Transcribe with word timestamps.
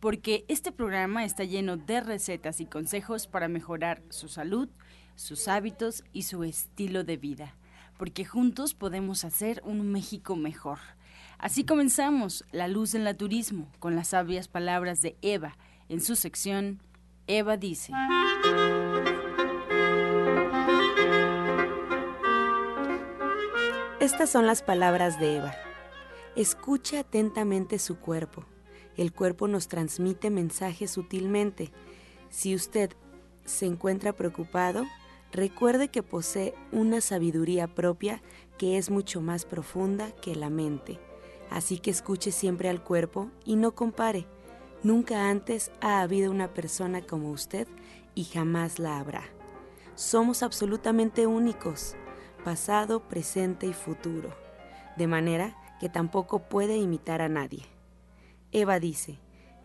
porque 0.00 0.44
este 0.48 0.72
programa 0.72 1.24
está 1.24 1.44
lleno 1.44 1.76
de 1.76 2.00
recetas 2.00 2.60
y 2.60 2.66
consejos 2.66 3.26
para 3.26 3.48
mejorar 3.48 4.02
su 4.10 4.28
salud, 4.28 4.68
sus 5.16 5.48
hábitos 5.48 6.04
y 6.12 6.22
su 6.22 6.44
estilo 6.44 7.04
de 7.04 7.16
vida 7.16 7.54
porque 7.98 8.24
juntos 8.24 8.72
podemos 8.72 9.24
hacer 9.24 9.60
un 9.64 9.92
México 9.92 10.36
mejor. 10.36 10.78
Así 11.36 11.64
comenzamos 11.64 12.44
La 12.52 12.68
Luz 12.68 12.92
del 12.92 13.04
Naturismo 13.04 13.70
con 13.80 13.94
las 13.94 14.08
sabias 14.08 14.48
palabras 14.48 15.02
de 15.02 15.18
Eva 15.20 15.58
en 15.88 16.00
su 16.00 16.16
sección 16.16 16.80
Eva 17.26 17.58
dice. 17.58 17.92
Estas 24.00 24.30
son 24.30 24.46
las 24.46 24.62
palabras 24.62 25.20
de 25.20 25.36
Eva. 25.36 25.54
Escucha 26.36 27.00
atentamente 27.00 27.78
su 27.78 27.98
cuerpo. 27.98 28.46
El 28.98 29.12
cuerpo 29.12 29.46
nos 29.46 29.68
transmite 29.68 30.28
mensajes 30.28 30.90
sutilmente. 30.90 31.70
Si 32.30 32.56
usted 32.56 32.90
se 33.44 33.64
encuentra 33.64 34.12
preocupado, 34.12 34.84
recuerde 35.30 35.88
que 35.88 36.02
posee 36.02 36.52
una 36.72 37.00
sabiduría 37.00 37.68
propia 37.68 38.20
que 38.58 38.76
es 38.76 38.90
mucho 38.90 39.20
más 39.20 39.44
profunda 39.44 40.10
que 40.20 40.34
la 40.34 40.50
mente. 40.50 40.98
Así 41.48 41.78
que 41.78 41.92
escuche 41.92 42.32
siempre 42.32 42.68
al 42.68 42.82
cuerpo 42.82 43.30
y 43.44 43.54
no 43.54 43.76
compare. 43.76 44.26
Nunca 44.82 45.30
antes 45.30 45.70
ha 45.80 46.00
habido 46.00 46.32
una 46.32 46.52
persona 46.52 47.00
como 47.00 47.30
usted 47.30 47.68
y 48.16 48.24
jamás 48.24 48.80
la 48.80 48.98
habrá. 48.98 49.22
Somos 49.94 50.42
absolutamente 50.42 51.28
únicos, 51.28 51.94
pasado, 52.44 53.06
presente 53.06 53.66
y 53.66 53.72
futuro, 53.72 54.36
de 54.96 55.06
manera 55.06 55.56
que 55.78 55.88
tampoco 55.88 56.48
puede 56.48 56.76
imitar 56.78 57.22
a 57.22 57.28
nadie. 57.28 57.77
Eva 58.52 58.80
dice, 58.80 59.18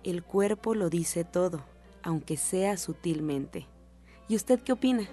el 0.04 0.24
cuerpo 0.24 0.76
lo 0.76 0.90
dice 0.90 1.24
todo, 1.24 1.64
aunque 2.02 2.36
sea 2.36 2.76
sutilmente. 2.76 3.68
¿Y 4.28 4.36
usted 4.36 4.60
qué 4.60 4.74
opina? 4.74 5.08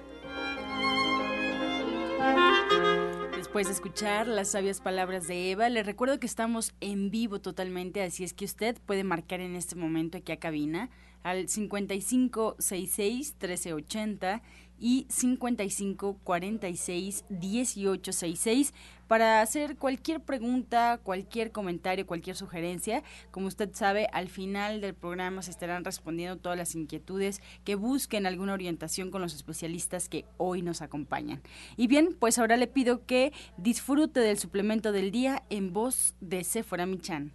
Después 3.36 3.68
de 3.68 3.72
escuchar 3.72 4.26
las 4.26 4.50
sabias 4.50 4.80
palabras 4.80 5.28
de 5.28 5.52
Eva, 5.52 5.68
le 5.68 5.82
recuerdo 5.82 6.18
que 6.18 6.26
estamos 6.26 6.74
en 6.80 7.10
vivo 7.10 7.40
totalmente, 7.40 8.02
así 8.02 8.24
es 8.24 8.34
que 8.34 8.44
usted 8.44 8.76
puede 8.86 9.04
marcar 9.04 9.40
en 9.40 9.54
este 9.54 9.76
momento 9.76 10.18
aquí 10.18 10.32
a 10.32 10.38
cabina 10.38 10.90
al 11.22 11.48
5566 11.48 13.34
1380 13.40 14.42
y 14.80 15.06
55 15.08 16.18
46 16.24 17.24
18 17.28 18.12
66 18.12 18.74
para 19.10 19.42
hacer 19.42 19.76
cualquier 19.76 20.20
pregunta, 20.20 21.00
cualquier 21.02 21.50
comentario, 21.50 22.06
cualquier 22.06 22.36
sugerencia. 22.36 23.02
Como 23.32 23.48
usted 23.48 23.68
sabe, 23.72 24.06
al 24.12 24.28
final 24.28 24.80
del 24.80 24.94
programa 24.94 25.42
se 25.42 25.50
estarán 25.50 25.84
respondiendo 25.84 26.36
todas 26.36 26.56
las 26.56 26.76
inquietudes 26.76 27.42
que 27.64 27.74
busquen 27.74 28.24
alguna 28.24 28.52
orientación 28.52 29.10
con 29.10 29.20
los 29.20 29.34
especialistas 29.34 30.08
que 30.08 30.26
hoy 30.36 30.62
nos 30.62 30.80
acompañan. 30.80 31.42
Y 31.76 31.88
bien, 31.88 32.16
pues 32.16 32.38
ahora 32.38 32.56
le 32.56 32.68
pido 32.68 33.04
que 33.04 33.32
disfrute 33.56 34.20
del 34.20 34.38
suplemento 34.38 34.92
del 34.92 35.10
día 35.10 35.42
en 35.50 35.72
voz 35.72 36.14
de 36.20 36.44
Sephora 36.44 36.86
Michan. 36.86 37.32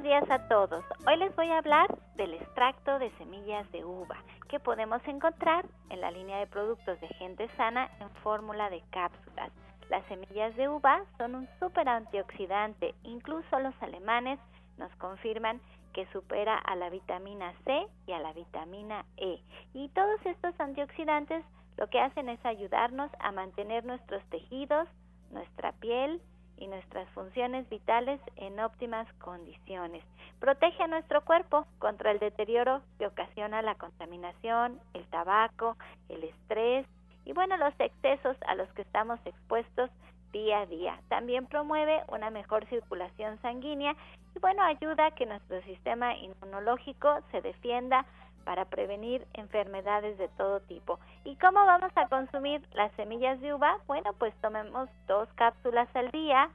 Buenos 0.00 0.26
días 0.26 0.40
a 0.40 0.48
todos. 0.48 0.82
Hoy 1.06 1.16
les 1.18 1.34
voy 1.36 1.48
a 1.50 1.58
hablar 1.58 1.86
del 2.16 2.32
extracto 2.32 2.98
de 2.98 3.10
semillas 3.18 3.70
de 3.70 3.84
uva 3.84 4.16
que 4.48 4.58
podemos 4.58 5.06
encontrar 5.06 5.66
en 5.90 6.00
la 6.00 6.10
línea 6.10 6.38
de 6.38 6.46
productos 6.46 6.98
de 7.02 7.08
gente 7.08 7.48
sana 7.56 7.90
en 8.00 8.08
fórmula 8.22 8.70
de 8.70 8.82
cápsulas. 8.90 9.50
Las 9.90 10.02
semillas 10.06 10.56
de 10.56 10.70
uva 10.70 11.02
son 11.18 11.34
un 11.34 11.48
super 11.58 11.86
antioxidante, 11.86 12.94
incluso 13.02 13.58
los 13.58 13.74
alemanes 13.82 14.38
nos 14.78 14.90
confirman 14.96 15.60
que 15.92 16.06
supera 16.12 16.56
a 16.56 16.76
la 16.76 16.88
vitamina 16.88 17.52
C 17.64 17.86
y 18.06 18.12
a 18.12 18.20
la 18.20 18.32
vitamina 18.32 19.04
E. 19.18 19.42
Y 19.74 19.90
todos 19.90 20.24
estos 20.24 20.58
antioxidantes 20.58 21.44
lo 21.76 21.88
que 21.88 22.00
hacen 22.00 22.30
es 22.30 22.42
ayudarnos 22.46 23.10
a 23.18 23.32
mantener 23.32 23.84
nuestros 23.84 24.24
tejidos, 24.30 24.88
nuestra 25.30 25.72
piel, 25.72 26.22
y 26.60 26.68
nuestras 26.68 27.08
funciones 27.10 27.68
vitales 27.68 28.20
en 28.36 28.60
óptimas 28.60 29.10
condiciones. 29.14 30.04
Protege 30.38 30.82
a 30.84 30.86
nuestro 30.86 31.22
cuerpo 31.24 31.66
contra 31.78 32.12
el 32.12 32.20
deterioro 32.20 32.82
que 32.98 33.06
ocasiona 33.06 33.62
la 33.62 33.74
contaminación, 33.74 34.78
el 34.94 35.04
tabaco, 35.06 35.76
el 36.08 36.22
estrés 36.22 36.86
y 37.24 37.32
bueno, 37.32 37.56
los 37.56 37.74
excesos 37.80 38.36
a 38.46 38.54
los 38.54 38.68
que 38.74 38.82
estamos 38.82 39.18
expuestos 39.24 39.90
día 40.32 40.60
a 40.60 40.66
día. 40.66 41.00
También 41.08 41.46
promueve 41.46 42.02
una 42.08 42.30
mejor 42.30 42.66
circulación 42.66 43.40
sanguínea 43.42 43.96
y 44.36 44.38
bueno, 44.38 44.62
ayuda 44.62 45.06
a 45.06 45.10
que 45.10 45.26
nuestro 45.26 45.60
sistema 45.62 46.16
inmunológico 46.16 47.18
se 47.32 47.40
defienda 47.40 48.06
para 48.44 48.64
prevenir 48.64 49.26
enfermedades 49.34 50.18
de 50.18 50.28
todo 50.28 50.60
tipo. 50.60 50.98
¿Y 51.24 51.36
cómo 51.36 51.64
vamos 51.64 51.92
a 51.94 52.08
consumir 52.08 52.62
las 52.74 52.92
semillas 52.92 53.40
de 53.40 53.54
uva? 53.54 53.78
Bueno, 53.86 54.12
pues 54.18 54.34
tomemos 54.40 54.88
dos 55.06 55.28
cápsulas 55.34 55.88
al 55.94 56.10
día 56.10 56.50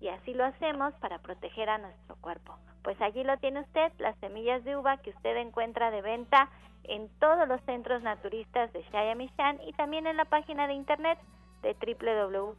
y 0.00 0.08
así 0.08 0.34
lo 0.34 0.44
hacemos 0.44 0.94
para 0.94 1.18
proteger 1.18 1.68
a 1.70 1.78
nuestro 1.78 2.16
cuerpo. 2.16 2.56
Pues 2.82 3.00
allí 3.00 3.24
lo 3.24 3.36
tiene 3.38 3.60
usted, 3.60 3.92
las 3.98 4.16
semillas 4.18 4.64
de 4.64 4.76
uva 4.76 4.96
que 4.98 5.10
usted 5.10 5.36
encuentra 5.36 5.90
de 5.90 6.02
venta 6.02 6.48
en 6.84 7.08
todos 7.18 7.46
los 7.46 7.60
centros 7.62 8.02
naturistas 8.02 8.72
de 8.72 8.82
Shayamishan 8.84 9.60
y 9.66 9.72
también 9.74 10.06
en 10.06 10.16
la 10.16 10.24
página 10.24 10.66
de 10.66 10.72
internet 10.74 11.18
de 11.62 11.76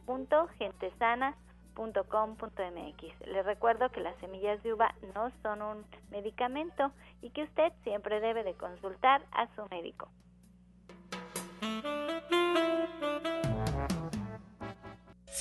www.gentesana.com 0.06 1.51
.com.mx. 1.74 3.26
Les 3.26 3.44
recuerdo 3.44 3.90
que 3.90 4.00
las 4.00 4.16
semillas 4.18 4.62
de 4.62 4.74
uva 4.74 4.94
no 5.14 5.30
son 5.42 5.62
un 5.62 5.84
medicamento 6.10 6.92
y 7.20 7.30
que 7.30 7.44
usted 7.44 7.72
siempre 7.84 8.20
debe 8.20 8.44
de 8.44 8.54
consultar 8.54 9.22
a 9.32 9.46
su 9.54 9.66
médico. 9.70 10.08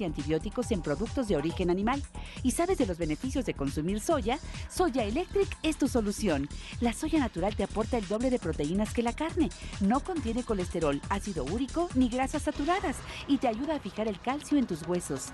y 0.00 0.04
antibióticos 0.04 0.70
en 0.70 0.82
productos 0.82 1.28
de 1.28 1.36
origen 1.36 1.70
animal. 1.70 2.02
¿Y 2.42 2.52
sabes 2.52 2.78
de 2.78 2.86
los 2.86 2.98
beneficios 2.98 3.44
de 3.44 3.54
consumir 3.54 4.00
soya? 4.00 4.38
Soya 4.70 5.04
Electric 5.04 5.48
es 5.62 5.76
tu 5.76 5.88
solución. 5.88 6.48
La 6.80 6.92
soya 6.92 7.18
natural 7.18 7.56
te 7.56 7.64
aporta 7.64 7.98
el 7.98 8.06
doble 8.08 8.30
de 8.30 8.38
proteínas 8.38 8.92
que 8.92 9.02
la 9.02 9.12
carne. 9.12 9.48
No 9.80 10.00
contiene 10.00 10.42
colesterol, 10.42 11.00
ácido 11.08 11.44
úrico 11.44 11.88
ni 11.94 12.08
grasas 12.08 12.42
saturadas 12.42 12.96
y 13.26 13.38
te 13.38 13.48
ayuda 13.48 13.76
a 13.76 13.80
fijar 13.80 14.08
el 14.08 14.20
calcio 14.20 14.58
en 14.58 14.66
tus 14.66 14.86
huesos. 14.86 15.32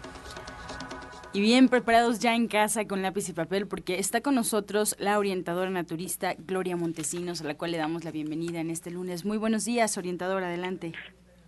Y 1.35 1.41
bien 1.41 1.69
preparados 1.69 2.21
ya 2.21 2.37
en 2.37 2.47
casa 2.47 2.87
con 2.87 3.03
lápiz 3.03 3.29
y 3.29 3.33
papel 3.33 3.67
porque 3.67 3.99
está 3.99 4.21
con 4.21 4.37
nosotros 4.37 4.95
la 5.01 5.19
orientadora 5.19 5.69
naturista 5.69 6.35
Gloria 6.39 6.77
Montesinos, 6.77 7.41
a 7.41 7.45
la 7.45 7.57
cual 7.57 7.73
le 7.73 7.79
damos 7.79 8.05
la 8.05 8.13
bienvenida 8.13 8.61
en 8.61 8.71
este 8.71 8.93
lunes. 8.93 9.25
Muy 9.25 9.37
buenos 9.37 9.65
días, 9.65 9.99
orientadora, 9.99 10.47
adelante. 10.47 10.93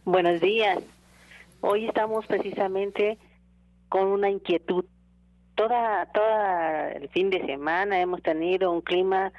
Buenos 0.04 0.40
días. 0.40 0.82
Hoy 1.60 1.86
estamos 1.86 2.26
precisamente 2.26 3.18
con 3.88 4.06
una 4.08 4.30
inquietud. 4.30 4.84
Toda, 5.54 6.06
toda 6.12 6.92
el 6.92 7.08
fin 7.08 7.30
de 7.30 7.44
semana 7.46 8.00
hemos 8.00 8.22
tenido 8.22 8.70
un 8.72 8.82
clima 8.82 9.32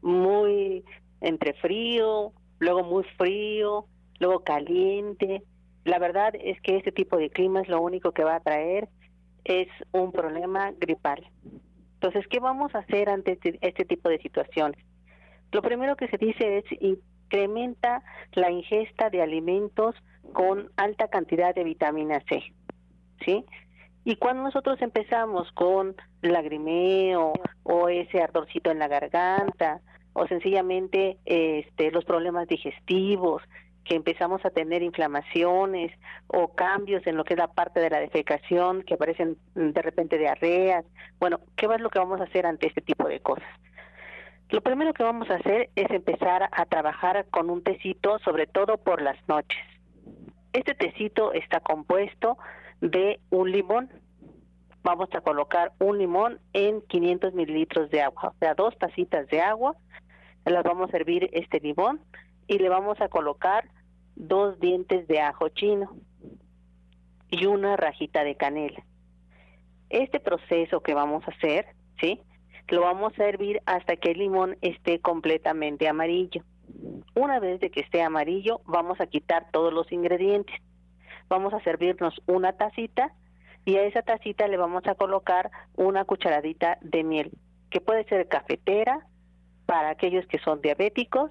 muy 0.00 0.84
entre 1.20 1.52
frío, 1.54 2.32
luego 2.58 2.84
muy 2.84 3.04
frío, 3.16 3.86
luego 4.18 4.40
caliente, 4.40 5.42
la 5.84 5.98
verdad 5.98 6.34
es 6.38 6.60
que 6.60 6.76
este 6.76 6.92
tipo 6.92 7.16
de 7.16 7.30
clima 7.30 7.60
es 7.60 7.68
lo 7.68 7.80
único 7.80 8.12
que 8.12 8.24
va 8.24 8.36
a 8.36 8.40
traer 8.40 8.88
es 9.44 9.68
un 9.92 10.12
problema 10.12 10.72
gripal. 10.78 11.26
Entonces, 11.94 12.26
¿qué 12.28 12.38
vamos 12.38 12.74
a 12.74 12.80
hacer 12.80 13.08
ante 13.08 13.32
este, 13.32 13.58
este 13.62 13.84
tipo 13.84 14.08
de 14.08 14.18
situaciones? 14.18 14.84
Lo 15.50 15.62
primero 15.62 15.96
que 15.96 16.08
se 16.08 16.18
dice 16.18 16.58
es 16.58 16.64
incrementa 16.80 18.02
la 18.32 18.50
ingesta 18.50 19.08
de 19.08 19.22
alimentos 19.22 19.94
con 20.32 20.70
alta 20.76 21.08
cantidad 21.08 21.54
de 21.54 21.64
vitamina 21.64 22.20
C, 22.28 22.42
¿sí? 23.24 23.44
Y 24.04 24.16
cuando 24.16 24.42
nosotros 24.42 24.80
empezamos 24.80 25.50
con 25.52 25.94
lagrimeo 26.22 27.34
o 27.62 27.88
ese 27.88 28.22
ardorcito 28.22 28.70
en 28.70 28.78
la 28.78 28.88
garganta 28.88 29.80
o 30.14 30.26
sencillamente 30.26 31.18
este, 31.26 31.90
los 31.90 32.04
problemas 32.04 32.48
digestivos, 32.48 33.42
que 33.84 33.96
empezamos 33.96 34.44
a 34.44 34.50
tener 34.50 34.82
inflamaciones 34.82 35.92
o 36.26 36.54
cambios 36.54 37.06
en 37.06 37.16
lo 37.16 37.24
que 37.24 37.34
es 37.34 37.38
la 37.38 37.48
parte 37.48 37.80
de 37.80 37.90
la 37.90 38.00
defecación, 38.00 38.82
que 38.82 38.94
aparecen 38.94 39.38
de 39.54 39.82
repente 39.82 40.18
diarreas. 40.18 40.84
Bueno, 41.18 41.40
¿qué 41.56 41.66
es 41.66 41.80
lo 41.80 41.88
que 41.88 41.98
vamos 41.98 42.20
a 42.20 42.24
hacer 42.24 42.46
ante 42.46 42.68
este 42.68 42.82
tipo 42.82 43.08
de 43.08 43.20
cosas? 43.20 43.48
Lo 44.50 44.60
primero 44.62 44.92
que 44.92 45.02
vamos 45.02 45.28
a 45.30 45.36
hacer 45.36 45.70
es 45.74 45.90
empezar 45.90 46.48
a 46.52 46.64
trabajar 46.66 47.26
con 47.30 47.50
un 47.50 47.62
tecito, 47.62 48.18
sobre 48.20 48.46
todo 48.46 48.78
por 48.78 49.02
las 49.02 49.16
noches. 49.28 49.58
Este 50.52 50.74
tecito 50.74 51.32
está 51.32 51.60
compuesto 51.60 52.38
de 52.80 53.20
un 53.30 53.50
limón. 53.52 53.90
Vamos 54.82 55.08
a 55.12 55.20
colocar 55.20 55.72
un 55.78 55.98
limón 55.98 56.40
en 56.52 56.80
500 56.82 57.34
mililitros 57.34 57.90
de 57.90 58.02
agua, 58.02 58.32
o 58.34 58.38
sea, 58.38 58.54
dos 58.54 58.76
tacitas 58.78 59.26
de 59.28 59.40
agua. 59.40 59.76
Las 60.44 60.64
vamos 60.64 60.92
a 60.92 60.96
hervir 60.96 61.28
este 61.32 61.60
limón 61.60 62.00
y 62.46 62.58
le 62.58 62.68
vamos 62.68 63.00
a 63.00 63.08
colocar 63.08 63.68
dos 64.16 64.58
dientes 64.58 65.06
de 65.06 65.20
ajo 65.20 65.48
chino 65.50 65.94
y 67.30 67.46
una 67.46 67.76
rajita 67.76 68.24
de 68.24 68.36
canela. 68.36 68.82
Este 69.90 70.20
proceso 70.20 70.80
que 70.80 70.94
vamos 70.94 71.26
a 71.26 71.30
hacer, 71.32 71.66
¿sí? 72.00 72.20
Lo 72.68 72.82
vamos 72.82 73.18
a 73.18 73.24
hervir 73.24 73.60
hasta 73.66 73.96
que 73.96 74.10
el 74.10 74.18
limón 74.18 74.56
esté 74.60 75.00
completamente 75.00 75.88
amarillo. 75.88 76.42
Una 77.14 77.40
vez 77.40 77.60
de 77.60 77.70
que 77.70 77.80
esté 77.80 78.02
amarillo, 78.02 78.60
vamos 78.64 79.00
a 79.00 79.06
quitar 79.06 79.50
todos 79.50 79.72
los 79.72 79.90
ingredientes 79.92 80.54
vamos 81.28 81.52
a 81.52 81.60
servirnos 81.60 82.20
una 82.26 82.54
tacita 82.54 83.12
y 83.64 83.76
a 83.76 83.82
esa 83.82 84.02
tacita 84.02 84.48
le 84.48 84.56
vamos 84.56 84.86
a 84.86 84.94
colocar 84.94 85.50
una 85.76 86.04
cucharadita 86.04 86.78
de 86.80 87.04
miel, 87.04 87.32
que 87.70 87.80
puede 87.80 88.04
ser 88.04 88.28
cafetera 88.28 89.06
para 89.66 89.90
aquellos 89.90 90.26
que 90.26 90.38
son 90.38 90.62
diabéticos, 90.62 91.30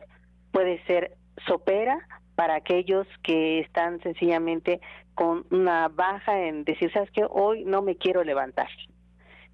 puede 0.52 0.84
ser 0.86 1.18
sopera 1.48 2.08
para 2.36 2.56
aquellos 2.56 3.08
que 3.24 3.60
están 3.60 4.00
sencillamente 4.02 4.80
con 5.16 5.46
una 5.50 5.88
baja 5.88 6.40
en 6.44 6.64
decir, 6.64 6.92
sabes 6.94 7.10
que 7.10 7.26
hoy 7.28 7.66
no 7.66 7.82
me 7.82 7.96
quiero 7.96 8.24
levantar. 8.24 8.68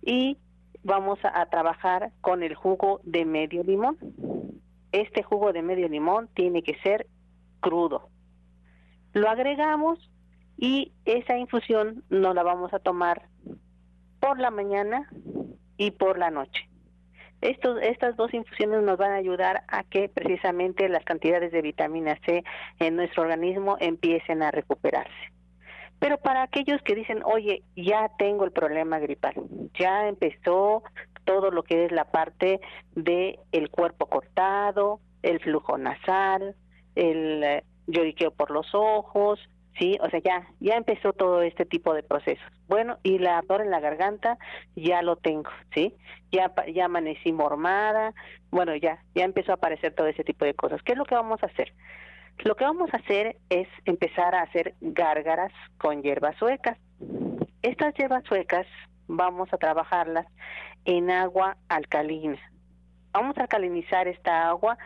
Y 0.02 0.38
vamos 0.84 1.18
a, 1.24 1.46
trabajar 1.46 2.12
con 2.20 2.44
el 2.44 2.56
jugo 2.56 3.00
de 3.04 3.24
medio 3.24 3.64
limón. 3.64 3.98
Este 4.94 5.24
jugo 5.24 5.52
de 5.52 5.62
medio 5.62 5.90
limón 5.90 6.30
tiene 6.34 6.64
que 6.64 6.80
ser 6.80 7.08
crudo. 7.60 8.10
Lo 9.12 9.30
agregamos 9.30 10.00
y 10.56 10.94
esa 11.06 11.38
infusión 11.38 12.04
nos 12.10 12.34
la 12.34 12.44
vamos 12.44 12.74
a 12.74 12.80
tomar 12.80 13.28
por 14.20 14.40
la 14.40 14.52
mañana 14.52 15.10
y 15.78 15.92
por 15.92 16.18
la 16.18 16.30
noche. 16.30 16.70
Estos, 17.42 17.82
estas 17.82 18.16
dos 18.16 18.34
infusiones 18.34 18.84
nos 18.84 18.98
van 18.98 19.12
a 19.12 19.16
ayudar 19.16 19.64
a 19.68 19.84
que 19.84 20.08
precisamente 20.08 20.88
las 20.88 21.04
cantidades 21.04 21.52
de 21.52 21.62
vitamina 21.62 22.18
C 22.26 22.44
en 22.80 22.96
nuestro 22.96 23.24
organismo 23.24 23.76
empiecen 23.80 24.42
a 24.44 24.52
recuperarse. 24.52 25.34
Pero 26.00 26.18
para 26.20 26.44
aquellos 26.44 26.82
que 26.84 26.96
dicen, 26.96 27.22
oye, 27.26 27.64
ya 27.76 28.10
tengo 28.18 28.46
el 28.46 28.52
problema 28.52 29.00
gripal, 29.00 29.34
ya 29.74 30.08
empezó 30.08 30.84
todo 31.26 31.52
lo 31.52 31.64
que 31.64 31.86
es 31.86 31.92
la 31.92 32.06
parte 32.06 32.60
de 32.96 33.40
el 33.52 33.70
cuerpo 33.70 34.08
cortado, 34.08 35.00
el 35.22 35.40
flujo 35.40 35.78
nasal, 35.78 36.56
el 36.96 37.44
eh, 37.44 37.64
lloriqueo 37.88 38.32
por 38.32 38.52
los 38.52 38.74
ojos, 38.74 39.40
¿sí? 39.78 39.98
O 40.02 40.10
sea, 40.10 40.20
ya, 40.20 40.48
ya 40.60 40.76
empezó 40.76 41.14
todo 41.14 41.42
este 41.42 41.66
tipo 41.66 41.94
de 41.94 42.04
procesos. 42.04 42.46
Bueno, 42.68 42.98
y 43.04 43.20
la 43.20 43.38
ardor 43.38 43.62
en 43.62 43.72
la 43.72 43.80
garganta 43.80 44.38
ya 44.76 45.02
lo 45.02 45.16
tengo, 45.16 45.50
¿sí? 45.74 45.96
Ya, 46.32 46.52
ya 46.74 46.86
amanecí 46.86 47.32
mormada, 47.32 48.14
bueno, 48.52 48.76
ya, 48.76 49.04
ya 49.16 49.24
empezó 49.24 49.52
a 49.52 49.56
aparecer 49.56 49.94
todo 49.94 50.08
ese 50.08 50.24
tipo 50.24 50.46
de 50.46 50.54
cosas. 50.54 50.82
¿Qué 50.84 50.94
es 50.94 50.98
lo 50.98 51.06
que 51.06 51.16
vamos 51.16 51.42
a 51.44 51.48
hacer? 51.48 51.74
Lo 52.40 52.56
que 52.56 52.66
vamos 52.66 52.94
a 52.94 52.98
hacer 52.98 53.38
es 53.50 53.68
empezar 53.86 54.36
a 54.36 54.42
hacer 54.42 54.74
gárgaras 54.82 55.52
con 55.78 56.02
hierbas 56.02 56.36
suecas. 56.38 56.78
Estas 57.62 57.94
hierbas 57.96 58.24
suecas 58.26 58.66
vamos 59.08 59.52
a 59.54 59.58
trabajarlas 59.58 60.26
en 60.86 61.12
agua 61.12 61.58
alcalina. 61.70 62.40
Vamos 63.12 63.38
a 63.38 63.42
alcalinizar 63.42 64.08
esta 64.08 64.50
agua 64.50 64.78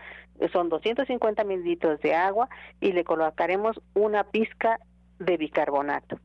son 0.52 0.70
250 0.70 1.44
mililitros 1.44 2.00
de 2.02 2.14
agua 2.14 2.50
y 2.80 2.92
le 2.92 3.04
colocaremos 3.04 3.82
una 3.94 4.24
pizca 4.26 4.80
de 5.20 5.38
bicarbonato, 5.38 6.20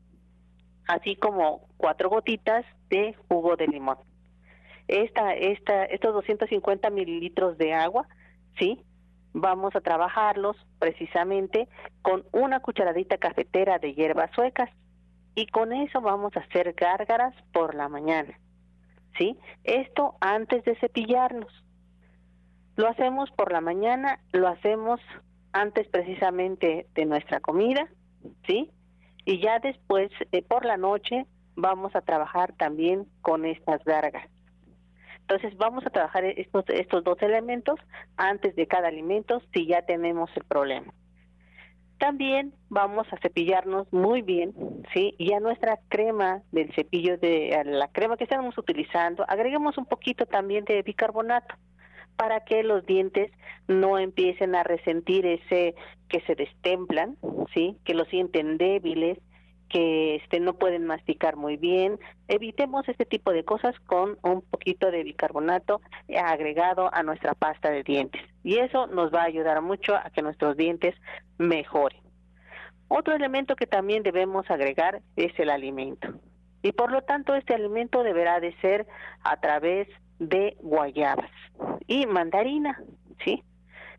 así 0.87 1.15
como 1.15 1.67
cuatro 1.77 2.09
gotitas 2.09 2.65
de 2.89 3.15
jugo 3.27 3.55
de 3.55 3.67
limón. 3.67 3.97
Esta, 4.87 5.33
esta, 5.33 5.85
estos 5.85 6.13
250 6.13 6.89
mililitros 6.89 7.57
de 7.57 7.73
agua, 7.73 8.07
¿sí? 8.59 8.83
Vamos 9.33 9.75
a 9.75 9.81
trabajarlos 9.81 10.55
precisamente 10.77 11.67
con 12.03 12.23
una 12.31 12.59
cucharadita 12.59 13.17
cafetera 13.17 13.79
de 13.79 13.95
hierbas 13.95 14.29
suecas 14.35 14.69
y 15.33 15.47
con 15.47 15.73
eso 15.73 16.01
vamos 16.01 16.37
a 16.37 16.41
hacer 16.41 16.73
gárgaras 16.73 17.33
por 17.51 17.73
la 17.73 17.89
mañana, 17.89 18.37
¿sí? 19.17 19.37
Esto 19.63 20.15
antes 20.19 20.63
de 20.65 20.75
cepillarnos. 20.75 21.51
Lo 22.75 22.87
hacemos 22.87 23.29
por 23.31 23.51
la 23.51 23.61
mañana, 23.61 24.19
lo 24.31 24.47
hacemos 24.47 24.99
antes 25.51 25.87
precisamente 25.87 26.87
de 26.95 27.05
nuestra 27.05 27.39
comida, 27.39 27.87
¿sí? 28.47 28.71
Y 29.25 29.39
ya 29.39 29.59
después, 29.59 30.11
eh, 30.31 30.41
por 30.41 30.65
la 30.65 30.77
noche, 30.77 31.25
vamos 31.55 31.95
a 31.95 32.01
trabajar 32.01 32.53
también 32.53 33.05
con 33.21 33.45
estas 33.45 33.83
gargas. 33.83 34.27
Entonces 35.21 35.55
vamos 35.57 35.85
a 35.85 35.89
trabajar 35.89 36.25
estos, 36.25 36.65
estos 36.67 37.03
dos 37.03 37.21
elementos 37.21 37.79
antes 38.17 38.55
de 38.55 38.67
cada 38.67 38.89
alimento 38.89 39.41
si 39.53 39.67
ya 39.67 39.83
tenemos 39.83 40.29
el 40.35 40.43
problema. 40.43 40.93
También 42.03 42.53
vamos 42.67 43.07
a 43.13 43.17
cepillarnos 43.19 43.87
muy 43.93 44.21
bien, 44.21 44.53
¿sí? 44.93 45.15
Y 45.17 45.31
a 45.31 45.39
nuestra 45.39 45.79
crema 45.87 46.41
del 46.51 46.69
cepillo, 46.73 47.17
de 47.17 47.57
la 47.63 47.87
crema 47.87 48.17
que 48.17 48.25
estamos 48.25 48.57
utilizando, 48.57 49.23
agreguemos 49.25 49.77
un 49.77 49.85
poquito 49.85 50.25
también 50.25 50.65
de 50.65 50.81
bicarbonato 50.81 51.55
para 52.17 52.41
que 52.41 52.61
los 52.61 52.85
dientes 52.85 53.31
no 53.69 53.97
empiecen 53.99 54.53
a 54.53 54.63
resentir 54.63 55.25
ese 55.25 55.75
que 56.09 56.19
se 56.27 56.35
destemplan, 56.35 57.15
¿sí? 57.53 57.77
Que 57.85 57.93
los 57.93 58.09
sienten 58.09 58.57
débiles, 58.57 59.17
que 59.69 60.15
este 60.15 60.41
no 60.41 60.55
pueden 60.55 60.85
masticar 60.85 61.37
muy 61.37 61.55
bien. 61.55 61.97
Evitemos 62.27 62.87
este 62.89 63.05
tipo 63.05 63.31
de 63.31 63.45
cosas 63.45 63.79
con 63.85 64.17
un 64.23 64.41
poquito 64.41 64.91
de 64.91 65.03
bicarbonato 65.03 65.79
agregado 66.21 66.93
a 66.93 67.01
nuestra 67.01 67.33
pasta 67.33 67.71
de 67.71 67.83
dientes. 67.83 68.21
Y 68.43 68.57
eso 68.57 68.87
nos 68.87 69.13
va 69.13 69.21
a 69.21 69.27
ayudar 69.27 69.61
mucho 69.61 69.95
a 69.95 70.09
que 70.09 70.21
nuestros 70.21 70.57
dientes 70.57 70.95
mejoren. 71.37 72.02
Otro 72.95 73.15
elemento 73.15 73.55
que 73.55 73.65
también 73.65 74.03
debemos 74.03 74.47
agregar 74.51 75.01
es 75.15 75.31
el 75.39 75.49
alimento. 75.49 76.09
Y 76.61 76.73
por 76.73 76.91
lo 76.91 77.01
tanto 77.01 77.33
este 77.33 77.55
alimento 77.55 78.03
deberá 78.03 78.39
de 78.39 78.55
ser 78.61 78.85
a 79.23 79.37
través 79.37 79.87
de 80.19 80.55
guayabas 80.59 81.31
y 81.87 82.05
mandarina, 82.05 82.79
¿sí? 83.25 83.43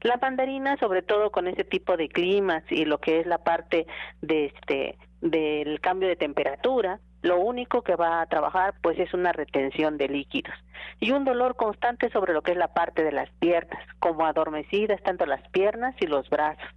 La 0.02 0.16
mandarina, 0.18 0.76
sobre 0.76 1.02
todo 1.02 1.32
con 1.32 1.48
ese 1.48 1.64
tipo 1.64 1.96
de 1.96 2.08
climas 2.08 2.62
y 2.70 2.84
lo 2.84 2.98
que 2.98 3.18
es 3.18 3.26
la 3.26 3.38
parte 3.38 3.88
de 4.22 4.44
este 4.44 4.96
del 5.20 5.80
cambio 5.80 6.08
de 6.08 6.14
temperatura, 6.14 7.00
lo 7.22 7.40
único 7.40 7.82
que 7.82 7.96
va 7.96 8.20
a 8.20 8.26
trabajar 8.26 8.74
pues 8.80 8.96
es 9.00 9.12
una 9.12 9.32
retención 9.32 9.98
de 9.98 10.06
líquidos 10.06 10.54
y 11.00 11.10
un 11.10 11.24
dolor 11.24 11.56
constante 11.56 12.10
sobre 12.10 12.32
lo 12.32 12.42
que 12.42 12.52
es 12.52 12.58
la 12.58 12.72
parte 12.72 13.02
de 13.02 13.10
las 13.10 13.28
piernas, 13.40 13.84
como 13.98 14.24
adormecidas 14.24 15.02
tanto 15.02 15.26
las 15.26 15.42
piernas 15.48 15.96
y 16.00 16.06
los 16.06 16.30
brazos. 16.30 16.70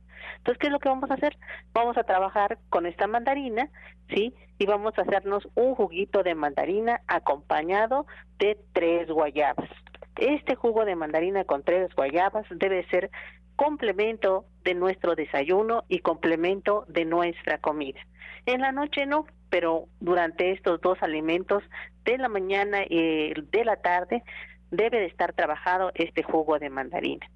Entonces, 0.47 0.61
¿qué 0.61 0.67
es 0.67 0.71
lo 0.71 0.79
que 0.79 0.87
vamos 0.87 1.11
a 1.11 1.15
hacer? 1.15 1.37
Vamos 1.73 1.97
a 1.97 2.05
trabajar 2.05 2.57
con 2.69 2.85
esta 2.85 3.05
mandarina, 3.05 3.69
¿sí? 4.07 4.33
Y 4.57 4.65
vamos 4.65 4.97
a 4.97 5.01
hacernos 5.01 5.45
un 5.55 5.75
juguito 5.75 6.23
de 6.23 6.35
mandarina 6.35 7.01
acompañado 7.05 8.07
de 8.39 8.57
tres 8.71 9.09
guayabas. 9.09 9.69
Este 10.15 10.55
jugo 10.55 10.85
de 10.85 10.95
mandarina 10.95 11.43
con 11.43 11.63
tres 11.63 11.93
guayabas 11.93 12.45
debe 12.49 12.87
ser 12.87 13.11
complemento 13.57 14.45
de 14.63 14.73
nuestro 14.73 15.15
desayuno 15.15 15.83
y 15.89 15.99
complemento 15.99 16.85
de 16.87 17.03
nuestra 17.03 17.57
comida. 17.57 17.99
En 18.45 18.61
la 18.61 18.71
noche 18.71 19.05
no, 19.05 19.25
pero 19.49 19.89
durante 19.99 20.53
estos 20.53 20.79
dos 20.79 20.97
alimentos 21.01 21.61
de 22.05 22.17
la 22.19 22.29
mañana 22.29 22.85
y 22.87 23.33
de 23.33 23.65
la 23.65 23.75
tarde 23.81 24.23
debe 24.71 24.99
de 24.99 25.07
estar 25.07 25.33
trabajado 25.33 25.91
este 25.93 26.23
jugo 26.23 26.57
de 26.57 26.69
mandarina. 26.69 27.29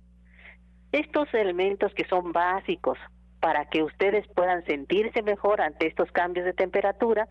Estos 0.91 1.33
elementos 1.33 1.93
que 1.93 2.05
son 2.05 2.31
básicos 2.31 2.97
para 3.39 3.65
que 3.69 3.83
ustedes 3.83 4.27
puedan 4.35 4.63
sentirse 4.65 5.21
mejor 5.23 5.61
ante 5.61 5.87
estos 5.87 6.11
cambios 6.11 6.45
de 6.45 6.53
temperatura 6.53 7.27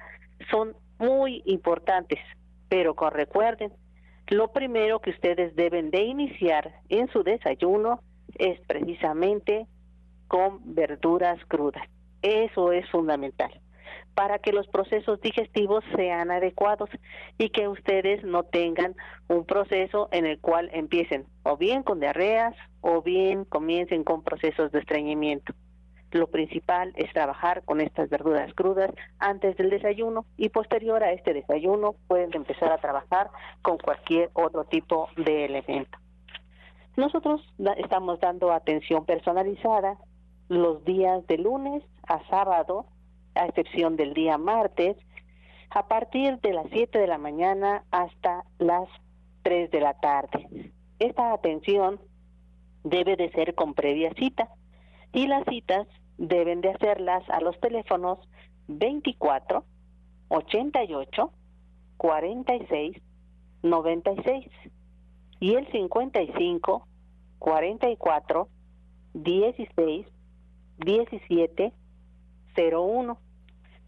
son 0.51 0.75
muy 0.99 1.43
importantes, 1.47 2.19
pero 2.69 2.95
con 2.95 3.13
recuerden, 3.13 3.73
lo 4.29 4.53
primero 4.53 5.01
que 5.01 5.11
ustedes 5.11 5.55
deben 5.57 5.91
de 5.91 6.03
iniciar 6.03 6.73
en 6.89 7.09
su 7.09 7.23
desayuno 7.23 8.01
es 8.39 8.61
precisamente 8.67 9.67
con 10.29 10.75
verduras 10.75 11.39
crudas. 11.47 11.87
Eso 12.23 12.73
es 12.73 12.89
fundamental 12.91 13.51
para 14.15 14.39
que 14.39 14.53
los 14.53 14.67
procesos 14.69 15.21
digestivos 15.21 15.85
sean 15.97 16.31
adecuados 16.31 16.91
y 17.39 17.51
que 17.51 17.69
ustedes 17.69 18.25
no 18.25 18.43
tengan 18.43 18.95
un 19.29 19.45
proceso 19.45 20.09
en 20.13 20.27
el 20.27 20.41
cual 20.41 20.71
empiecen 20.73 21.27
o 21.43 21.57
bien 21.57 21.83
con 21.83 22.01
diarreas 22.01 22.55
o 22.81 23.03
bien 23.03 23.45
comiencen 23.45 24.05
con 24.05 24.23
procesos 24.23 24.73
de 24.73 24.81
estreñimiento. 24.81 25.55
Lo 26.13 26.27
principal 26.27 26.93
es 26.97 27.13
trabajar 27.13 27.63
con 27.65 27.81
estas 27.81 28.11
verduras 28.11 28.53
crudas 28.55 28.91
antes 29.21 29.57
del 29.57 29.71
desayuno 29.71 30.27
y 30.37 30.49
posterior 30.49 31.05
a 31.05 31.13
este 31.13 31.33
desayuno 31.33 31.95
pueden 32.09 32.35
empezar 32.35 32.73
a 32.73 32.79
trabajar 32.79 33.31
con 33.63 33.79
cualquier 33.79 34.31
otro 34.33 34.65
tipo 34.65 35.09
de 35.17 35.45
elemento. 35.45 35.99
Nosotros 36.97 37.41
estamos 37.77 38.19
dando 38.19 38.53
atención 38.53 39.05
personalizada 39.05 39.97
los 40.49 40.85
días 40.85 41.25
de 41.29 41.39
lunes 41.39 41.85
a 42.09 42.27
sábado, 42.29 42.87
a 43.41 43.47
excepción 43.47 43.97
del 43.97 44.13
día 44.13 44.37
martes, 44.37 44.97
a 45.71 45.89
partir 45.89 46.39
de 46.41 46.53
las 46.53 46.67
7 46.71 46.99
de 46.99 47.07
la 47.07 47.17
mañana 47.17 47.85
hasta 47.91 48.45
las 48.59 48.89
3 49.43 49.71
de 49.71 49.81
la 49.81 49.95
tarde. 49.95 50.73
Esta 50.99 51.33
atención 51.33 52.01
debe 52.85 53.17
de 53.17 53.31
ser 53.31 53.55
con 53.55 53.75
previa 53.75 54.13
cita 54.15 54.49
y 55.13 55.27
las 55.27 55.45
citas 55.47 55.87
deben 56.19 56.61
de 56.61 56.71
hacerlas 56.71 57.29
a 57.31 57.41
los 57.41 57.59
teléfonos 57.61 58.19
24 58.69 59.65
88 60.29 61.33
46 61.97 62.97
96 63.63 64.47
y 65.41 65.55
el 65.55 65.71
55 65.73 66.87
44 67.39 68.49
16 69.15 70.07
17 70.79 71.73
01. 72.57 73.19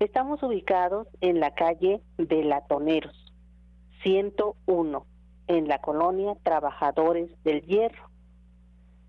Estamos 0.03 0.43
ubicados 0.43 1.07
en 1.21 1.39
la 1.39 1.55
calle 1.55 2.01
de 2.19 2.43
Latoneros 2.43 3.33
101 4.03 5.07
en 5.47 5.69
la 5.69 5.79
colonia 5.79 6.35
Trabajadores 6.43 7.31
del 7.45 7.63
Hierro. 7.63 8.11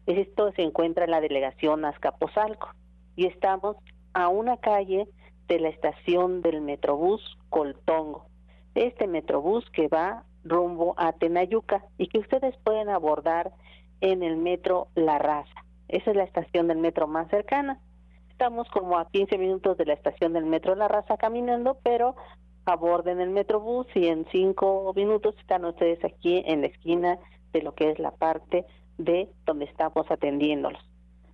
Esto 0.06 0.52
se 0.52 0.62
encuentra 0.62 1.06
en 1.06 1.10
la 1.10 1.20
delegación 1.20 1.84
Azcapotzalco 1.84 2.70
y 3.16 3.26
estamos 3.26 3.76
a 4.14 4.28
una 4.28 4.58
calle 4.58 5.08
de 5.48 5.60
la 5.60 5.70
estación 5.70 6.44
del 6.44 6.62
Metrobús 6.62 7.40
Coltongo. 7.50 8.28
Este 8.76 9.08
Metrobús 9.08 9.68
que 9.72 9.88
va 9.88 10.26
rumbo 10.44 10.94
a 10.98 11.14
Tenayuca 11.14 11.84
y 11.98 12.06
que 12.06 12.20
ustedes 12.20 12.56
pueden 12.58 12.90
abordar 12.90 13.52
en 14.00 14.22
el 14.22 14.38
metro 14.38 14.90
La 14.94 15.18
Raza. 15.18 15.66
Esa 15.88 16.12
es 16.12 16.16
la 16.16 16.24
estación 16.24 16.68
del 16.68 16.78
metro 16.78 17.08
más 17.08 17.28
cercana. 17.30 17.82
Estamos 18.34 18.68
como 18.70 18.98
a 18.98 19.08
15 19.10 19.38
minutos 19.38 19.78
de 19.78 19.86
la 19.86 19.94
estación 19.94 20.34
del 20.34 20.46
metro 20.46 20.76
La 20.76 20.88
Raza 20.88 21.18
caminando, 21.18 21.78
pero 21.84 22.16
aborden 22.66 23.22
el 23.22 23.30
Metrobús 23.30 23.86
y 23.94 24.08
en 24.08 24.26
cinco 24.32 24.92
minutos 24.96 25.36
están 25.40 25.64
ustedes 25.66 26.04
aquí 26.04 26.44
en 26.46 26.62
la 26.62 26.68
esquina 26.68 27.20
de 27.54 27.62
lo 27.62 27.76
que 27.76 27.92
es 27.92 28.00
la 28.00 28.12
parte 28.12 28.66
de 28.98 29.30
donde 29.46 29.66
estamos 29.66 30.10
atendiéndolos. 30.10 30.82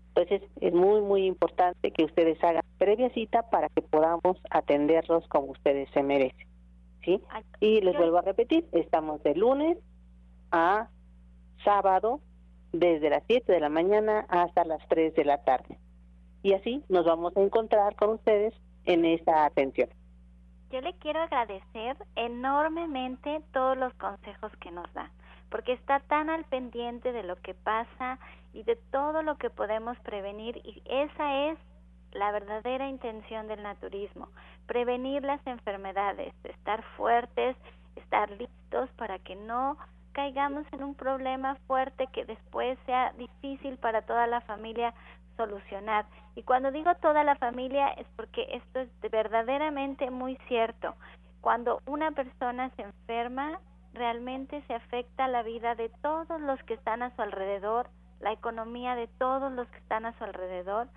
Entonces 0.10 0.42
es 0.60 0.74
muy, 0.74 1.02
muy 1.02 1.26
importante 1.26 1.92
que 1.92 2.04
ustedes 2.04 2.44
hagan 2.44 2.64
previa 2.78 3.10
cita 3.12 3.50
para 3.50 3.70
que 3.70 3.82
podamos 3.82 4.38
atenderlos 4.50 5.26
como 5.30 5.52
ustedes 5.52 5.90
se 5.94 6.04
merecen. 6.04 6.48
¿sí? 7.06 7.22
Y 7.62 7.80
les 7.80 7.96
vuelvo 7.96 8.18
a 8.18 8.24
repetir, 8.24 8.68
estamos 8.74 9.24
de 9.24 9.36
lunes 9.36 9.78
a 10.52 10.90
sábado 11.64 12.20
desde 12.74 13.10
las 13.10 13.24
7 13.26 13.52
de 13.52 13.60
la 13.62 13.70
mañana 13.70 14.26
hasta 14.28 14.66
las 14.66 14.86
3 14.90 15.16
de 15.16 15.26
la 15.26 15.44
tarde. 15.44 15.80
Y 16.44 16.54
así 16.54 16.84
nos 16.90 17.06
vamos 17.06 17.36
a 17.36 17.42
encontrar 17.42 17.96
con 17.96 18.12
ustedes 18.12 18.54
en 18.86 19.06
esta 19.06 19.46
atención. 19.46 19.90
Yo 20.72 20.82
le 20.82 20.94
quiero 20.94 21.22
agradecer 21.22 21.98
enormemente 22.16 23.42
todos 23.54 23.76
los 23.76 23.94
consejos 23.96 24.52
que 24.58 24.72
nos 24.72 24.92
da, 24.94 25.12
porque 25.50 25.74
está 25.74 26.00
tan 26.02 26.30
al 26.30 26.46
pendiente 26.46 27.12
de 27.12 27.24
lo 27.24 27.36
que 27.38 27.56
pasa 27.56 28.20
y 28.54 28.64
de 28.64 28.76
todo 28.92 29.24
lo 29.24 29.38
que 29.38 29.50
podemos 29.50 29.98
prevenir 30.00 30.58
y 30.58 30.82
esa 30.86 31.50
es 31.50 31.58
la 32.12 32.32
verdadera 32.32 32.88
intención 32.88 33.48
del 33.48 33.64
naturismo, 33.64 34.30
prevenir 34.68 35.24
las 35.24 35.46
enfermedades, 35.46 36.34
estar 36.44 36.84
fuertes, 36.98 37.56
estar 37.96 38.30
listos 38.32 38.90
para 38.92 39.20
que 39.20 39.36
no 39.36 39.78
caigamos 40.12 40.66
en 40.72 40.84
un 40.84 40.96
problema 40.96 41.56
fuerte 41.68 42.08
que 42.08 42.26
después 42.26 42.78
sea 42.86 43.14
difícil 43.14 43.78
para 43.78 44.02
toda 44.02 44.28
la 44.28 44.42
familia 44.42 44.94
solucionar. 45.40 46.06
Y 46.36 46.44
cuando 46.44 46.70
digo 46.70 46.94
toda 46.96 47.24
la 47.24 47.36
familia 47.36 47.88
es 47.92 48.06
porque 48.18 48.46
esto 48.52 48.82
es 48.82 48.90
verdaderamente 49.10 50.12
muy 50.12 50.36
cierto. 50.50 50.96
Cuando 51.40 51.82
una 51.86 52.12
persona 52.12 52.70
se 52.76 52.82
enferma, 52.82 53.62
realmente 53.94 54.62
se 54.68 54.74
afecta 54.74 55.30
la 55.30 55.42
vida 55.44 55.76
de 55.76 55.88
todos 56.02 56.42
los 56.42 56.62
que 56.64 56.74
están 56.74 57.04
a 57.04 57.16
su 57.16 57.22
alrededor, 57.22 57.90
la 58.20 58.34
economía 58.34 58.96
de 58.96 59.08
todos 59.08 59.50
los 59.54 59.66
que 59.70 59.78
están 59.78 60.06
a 60.06 60.18
su 60.18 60.26
alrededor. 60.26 60.90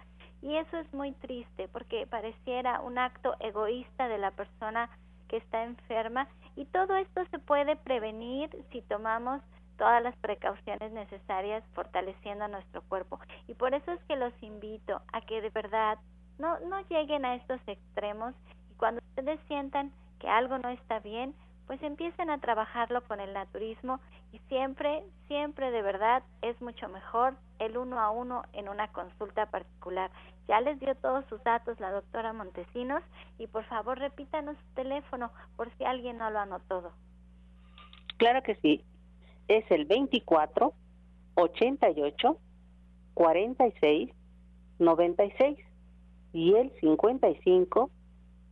Y 0.42 0.56
eso 0.56 0.76
es 0.76 0.92
muy 0.92 1.12
triste 1.12 1.68
porque 1.68 2.08
pareciera 2.08 2.80
un 2.80 2.98
acto 2.98 3.36
egoísta 3.38 4.08
de 4.08 4.18
la 4.18 4.32
persona 4.32 4.90
que 5.28 5.36
está 5.36 5.62
enferma 5.62 6.26
y 6.56 6.64
todo 6.64 6.96
esto 6.96 7.24
se 7.30 7.38
puede 7.38 7.76
prevenir 7.76 8.50
si 8.72 8.82
tomamos 8.82 9.40
todas 9.76 10.02
las 10.02 10.16
precauciones 10.16 10.92
necesarias 10.92 11.64
fortaleciendo 11.74 12.48
nuestro 12.48 12.82
cuerpo. 12.82 13.18
Y 13.48 13.54
por 13.54 13.74
eso 13.74 13.92
es 13.92 14.02
que 14.04 14.16
los 14.16 14.32
invito 14.42 15.00
a 15.12 15.20
que 15.20 15.40
de 15.40 15.50
verdad 15.50 15.98
no, 16.38 16.58
no 16.60 16.80
lleguen 16.88 17.24
a 17.24 17.34
estos 17.34 17.60
extremos 17.66 18.34
y 18.70 18.74
cuando 18.74 19.00
ustedes 19.10 19.40
sientan 19.48 19.92
que 20.18 20.28
algo 20.28 20.58
no 20.58 20.68
está 20.68 21.00
bien, 21.00 21.34
pues 21.66 21.82
empiecen 21.82 22.30
a 22.30 22.38
trabajarlo 22.38 23.02
con 23.04 23.20
el 23.20 23.32
naturismo 23.32 24.00
y 24.32 24.38
siempre, 24.48 25.04
siempre 25.28 25.70
de 25.70 25.82
verdad 25.82 26.22
es 26.42 26.60
mucho 26.60 26.88
mejor 26.88 27.34
el 27.58 27.76
uno 27.76 28.00
a 28.00 28.10
uno 28.10 28.42
en 28.52 28.68
una 28.68 28.88
consulta 28.88 29.46
particular. 29.46 30.10
Ya 30.48 30.60
les 30.60 30.78
dio 30.80 30.94
todos 30.96 31.24
sus 31.26 31.42
datos 31.44 31.78
la 31.80 31.90
doctora 31.90 32.32
Montesinos 32.32 33.02
y 33.38 33.46
por 33.46 33.64
favor 33.64 33.98
repítanos 33.98 34.56
su 34.56 34.74
teléfono 34.74 35.30
por 35.56 35.70
si 35.76 35.84
alguien 35.84 36.18
no 36.18 36.30
lo 36.30 36.40
anotó. 36.40 36.92
Claro 38.18 38.42
que 38.42 38.56
sí. 38.56 38.84
Es 39.48 39.64
el 39.70 39.86
24 39.86 40.72
88 41.34 42.38
46 43.14 44.10
96 44.78 45.58
y 46.32 46.54
el 46.54 46.72
55 46.80 47.90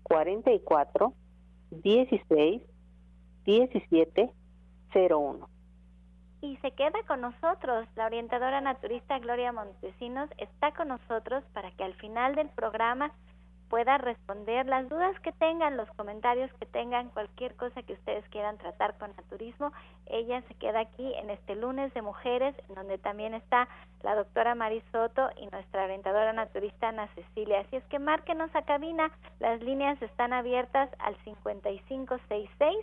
44 0.03 1.15
16 1.71 2.63
1701. 3.47 5.49
Y 6.43 6.57
se 6.59 6.71
queda 6.73 7.03
con 7.07 7.21
nosotros, 7.21 7.87
la 7.97 8.07
orientadora 8.07 8.61
naturista 8.61 9.19
Gloria 9.19 9.53
Montesinos 9.53 10.29
está 10.39 10.73
con 10.73 10.89
nosotros 10.89 11.45
para 11.53 11.71
que 11.73 11.85
al 11.85 11.95
final 11.95 12.35
del 12.35 12.49
programa 12.49 13.13
pueda 13.71 13.99
responder 13.99 14.67
las 14.67 14.89
dudas 14.89 15.19
que 15.21 15.33
tengan, 15.33 15.77
los 15.77 15.89
comentarios 15.93 16.51
que 16.59 16.67
tengan, 16.67 17.09
cualquier 17.11 17.55
cosa 17.55 17.83
que 17.83 17.95
ustedes 17.95 18.29
quieran 18.29 18.59
tratar 18.59 18.99
con 18.99 19.15
naturismo. 19.17 19.73
Ella 20.07 20.43
se 20.49 20.55
queda 20.55 20.81
aquí 20.81 21.15
en 21.15 21.31
este 21.31 21.55
lunes 21.55 21.95
de 21.95 22.03
mujeres, 22.03 22.55
donde 22.75 22.99
también 22.99 23.33
está 23.33 23.69
la 24.03 24.17
doctora 24.17 24.57
Marisoto 24.57 25.31
y 25.41 25.47
nuestra 25.47 25.85
orientadora 25.85 26.33
naturista 26.33 26.89
Ana 26.89 27.09
Cecilia. 27.15 27.61
Así 27.61 27.77
es 27.77 27.85
que 27.85 28.01
márquenos 28.01 28.51
a 28.55 28.63
cabina, 28.63 29.13
las 29.39 29.63
líneas 29.63 30.03
están 30.03 30.33
abiertas 30.33 30.91
al 30.99 31.17
5566 31.25 32.77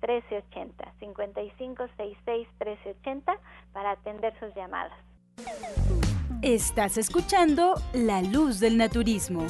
1380, 0.00 0.92
5566 0.98 2.48
1380 2.58 3.38
para 3.74 3.90
atender 3.90 4.32
sus 4.40 4.54
llamadas. 4.54 4.98
Estás 6.40 6.96
escuchando 6.96 7.74
La 7.92 8.22
Luz 8.22 8.60
del 8.60 8.78
Naturismo. 8.78 9.46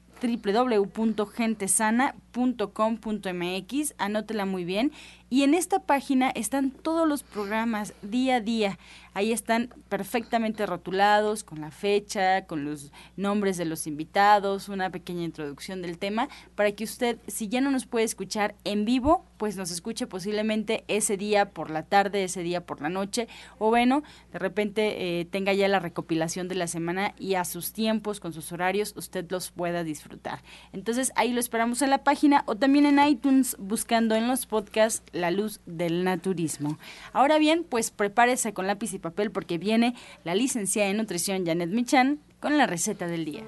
www.gentesana.com.mx, 2.32 3.94
anótela 3.98 4.46
muy 4.46 4.64
bien. 4.64 4.92
Y 5.32 5.44
en 5.44 5.54
esta 5.54 5.78
página 5.78 6.30
están 6.30 6.72
todos 6.72 7.06
los 7.06 7.22
programas 7.22 7.94
día 8.02 8.36
a 8.36 8.40
día. 8.40 8.78
Ahí 9.14 9.32
están 9.32 9.70
perfectamente 9.88 10.66
rotulados, 10.66 11.44
con 11.44 11.60
la 11.60 11.70
fecha, 11.70 12.46
con 12.46 12.64
los 12.64 12.90
nombres 13.16 13.56
de 13.56 13.64
los 13.64 13.86
invitados, 13.86 14.68
una 14.68 14.90
pequeña 14.90 15.22
introducción 15.22 15.82
del 15.82 15.98
tema, 15.98 16.28
para 16.56 16.72
que 16.72 16.82
usted, 16.82 17.18
si 17.28 17.46
ya 17.46 17.60
no 17.60 17.70
nos 17.70 17.86
puede 17.86 18.04
escuchar 18.04 18.56
en 18.64 18.84
vivo, 18.84 19.24
pues 19.36 19.56
nos 19.56 19.70
escuche 19.70 20.06
posiblemente 20.06 20.84
ese 20.88 21.16
día 21.16 21.50
por 21.50 21.70
la 21.70 21.84
tarde, 21.84 22.24
ese 22.24 22.42
día 22.42 22.66
por 22.66 22.80
la 22.80 22.88
noche, 22.88 23.28
o 23.58 23.68
bueno, 23.68 24.02
de 24.32 24.38
repente 24.38 25.20
eh, 25.20 25.24
tenga 25.24 25.52
ya 25.52 25.68
la 25.68 25.78
recopilación 25.78 26.48
de 26.48 26.56
la 26.56 26.66
semana 26.66 27.14
y 27.18 27.34
a 27.34 27.44
sus 27.44 27.72
tiempos, 27.72 28.18
con 28.20 28.32
sus 28.32 28.50
horarios, 28.52 28.94
usted 28.96 29.26
los 29.30 29.50
pueda 29.50 29.84
disfrutar. 29.84 30.42
Entonces 30.72 31.12
ahí 31.14 31.32
lo 31.32 31.40
esperamos 31.40 31.82
en 31.82 31.90
la 31.90 32.04
página 32.04 32.19
o 32.44 32.54
también 32.54 32.84
en 32.84 32.98
iTunes 32.98 33.56
buscando 33.58 34.14
en 34.14 34.28
los 34.28 34.44
podcasts 34.44 35.02
La 35.12 35.30
Luz 35.30 35.60
del 35.64 36.04
Naturismo. 36.04 36.76
Ahora 37.14 37.38
bien, 37.38 37.64
pues 37.64 37.90
prepárese 37.90 38.52
con 38.52 38.66
lápiz 38.66 38.92
y 38.92 38.98
papel 38.98 39.30
porque 39.30 39.56
viene 39.56 39.94
la 40.22 40.34
licenciada 40.34 40.90
en 40.90 40.98
nutrición 40.98 41.46
Janet 41.46 41.70
Michan 41.70 42.18
con 42.38 42.58
la 42.58 42.66
receta 42.66 43.06
del 43.06 43.24
día. 43.24 43.44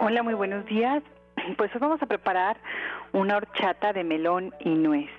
Hola, 0.00 0.22
muy 0.22 0.34
buenos 0.34 0.66
días. 0.66 1.02
Pues 1.56 1.74
hoy 1.74 1.80
vamos 1.80 2.02
a 2.02 2.06
preparar 2.06 2.58
una 3.12 3.36
horchata 3.36 3.92
de 3.94 4.04
melón 4.04 4.54
y 4.60 4.68
nuez. 4.68 5.10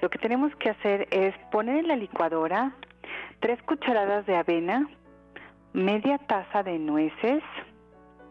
Lo 0.00 0.08
que 0.08 0.18
tenemos 0.18 0.54
que 0.56 0.70
hacer 0.70 1.06
es 1.10 1.34
poner 1.52 1.76
en 1.76 1.88
la 1.88 1.96
licuadora 1.96 2.72
tres 3.40 3.62
cucharadas 3.62 4.26
de 4.26 4.36
avena, 4.36 4.88
media 5.72 6.18
taza 6.18 6.62
de 6.62 6.78
nueces, 6.78 7.42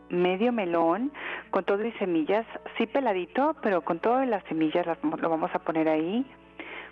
medio 0.10 0.52
melón 0.52 1.12
con 1.52 1.63
todo 1.63 1.86
y 1.86 1.91
semillas, 1.93 2.45
sí 2.78 2.88
peladito, 2.88 3.56
pero 3.62 3.82
con 3.82 3.99
todas 3.99 4.28
las 4.28 4.43
semillas 4.45 4.86
lo 4.86 5.30
vamos 5.30 5.52
a 5.54 5.60
poner 5.60 5.88
ahí. 5.88 6.25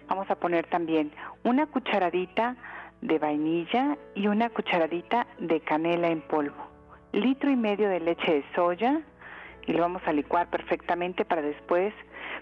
Vamos 0.07 0.29
a 0.31 0.35
poner 0.35 0.65
también 0.67 1.11
una 1.43 1.65
cucharadita 1.65 2.55
de 3.01 3.19
vainilla 3.19 3.97
y 4.15 4.27
una 4.27 4.49
cucharadita 4.49 5.27
de 5.37 5.59
canela 5.59 6.07
en 6.07 6.21
polvo. 6.21 6.55
Litro 7.11 7.51
y 7.51 7.57
medio 7.57 7.89
de 7.89 7.99
leche 7.99 8.35
de 8.35 8.45
soya 8.55 9.01
y 9.65 9.73
lo 9.73 9.81
vamos 9.81 10.01
a 10.05 10.13
licuar 10.13 10.49
perfectamente 10.49 11.25
para 11.25 11.41
después 11.41 11.93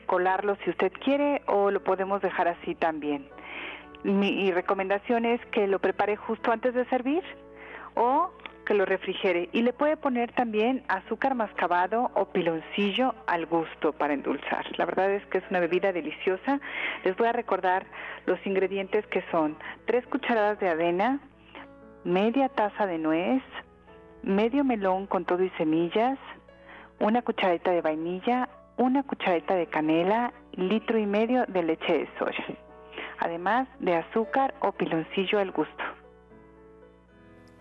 colarlo 0.06 0.58
si 0.64 0.70
usted 0.70 0.92
quiere 1.04 1.42
o 1.48 1.72
lo 1.72 1.84
podemos 1.84 2.22
dejar 2.22 2.48
así 2.48 2.76
también. 2.76 3.28
Mi 4.04 4.52
recomendación 4.52 5.26
es 5.26 5.44
que 5.48 5.66
lo 5.66 5.80
prepare 5.80 6.16
justo 6.16 6.52
antes 6.52 6.76
de 6.76 6.86
servir 6.86 7.24
o 7.96 8.32
que 8.66 8.74
lo 8.74 8.86
refrigere 8.86 9.48
y 9.54 9.62
le 9.62 9.72
puede 9.72 9.96
poner 9.96 10.32
también 10.34 10.84
azúcar 10.88 11.36
mascabado 11.36 12.12
o 12.16 12.26
piloncillo 12.26 13.14
al 13.28 13.46
gusto 13.46 13.94
para 13.94 14.14
endulzar. 14.14 14.66
La 14.78 14.86
verdad 14.86 15.12
es 15.12 15.26
que 15.28 15.38
es 15.38 15.44
una 15.50 15.60
bebida 15.60 15.94
deliciosa. 15.94 16.60
Les 17.04 17.16
voy 17.16 17.28
a 17.28 17.32
recordar 17.32 17.86
los 18.26 18.44
ingredientes 18.46 19.06
que 19.08 19.24
son 19.32 19.56
tres 19.86 20.06
cucharadas 20.08 20.60
de 20.60 20.70
avena, 20.70 21.20
media 22.04 22.50
taza 22.50 22.88
de 22.88 22.98
nuez, 22.98 23.44
medio 24.24 24.64
melón 24.64 25.06
con 25.06 25.26
todo 25.26 25.44
y 25.44 25.50
semillas, 25.52 26.18
una 27.00 27.22
cucharadita 27.22 27.72
de 27.72 27.82
vainilla, 27.82 28.50
una 28.78 29.04
cucharadita 29.04 29.56
de 29.56 29.68
canela, 29.68 30.34
litro 30.54 30.98
y 30.98 31.06
medio 31.06 31.46
de 31.46 31.64
leche 31.64 32.00
de 32.00 32.10
soya, 32.18 32.46
además 33.20 33.68
de 33.80 33.96
azúcar 33.96 34.56
o 34.62 34.72
piloncillo 34.72 35.40
al 35.40 35.52
gusto 35.52 35.85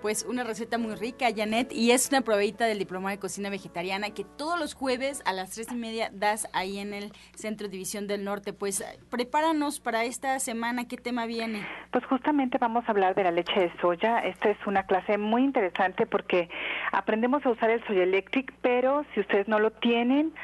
pues 0.05 0.27
una 0.29 0.45
receta 0.45 0.77
muy 0.77 0.97
rica, 0.97 1.29
Janet, 1.35 1.73
y 1.73 1.93
es 1.93 2.11
una 2.11 2.21
probadita 2.21 2.67
del 2.67 2.79
diploma 2.79 3.11
de 3.11 3.19
cocina 3.19 3.49
vegetariana 3.49 4.11
que 4.11 4.23
todos 4.23 4.61
los 4.61 4.75
jueves 4.75 5.23
a 5.25 5.33
las 5.33 5.53
tres 5.53 5.73
y 5.73 5.77
media 5.77 6.11
das 6.13 6.47
ahí 6.53 6.79
en 6.79 6.93
el 6.93 7.11
Centro 7.35 7.69
División 7.69 8.07
del 8.07 8.23
Norte. 8.23 8.53
Pues 8.53 8.85
prepáranos 9.09 9.81
para 9.81 10.05
esta 10.05 10.39
semana, 10.41 10.87
¿qué 10.89 10.99
tema 10.99 11.25
viene? 11.25 11.67
Pues 11.91 12.05
justamente 12.05 12.59
vamos 12.59 12.85
a 12.87 12.91
hablar 12.91 13.15
de 13.15 13.25
la 13.25 13.31
leche 13.31 13.59
de 13.59 13.73
soya. 13.81 14.19
Esta 14.19 14.51
es 14.51 14.59
una 14.67 14.83
clase 14.83 15.17
muy 15.17 15.43
interesante 15.43 16.05
porque 16.05 16.51
aprendemos 16.93 17.47
a 17.47 17.53
usar 17.53 17.71
el 17.71 17.83
soya 17.87 18.03
electric, 18.03 18.53
pero 18.61 19.07
si 19.15 19.21
ustedes 19.21 19.49
no 19.49 19.59
lo 19.59 19.71
tienen, 19.71 20.35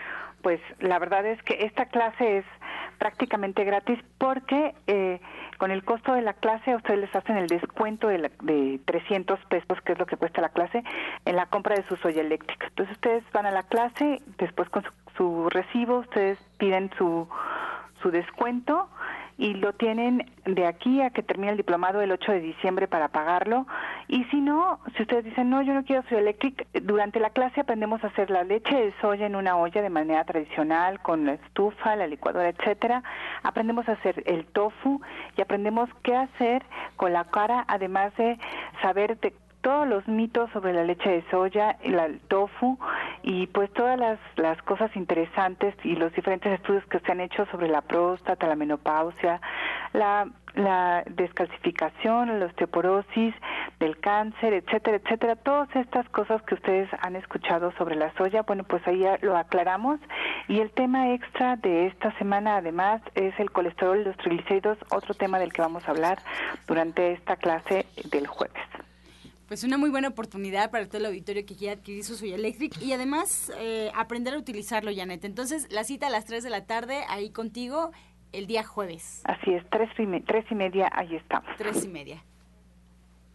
pues 0.40 0.58
la 0.78 0.98
verdad 0.98 1.26
es 1.26 1.42
que 1.42 1.66
esta 1.66 1.84
clase 1.84 2.38
es 2.38 2.44
prácticamente 3.00 3.64
gratis 3.64 3.98
porque 4.18 4.74
eh, 4.86 5.20
con 5.56 5.70
el 5.70 5.82
costo 5.82 6.12
de 6.12 6.20
la 6.20 6.34
clase 6.34 6.76
ustedes 6.76 7.00
les 7.00 7.16
hacen 7.16 7.38
el 7.38 7.46
descuento 7.46 8.08
de, 8.08 8.30
de 8.42 8.78
300 8.84 9.40
pesos, 9.46 9.80
que 9.80 9.92
es 9.92 9.98
lo 9.98 10.04
que 10.04 10.18
cuesta 10.18 10.42
la 10.42 10.50
clase, 10.50 10.84
en 11.24 11.34
la 11.34 11.46
compra 11.46 11.74
de 11.74 11.82
su 11.88 11.96
soya 11.96 12.20
eléctrica. 12.20 12.66
Entonces 12.66 12.94
ustedes 12.94 13.24
van 13.32 13.46
a 13.46 13.50
la 13.50 13.62
clase, 13.62 14.20
después 14.36 14.68
con 14.68 14.84
su, 14.84 14.90
su 15.16 15.48
recibo, 15.48 16.00
ustedes 16.00 16.38
piden 16.58 16.90
su, 16.98 17.26
su 18.02 18.10
descuento 18.10 18.90
y 19.40 19.54
lo 19.54 19.72
tienen 19.72 20.30
de 20.44 20.66
aquí 20.66 21.00
a 21.00 21.08
que 21.08 21.22
termine 21.22 21.52
el 21.52 21.56
diplomado 21.56 22.02
el 22.02 22.12
8 22.12 22.32
de 22.32 22.40
diciembre 22.40 22.86
para 22.88 23.08
pagarlo. 23.08 23.66
Y 24.06 24.24
si 24.24 24.38
no, 24.38 24.80
si 24.94 25.02
ustedes 25.02 25.24
dicen, 25.24 25.48
no, 25.48 25.62
yo 25.62 25.72
no 25.72 25.82
quiero 25.82 26.02
soya 26.02 26.18
eléctrica, 26.18 26.66
durante 26.82 27.20
la 27.20 27.30
clase 27.30 27.62
aprendemos 27.62 28.04
a 28.04 28.08
hacer 28.08 28.28
la 28.28 28.44
leche 28.44 28.76
de 28.76 28.92
soya 29.00 29.24
en 29.24 29.36
una 29.36 29.56
olla 29.56 29.80
de 29.80 29.88
manera 29.88 30.24
tradicional, 30.24 31.00
con 31.00 31.24
la 31.24 31.32
estufa, 31.32 31.96
la 31.96 32.06
licuadora, 32.06 32.50
etcétera. 32.50 33.02
Aprendemos 33.42 33.88
a 33.88 33.92
hacer 33.92 34.22
el 34.26 34.44
tofu 34.44 35.00
y 35.38 35.40
aprendemos 35.40 35.88
qué 36.02 36.14
hacer 36.14 36.62
con 36.96 37.14
la 37.14 37.24
cara, 37.24 37.64
además 37.66 38.14
de 38.18 38.38
saber 38.82 39.16
todos 39.60 39.86
los 39.86 40.06
mitos 40.08 40.50
sobre 40.52 40.72
la 40.72 40.84
leche 40.84 41.10
de 41.10 41.24
soya, 41.30 41.76
el, 41.82 42.20
tofu 42.28 42.78
y 43.22 43.46
pues 43.48 43.72
todas 43.72 43.98
las, 43.98 44.18
las 44.36 44.60
cosas 44.62 44.94
interesantes 44.96 45.74
y 45.84 45.96
los 45.96 46.12
diferentes 46.14 46.52
estudios 46.52 46.84
que 46.86 47.00
se 47.00 47.12
han 47.12 47.20
hecho 47.20 47.46
sobre 47.46 47.68
la 47.68 47.82
próstata, 47.82 48.46
la 48.46 48.56
menopausia, 48.56 49.40
la, 49.92 50.28
la 50.54 51.02
descalcificación, 51.06 52.40
la 52.40 52.46
osteoporosis, 52.46 53.34
del 53.78 53.98
cáncer, 53.98 54.52
etcétera, 54.52 54.98
etcétera, 54.98 55.36
todas 55.36 55.74
estas 55.74 56.08
cosas 56.10 56.42
que 56.42 56.54
ustedes 56.54 56.88
han 57.00 57.16
escuchado 57.16 57.72
sobre 57.72 57.96
la 57.96 58.12
soya, 58.14 58.42
bueno, 58.42 58.64
pues 58.64 58.86
ahí 58.86 59.04
lo 59.22 59.36
aclaramos 59.36 60.00
y 60.48 60.60
el 60.60 60.70
tema 60.70 61.12
extra 61.12 61.56
de 61.56 61.86
esta 61.86 62.16
semana 62.18 62.56
además 62.56 63.00
es 63.14 63.38
el 63.40 63.50
colesterol 63.50 64.00
y 64.00 64.04
los 64.04 64.16
triglicéridos, 64.18 64.78
otro 64.90 65.14
tema 65.14 65.38
del 65.38 65.52
que 65.52 65.62
vamos 65.62 65.86
a 65.88 65.92
hablar 65.92 66.18
durante 66.66 67.12
esta 67.12 67.36
clase 67.36 67.86
del 68.10 68.26
jueves. 68.26 68.60
Pues 69.50 69.64
una 69.64 69.78
muy 69.78 69.90
buena 69.90 70.06
oportunidad 70.06 70.70
para 70.70 70.86
todo 70.86 70.98
el 70.98 71.06
auditorio 71.06 71.44
que 71.44 71.56
quiera 71.56 71.74
adquirir 71.74 72.04
su 72.04 72.14
Soya 72.14 72.36
Electric 72.36 72.80
y 72.80 72.92
además 72.92 73.52
eh, 73.58 73.90
aprender 73.96 74.34
a 74.34 74.38
utilizarlo, 74.38 74.92
Janet. 74.94 75.24
Entonces, 75.24 75.66
la 75.72 75.82
cita 75.82 76.06
a 76.06 76.10
las 76.10 76.24
3 76.24 76.44
de 76.44 76.50
la 76.50 76.66
tarde 76.66 77.00
ahí 77.08 77.30
contigo 77.30 77.90
el 78.30 78.46
día 78.46 78.62
jueves. 78.62 79.22
Así 79.24 79.50
es, 79.52 79.68
tres 79.72 79.90
y, 79.98 80.20
tres 80.20 80.44
y 80.52 80.54
media, 80.54 80.88
ahí 80.92 81.16
estamos. 81.16 81.50
Tres 81.56 81.84
y 81.84 81.88
media. 81.88 82.22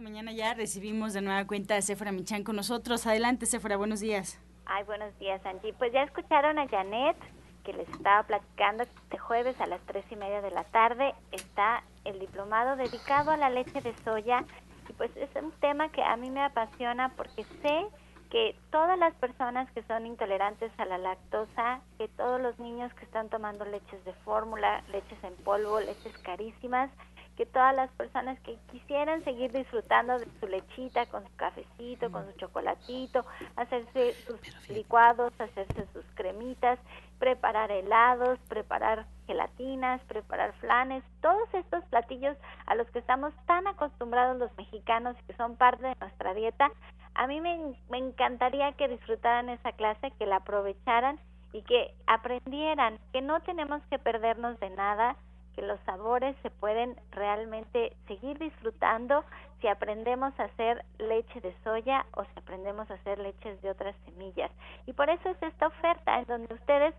mañana 0.00 0.32
ya 0.32 0.54
recibimos 0.54 1.12
de 1.12 1.22
nueva 1.22 1.46
cuenta 1.46 1.76
a 1.76 1.82
Sephora 1.82 2.12
Michan 2.12 2.44
con 2.44 2.56
nosotros. 2.56 3.06
Adelante, 3.06 3.46
Sephora, 3.46 3.76
buenos 3.76 4.00
días. 4.00 4.40
Ay, 4.66 4.84
buenos 4.84 5.16
días, 5.18 5.44
Angie. 5.44 5.72
Pues 5.72 5.92
ya 5.92 6.02
escucharon 6.02 6.58
a 6.58 6.68
Janet, 6.68 7.16
que 7.64 7.72
les 7.72 7.88
estaba 7.88 8.22
platicando 8.22 8.84
este 8.84 9.18
jueves 9.18 9.60
a 9.60 9.66
las 9.66 9.80
tres 9.82 10.04
y 10.10 10.16
media 10.16 10.40
de 10.40 10.50
la 10.50 10.64
tarde 10.64 11.14
está 11.32 11.82
el 12.04 12.18
diplomado 12.18 12.76
dedicado 12.76 13.30
a 13.30 13.36
la 13.36 13.50
leche 13.50 13.80
de 13.80 13.94
soya. 14.04 14.44
Y 14.88 14.92
pues 14.92 15.10
es 15.16 15.30
un 15.42 15.52
tema 15.60 15.90
que 15.90 16.02
a 16.02 16.16
mí 16.16 16.30
me 16.30 16.42
apasiona 16.42 17.10
porque 17.16 17.44
sé 17.62 17.86
que 18.30 18.54
todas 18.70 18.98
las 18.98 19.14
personas 19.14 19.70
que 19.72 19.82
son 19.84 20.06
intolerantes 20.06 20.70
a 20.78 20.84
la 20.84 20.98
lactosa, 20.98 21.80
que 21.96 22.08
todos 22.08 22.40
los 22.40 22.58
niños 22.58 22.92
que 22.94 23.04
están 23.04 23.28
tomando 23.30 23.64
leches 23.64 24.04
de 24.04 24.12
fórmula, 24.24 24.82
leches 24.92 25.22
en 25.24 25.34
polvo, 25.44 25.80
leches 25.80 26.16
carísimas, 26.18 26.90
que 27.38 27.46
todas 27.46 27.72
las 27.72 27.88
personas 27.92 28.36
que 28.40 28.58
quisieran 28.72 29.22
seguir 29.22 29.52
disfrutando 29.52 30.18
de 30.18 30.26
su 30.40 30.48
lechita 30.48 31.06
con 31.06 31.22
su 31.24 31.36
cafecito, 31.36 32.10
con 32.10 32.26
su 32.26 32.32
chocolatito, 32.32 33.24
hacerse 33.54 34.12
sus 34.26 34.40
licuados, 34.68 35.32
hacerse 35.40 35.86
sus 35.92 36.04
cremitas, 36.16 36.80
preparar 37.20 37.70
helados, 37.70 38.40
preparar 38.48 39.06
gelatinas, 39.28 40.00
preparar 40.08 40.52
flanes, 40.54 41.04
todos 41.22 41.48
estos 41.54 41.84
platillos 41.84 42.36
a 42.66 42.74
los 42.74 42.90
que 42.90 42.98
estamos 42.98 43.32
tan 43.46 43.68
acostumbrados 43.68 44.36
los 44.36 44.50
mexicanos 44.56 45.16
y 45.20 45.26
que 45.28 45.36
son 45.36 45.54
parte 45.54 45.86
de 45.86 45.94
nuestra 46.00 46.34
dieta, 46.34 46.72
a 47.14 47.28
mí 47.28 47.40
me, 47.40 47.76
me 47.88 47.98
encantaría 47.98 48.72
que 48.72 48.88
disfrutaran 48.88 49.48
esa 49.48 49.70
clase, 49.70 50.10
que 50.18 50.26
la 50.26 50.38
aprovecharan 50.38 51.20
y 51.52 51.62
que 51.62 51.94
aprendieran 52.08 52.98
que 53.12 53.22
no 53.22 53.38
tenemos 53.42 53.80
que 53.90 54.00
perdernos 54.00 54.58
de 54.58 54.70
nada, 54.70 55.14
que 55.58 55.66
los 55.66 55.80
sabores 55.80 56.36
se 56.42 56.50
pueden 56.50 56.94
realmente 57.10 57.92
seguir 58.06 58.38
disfrutando 58.38 59.24
si 59.60 59.66
aprendemos 59.66 60.32
a 60.38 60.44
hacer 60.44 60.84
leche 60.98 61.40
de 61.40 61.52
soya 61.64 62.06
o 62.14 62.22
si 62.22 62.30
aprendemos 62.36 62.88
a 62.88 62.94
hacer 62.94 63.18
leches 63.18 63.60
de 63.60 63.70
otras 63.70 63.96
semillas. 64.04 64.52
Y 64.86 64.92
por 64.92 65.10
eso 65.10 65.28
es 65.28 65.42
esta 65.42 65.66
oferta 65.66 66.20
en 66.20 66.26
donde 66.26 66.54
ustedes 66.54 66.94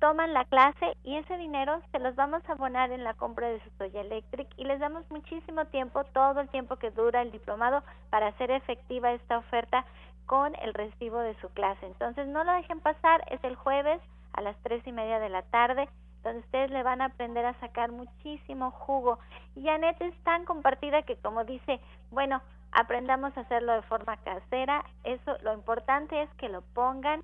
toman 0.00 0.32
la 0.32 0.46
clase 0.46 0.96
y 1.04 1.16
ese 1.16 1.36
dinero 1.36 1.82
se 1.92 1.98
los 1.98 2.16
vamos 2.16 2.42
a 2.48 2.52
abonar 2.52 2.92
en 2.92 3.04
la 3.04 3.12
compra 3.12 3.48
de 3.50 3.60
su 3.60 3.68
Soya 3.76 4.00
Electric 4.00 4.48
y 4.56 4.64
les 4.64 4.80
damos 4.80 5.04
muchísimo 5.10 5.66
tiempo, 5.66 6.04
todo 6.04 6.40
el 6.40 6.48
tiempo 6.48 6.76
que 6.76 6.90
dura 6.90 7.20
el 7.20 7.30
diplomado 7.30 7.82
para 8.08 8.28
hacer 8.28 8.50
efectiva 8.50 9.12
esta 9.12 9.36
oferta 9.36 9.84
con 10.24 10.54
el 10.62 10.72
recibo 10.72 11.18
de 11.18 11.38
su 11.42 11.50
clase. 11.50 11.84
Entonces 11.84 12.26
no 12.26 12.42
lo 12.42 12.52
dejen 12.52 12.80
pasar, 12.80 13.22
es 13.30 13.44
el 13.44 13.54
jueves 13.54 14.00
a 14.32 14.40
las 14.40 14.56
tres 14.62 14.86
y 14.86 14.92
media 14.92 15.20
de 15.20 15.28
la 15.28 15.42
tarde 15.42 15.90
donde 16.22 16.40
ustedes 16.40 16.70
le 16.70 16.82
van 16.82 17.00
a 17.00 17.06
aprender 17.06 17.44
a 17.44 17.58
sacar 17.60 17.90
muchísimo 17.92 18.70
jugo. 18.70 19.18
Y 19.54 19.64
Janet 19.64 20.00
es 20.00 20.14
tan 20.24 20.44
compartida 20.44 21.02
que 21.02 21.16
como 21.16 21.44
dice, 21.44 21.80
bueno, 22.10 22.42
aprendamos 22.72 23.36
a 23.36 23.40
hacerlo 23.40 23.72
de 23.72 23.82
forma 23.82 24.16
casera, 24.18 24.84
eso 25.04 25.36
lo 25.42 25.54
importante 25.54 26.22
es 26.22 26.30
que 26.34 26.48
lo 26.48 26.62
pongan 26.74 27.22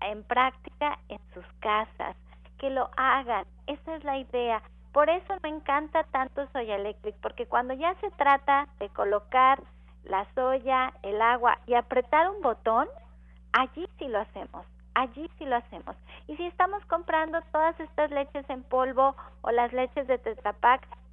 en 0.00 0.22
práctica 0.24 0.98
en 1.08 1.20
sus 1.34 1.44
casas, 1.60 2.16
que 2.58 2.70
lo 2.70 2.90
hagan, 2.96 3.44
esa 3.66 3.96
es 3.96 4.04
la 4.04 4.18
idea. 4.18 4.62
Por 4.92 5.08
eso 5.08 5.34
me 5.42 5.48
encanta 5.48 6.02
tanto 6.04 6.48
Soya 6.52 6.76
Electric, 6.76 7.14
porque 7.22 7.46
cuando 7.46 7.74
ya 7.74 7.94
se 7.96 8.10
trata 8.12 8.68
de 8.78 8.88
colocar 8.88 9.62
la 10.04 10.26
soya, 10.34 10.92
el 11.02 11.20
agua 11.22 11.58
y 11.66 11.74
apretar 11.74 12.28
un 12.30 12.42
botón, 12.42 12.88
allí 13.52 13.88
sí 13.98 14.08
lo 14.08 14.18
hacemos 14.18 14.66
allí 14.94 15.30
sí 15.38 15.46
lo 15.46 15.56
hacemos. 15.56 15.96
Y 16.26 16.36
si 16.36 16.46
estamos 16.46 16.84
comprando 16.86 17.40
todas 17.52 17.78
estas 17.80 18.10
leches 18.10 18.48
en 18.48 18.62
polvo 18.64 19.14
o 19.42 19.50
las 19.50 19.72
leches 19.72 20.06
de 20.06 20.18
Tetra 20.18 20.54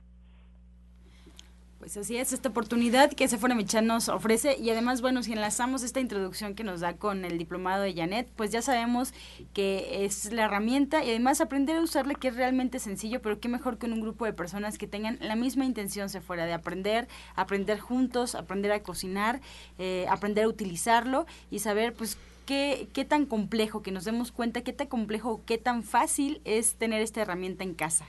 Pues 1.83 1.97
así 1.97 2.17
es, 2.17 2.33
esta 2.33 2.51
oportunidad 2.51 3.13
que 3.13 3.27
Sephora 3.27 3.57
Michan 3.57 3.89
nos 3.89 4.09
ofrece 4.09 4.57
y 4.57 4.71
además, 4.71 5.03
bueno, 5.03 5.25
si 5.25 5.33
enlazamos 5.33 5.83
esta 5.83 5.99
introducción 5.99 6.55
que 6.55 6.63
nos 6.63 6.79
da 6.79 6.95
con 6.95 7.25
el 7.25 7.39
diplomado 7.39 7.83
de 7.83 7.93
Janet, 7.93 8.29
pues 8.37 8.53
ya 8.53 8.63
sabemos 8.63 9.13
que 9.53 10.05
es 10.05 10.33
la 10.33 10.45
herramienta 10.45 11.05
y 11.05 11.11
además 11.11 11.41
aprender 11.41 11.77
a 11.77 11.81
usarla 11.81 12.15
que 12.15 12.29
es 12.29 12.37
realmente 12.37 12.79
sencillo, 12.79 13.21
pero 13.21 13.41
qué 13.41 13.49
mejor 13.49 13.79
que 13.79 13.87
en 13.87 13.95
un 13.95 14.01
grupo 14.01 14.27
de 14.27 14.33
personas 14.33 14.79
que 14.79 14.87
tengan 14.87 15.19
la 15.21 15.35
misma 15.35 15.65
intención 15.65 16.09
Sephora 16.09 16.47
de 16.47 16.53
aprender, 16.53 17.09
aprender 17.35 17.81
juntos, 17.81 18.37
aprender 18.37 18.71
a 18.71 18.85
cocinar, 18.85 19.41
eh, 19.81 20.07
aprender 20.09 20.45
a 20.45 20.49
utilizarlo 20.49 21.27
y 21.51 21.59
saber 21.59 21.95
pues 21.95 22.17
qué, 22.47 22.87
qué 22.93 23.05
tan 23.05 23.27
complejo, 23.27 23.83
que 23.83 23.91
nos 23.91 24.05
demos 24.05 24.31
cuenta 24.31 24.61
qué 24.61 24.73
tan 24.73 24.87
complejo, 24.87 25.41
qué 25.47 25.59
tan 25.59 25.83
fácil 25.83 26.43
es 26.45 26.77
tener 26.77 27.03
esta 27.03 27.23
herramienta 27.23 27.65
en 27.65 27.75
casa. 27.75 28.07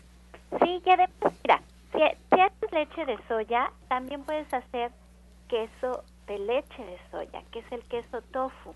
Sí, 0.61 0.79
que 0.85 0.91
además, 0.91 1.33
mira, 1.41 1.63
si, 1.93 2.39
haces 2.39 2.71
leche 2.71 3.05
de 3.05 3.17
soya, 3.27 3.71
también 3.87 4.23
puedes 4.23 4.51
hacer 4.53 4.91
queso 5.47 6.03
de 6.27 6.39
leche 6.39 6.85
de 6.85 6.99
soya, 7.11 7.43
que 7.51 7.59
es 7.59 7.71
el 7.71 7.83
queso 7.83 8.21
tofu. 8.31 8.73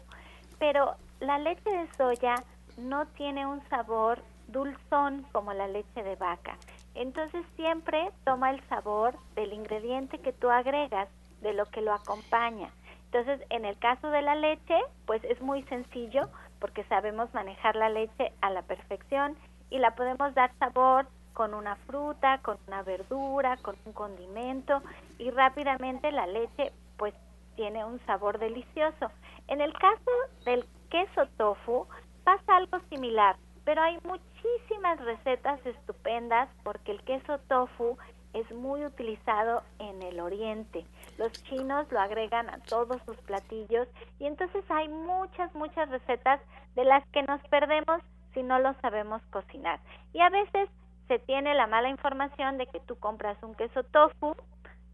Pero 0.60 0.96
la 1.20 1.38
leche 1.40 1.70
de 1.70 1.88
soya 1.96 2.36
no 2.78 3.06
tiene 3.08 3.46
un 3.46 3.68
sabor 3.70 4.22
dulzón 4.48 5.26
como 5.32 5.54
la 5.54 5.68
leche 5.68 6.04
de 6.04 6.16
vaca. 6.16 6.58
Entonces 6.96 7.46
siempre 7.56 8.12
toma 8.24 8.52
el 8.52 8.62
sabor 8.70 9.16
del 9.36 9.54
ingrediente 9.54 10.20
que 10.20 10.34
tú 10.34 10.50
agregas, 10.50 11.10
de 11.42 11.54
lo 11.54 11.66
que 11.66 11.82
lo 11.82 11.94
acompaña. 11.94 12.70
Entonces, 13.06 13.46
en 13.50 13.66
el 13.66 13.78
caso 13.78 14.10
de 14.10 14.22
la 14.22 14.36
leche, 14.36 14.80
pues 15.06 15.24
es 15.24 15.40
muy 15.42 15.64
sencillo 15.64 16.30
porque 16.60 16.84
sabemos 16.86 17.34
manejar 17.34 17.76
la 17.76 17.90
leche 17.90 18.34
a 18.42 18.50
la 18.50 18.64
perfección 18.64 19.38
y 19.70 19.80
la 19.80 19.96
podemos 19.96 20.34
dar 20.34 20.52
sabor 20.60 21.08
con 21.38 21.54
una 21.54 21.76
fruta, 21.86 22.40
con 22.40 22.58
una 22.66 22.82
verdura, 22.82 23.58
con 23.58 23.76
un 23.86 23.94
condimento 23.94 24.82
y 25.20 25.30
rápidamente 25.30 26.12
la 26.12 26.26
leche 26.26 26.72
pues 26.98 27.14
tiene 27.56 27.86
un 27.86 28.04
sabor 28.08 28.40
delicioso. 28.40 29.12
En 29.48 29.62
el 29.62 29.72
caso 29.74 30.12
del 30.46 30.66
queso 30.90 31.28
tofu 31.38 31.86
pasa 32.24 32.58
algo 32.58 32.80
similar, 32.90 33.36
pero 33.66 33.84
hay 33.84 34.00
muchísimas 34.04 35.00
recetas 35.06 35.64
estupendas 35.64 36.50
porque 36.64 36.94
el 36.94 37.04
queso 37.04 37.38
tofu 37.48 38.00
es 38.34 38.50
muy 38.50 38.84
utilizado 38.84 39.62
en 39.78 40.02
el 40.02 40.20
oriente. 40.20 40.88
Los 41.20 41.32
chinos 41.44 41.86
lo 41.92 42.00
agregan 42.00 42.50
a 42.50 42.58
todos 42.62 43.00
sus 43.06 43.18
platillos 43.18 43.88
y 44.18 44.26
entonces 44.26 44.66
hay 44.70 44.88
muchas, 44.88 45.54
muchas 45.54 45.88
recetas 45.90 46.42
de 46.74 46.84
las 46.84 47.08
que 47.10 47.22
nos 47.22 47.42
perdemos 47.50 48.02
si 48.34 48.42
no 48.42 48.58
lo 48.58 48.74
sabemos 48.82 49.22
cocinar. 49.30 49.80
Y 50.14 50.22
a 50.22 50.32
veces 50.32 50.68
se 51.08 51.20
tiene 51.20 51.54
la 51.54 51.68
mala 51.68 51.90
información 51.90 52.58
de 52.58 52.68
que 52.68 52.80
tú 52.82 52.98
compras 52.98 53.38
un 53.42 53.56
queso 53.56 53.84
tofu, 53.84 54.36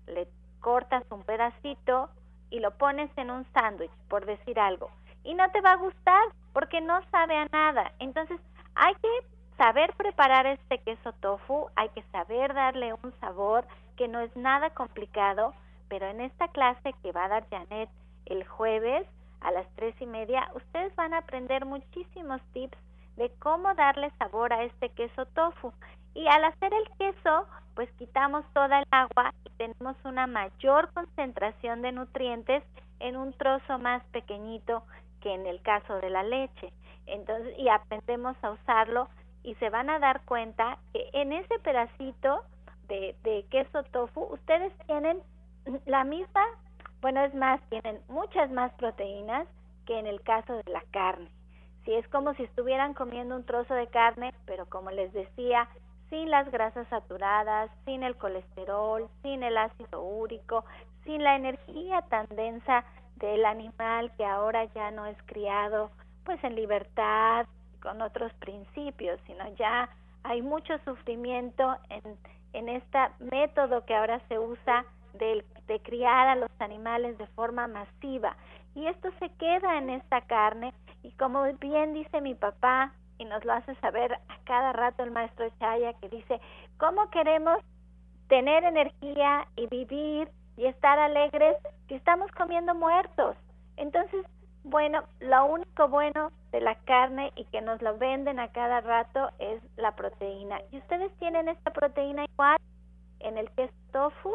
le 0.07 0.27
cortas 0.59 1.03
un 1.09 1.23
pedacito 1.23 2.09
y 2.49 2.59
lo 2.59 2.71
pones 2.71 3.09
en 3.17 3.31
un 3.31 3.45
sándwich, 3.53 3.91
por 4.07 4.25
decir 4.25 4.59
algo, 4.59 4.89
y 5.23 5.33
no 5.33 5.49
te 5.51 5.61
va 5.61 5.73
a 5.73 5.77
gustar 5.77 6.23
porque 6.53 6.81
no 6.81 7.01
sabe 7.09 7.35
a 7.35 7.45
nada. 7.45 7.91
Entonces, 7.99 8.39
hay 8.75 8.93
que 8.95 9.09
saber 9.57 9.93
preparar 9.95 10.45
este 10.45 10.77
queso 10.79 11.13
tofu, 11.13 11.67
hay 11.75 11.89
que 11.89 12.03
saber 12.11 12.53
darle 12.53 12.93
un 12.93 13.13
sabor 13.19 13.65
que 13.97 14.07
no 14.07 14.19
es 14.19 14.35
nada 14.35 14.69
complicado, 14.71 15.53
pero 15.87 16.07
en 16.07 16.21
esta 16.21 16.47
clase 16.47 16.93
que 17.01 17.11
va 17.11 17.25
a 17.25 17.29
dar 17.29 17.49
Janet 17.49 17.89
el 18.25 18.45
jueves 18.45 19.07
a 19.41 19.51
las 19.51 19.67
tres 19.75 19.95
y 19.99 20.05
media, 20.05 20.49
ustedes 20.55 20.95
van 20.95 21.13
a 21.13 21.19
aprender 21.19 21.65
muchísimos 21.65 22.41
tips 22.53 22.77
de 23.17 23.29
cómo 23.39 23.73
darle 23.75 24.11
sabor 24.17 24.53
a 24.53 24.63
este 24.63 24.89
queso 24.89 25.25
tofu. 25.27 25.73
Y 26.13 26.27
al 26.27 26.43
hacer 26.45 26.71
el 26.73 26.97
queso, 26.97 27.47
pues 27.75 27.89
quitamos 27.93 28.45
toda 28.53 28.79
el 28.79 28.85
agua 28.91 29.33
y 29.45 29.49
tenemos 29.51 29.95
una 30.05 30.27
mayor 30.27 30.91
concentración 30.93 31.81
de 31.81 31.91
nutrientes 31.91 32.63
en 32.99 33.17
un 33.17 33.33
trozo 33.33 33.79
más 33.79 34.03
pequeñito 34.11 34.83
que 35.21 35.33
en 35.33 35.47
el 35.47 35.61
caso 35.61 35.95
de 35.95 36.09
la 36.09 36.23
leche. 36.23 36.71
Entonces, 37.05 37.57
y 37.57 37.67
aprendemos 37.69 38.37
a 38.43 38.51
usarlo 38.51 39.09
y 39.43 39.55
se 39.55 39.69
van 39.69 39.89
a 39.89 39.99
dar 39.99 40.21
cuenta 40.25 40.77
que 40.93 41.09
en 41.13 41.33
ese 41.33 41.59
pedacito 41.59 42.43
de, 42.87 43.15
de 43.23 43.45
queso 43.49 43.83
tofu 43.83 44.21
ustedes 44.31 44.71
tienen 44.85 45.21
la 45.85 46.03
misma, 46.03 46.45
bueno, 47.01 47.21
es 47.21 47.33
más, 47.33 47.61
tienen 47.69 47.99
muchas 48.07 48.51
más 48.51 48.71
proteínas 48.73 49.47
que 49.85 49.97
en 49.97 50.07
el 50.07 50.21
caso 50.21 50.53
de 50.53 50.71
la 50.71 50.83
carne. 50.91 51.29
Si 51.85 51.93
es 51.93 52.07
como 52.07 52.33
si 52.35 52.43
estuvieran 52.43 52.93
comiendo 52.93 53.35
un 53.35 53.45
trozo 53.45 53.73
de 53.73 53.87
carne, 53.87 54.33
pero 54.45 54.65
como 54.67 54.91
les 54.91 55.11
decía, 55.11 55.67
sin 56.13 56.29
las 56.29 56.47
grasas 56.51 56.87
saturadas, 56.89 57.71
sin 57.85 58.03
el 58.03 58.15
colesterol, 58.17 59.09
sin 59.23 59.41
el 59.41 59.57
ácido 59.57 60.03
úrico, 60.03 60.63
sin 61.05 61.23
la 61.23 61.35
energía 61.35 62.03
tan 62.03 62.27
densa 62.27 62.85
del 63.15 63.43
animal 63.45 64.11
que 64.15 64.23
ahora 64.23 64.65
ya 64.75 64.91
no 64.91 65.07
es 65.07 65.17
criado 65.25 65.89
pues 66.23 66.41
en 66.43 66.53
libertad, 66.53 67.47
con 67.81 67.99
otros 68.03 68.31
principios, 68.35 69.19
sino 69.25 69.43
ya 69.55 69.89
hay 70.21 70.43
mucho 70.43 70.77
sufrimiento 70.85 71.75
en, 71.89 72.03
en 72.53 72.69
este 72.69 72.99
método 73.19 73.83
que 73.83 73.95
ahora 73.95 74.21
se 74.27 74.37
usa 74.37 74.85
de, 75.13 75.43
de 75.65 75.79
criar 75.79 76.27
a 76.27 76.35
los 76.35 76.51
animales 76.59 77.17
de 77.17 77.25
forma 77.25 77.67
masiva. 77.67 78.37
Y 78.75 78.85
esto 78.85 79.09
se 79.17 79.29
queda 79.39 79.79
en 79.79 79.89
esta 79.89 80.21
carne 80.21 80.75
y 81.01 81.11
como 81.13 81.43
bien 81.53 81.95
dice 81.95 82.21
mi 82.21 82.35
papá, 82.35 82.93
y 83.17 83.25
nos 83.25 83.43
lo 83.45 83.53
hace 83.53 83.75
saber 83.75 84.13
a 84.13 84.37
cada 84.45 84.73
rato 84.73 85.03
el 85.03 85.11
maestro 85.11 85.49
Chaya, 85.59 85.93
que 85.93 86.09
dice, 86.09 86.39
¿cómo 86.77 87.09
queremos 87.09 87.59
tener 88.27 88.63
energía 88.63 89.47
y 89.55 89.67
vivir 89.67 90.29
y 90.57 90.65
estar 90.65 90.99
alegres 90.99 91.57
si 91.87 91.95
estamos 91.95 92.31
comiendo 92.31 92.75
muertos? 92.75 93.35
Entonces, 93.77 94.25
bueno, 94.63 95.03
lo 95.19 95.45
único 95.45 95.87
bueno 95.89 96.31
de 96.51 96.61
la 96.61 96.75
carne 96.75 97.31
y 97.35 97.45
que 97.45 97.61
nos 97.61 97.81
lo 97.81 97.97
venden 97.97 98.39
a 98.39 98.51
cada 98.51 98.81
rato 98.81 99.29
es 99.39 99.61
la 99.75 99.95
proteína. 99.95 100.61
Y 100.71 100.77
ustedes 100.77 101.11
tienen 101.19 101.49
esta 101.49 101.71
proteína 101.71 102.25
igual 102.25 102.57
en 103.19 103.37
el 103.37 103.49
queso 103.51 103.73
tofu 103.91 104.31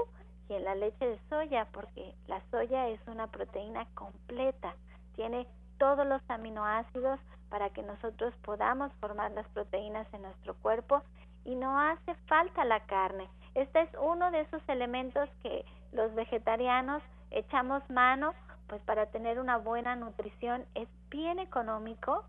y 0.48 0.54
en 0.54 0.64
la 0.64 0.74
leche 0.74 1.06
de 1.06 1.18
soya, 1.28 1.66
porque 1.72 2.14
la 2.26 2.40
soya 2.50 2.88
es 2.88 3.00
una 3.06 3.26
proteína 3.26 3.86
completa, 3.94 4.74
tiene 5.14 5.46
todos 5.78 6.06
los 6.06 6.22
aminoácidos 6.28 7.20
para 7.50 7.70
que 7.70 7.82
nosotros 7.82 8.34
podamos 8.42 8.92
formar 9.00 9.30
las 9.32 9.46
proteínas 9.48 10.06
en 10.12 10.22
nuestro 10.22 10.54
cuerpo 10.56 11.02
y 11.44 11.54
no 11.54 11.78
hace 11.78 12.14
falta 12.26 12.64
la 12.64 12.80
carne. 12.80 13.28
Este 13.54 13.80
es 13.80 13.90
uno 14.00 14.30
de 14.30 14.40
esos 14.42 14.62
elementos 14.68 15.28
que 15.42 15.64
los 15.92 16.14
vegetarianos 16.14 17.02
echamos 17.30 17.82
mano, 17.90 18.34
pues 18.66 18.82
para 18.82 19.06
tener 19.06 19.40
una 19.40 19.56
buena 19.56 19.96
nutrición 19.96 20.64
es 20.74 20.88
bien 21.10 21.38
económico, 21.38 22.24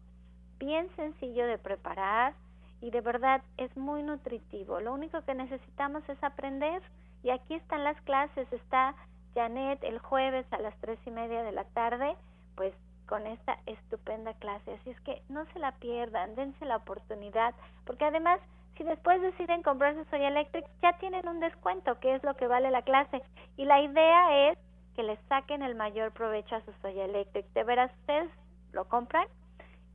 bien 0.57 0.89
sencillo 0.95 1.45
de 1.45 1.57
preparar 1.57 2.33
y 2.81 2.91
de 2.91 3.01
verdad 3.01 3.41
es 3.57 3.75
muy 3.75 4.03
nutritivo. 4.03 4.79
Lo 4.79 4.93
único 4.93 5.21
que 5.23 5.35
necesitamos 5.35 6.07
es 6.07 6.21
aprender 6.23 6.81
y 7.23 7.31
aquí 7.31 7.55
están 7.55 7.83
las 7.83 7.99
clases. 8.01 8.51
Está 8.53 8.95
Janet 9.35 9.83
el 9.83 9.99
jueves 9.99 10.45
a 10.51 10.59
las 10.59 10.75
tres 10.79 10.99
y 11.05 11.11
media 11.11 11.43
de 11.43 11.51
la 11.51 11.65
tarde, 11.65 12.15
pues 12.55 12.73
con 13.09 13.25
esta 13.25 13.57
estupenda 13.65 14.35
clase. 14.35 14.71
Así 14.71 14.91
es 14.91 15.01
que 15.01 15.23
no 15.29 15.43
se 15.51 15.59
la 15.59 15.71
pierdan, 15.73 16.35
dense 16.35 16.63
la 16.63 16.77
oportunidad, 16.77 17.55
porque 17.85 18.05
además, 18.05 18.39
si 18.77 18.83
después 18.83 19.19
deciden 19.19 19.63
comprarse 19.63 20.05
Soy 20.11 20.23
Electric, 20.23 20.63
ya 20.83 20.93
tienen 20.99 21.27
un 21.27 21.39
descuento, 21.39 21.99
que 21.99 22.13
es 22.13 22.23
lo 22.23 22.35
que 22.35 22.47
vale 22.47 22.69
la 22.69 22.83
clase. 22.83 23.23
Y 23.57 23.65
la 23.65 23.81
idea 23.81 24.51
es 24.51 24.59
que 24.95 25.01
les 25.01 25.19
saquen 25.27 25.63
el 25.63 25.73
mayor 25.73 26.11
provecho 26.11 26.55
a 26.55 26.61
su 26.61 26.71
Soy 26.83 26.99
Electric. 26.99 27.51
De 27.53 27.63
veras, 27.63 27.91
ustedes 28.01 28.29
lo 28.73 28.85
compran 28.85 29.25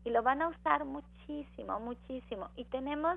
y 0.05 0.11
lo 0.11 0.23
van 0.25 0.43
a 0.43 0.49
usar 0.49 0.85
muchísimo, 0.85 1.79
muchísimo. 1.79 2.51
Y 2.57 2.65
tenemos 2.65 3.17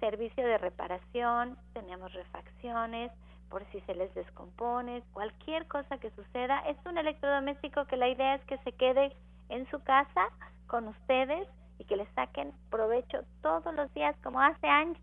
servicio 0.00 0.44
de 0.44 0.58
reparación, 0.58 1.56
tenemos 1.72 2.12
refacciones, 2.12 3.12
por 3.48 3.64
si 3.70 3.80
se 3.82 3.94
les 3.94 4.12
descompone, 4.14 5.04
cualquier 5.12 5.66
cosa 5.68 5.98
que 5.98 6.10
suceda. 6.10 6.58
Es 6.66 6.76
un 6.84 6.98
electrodoméstico 6.98 7.84
que 7.86 7.96
la 7.96 8.08
idea 8.08 8.34
es 8.34 8.44
que 8.46 8.58
se 8.58 8.72
quede 8.72 9.12
en 9.48 9.68
su 9.70 9.82
casa 9.82 10.28
con 10.66 10.88
ustedes 10.88 11.48
y 11.78 11.84
que 11.84 11.96
les 11.96 12.08
saquen 12.14 12.52
provecho 12.70 13.18
todos 13.42 13.74
los 13.74 13.92
días 13.94 14.16
como 14.22 14.40
hace 14.40 14.66
años. 14.66 14.98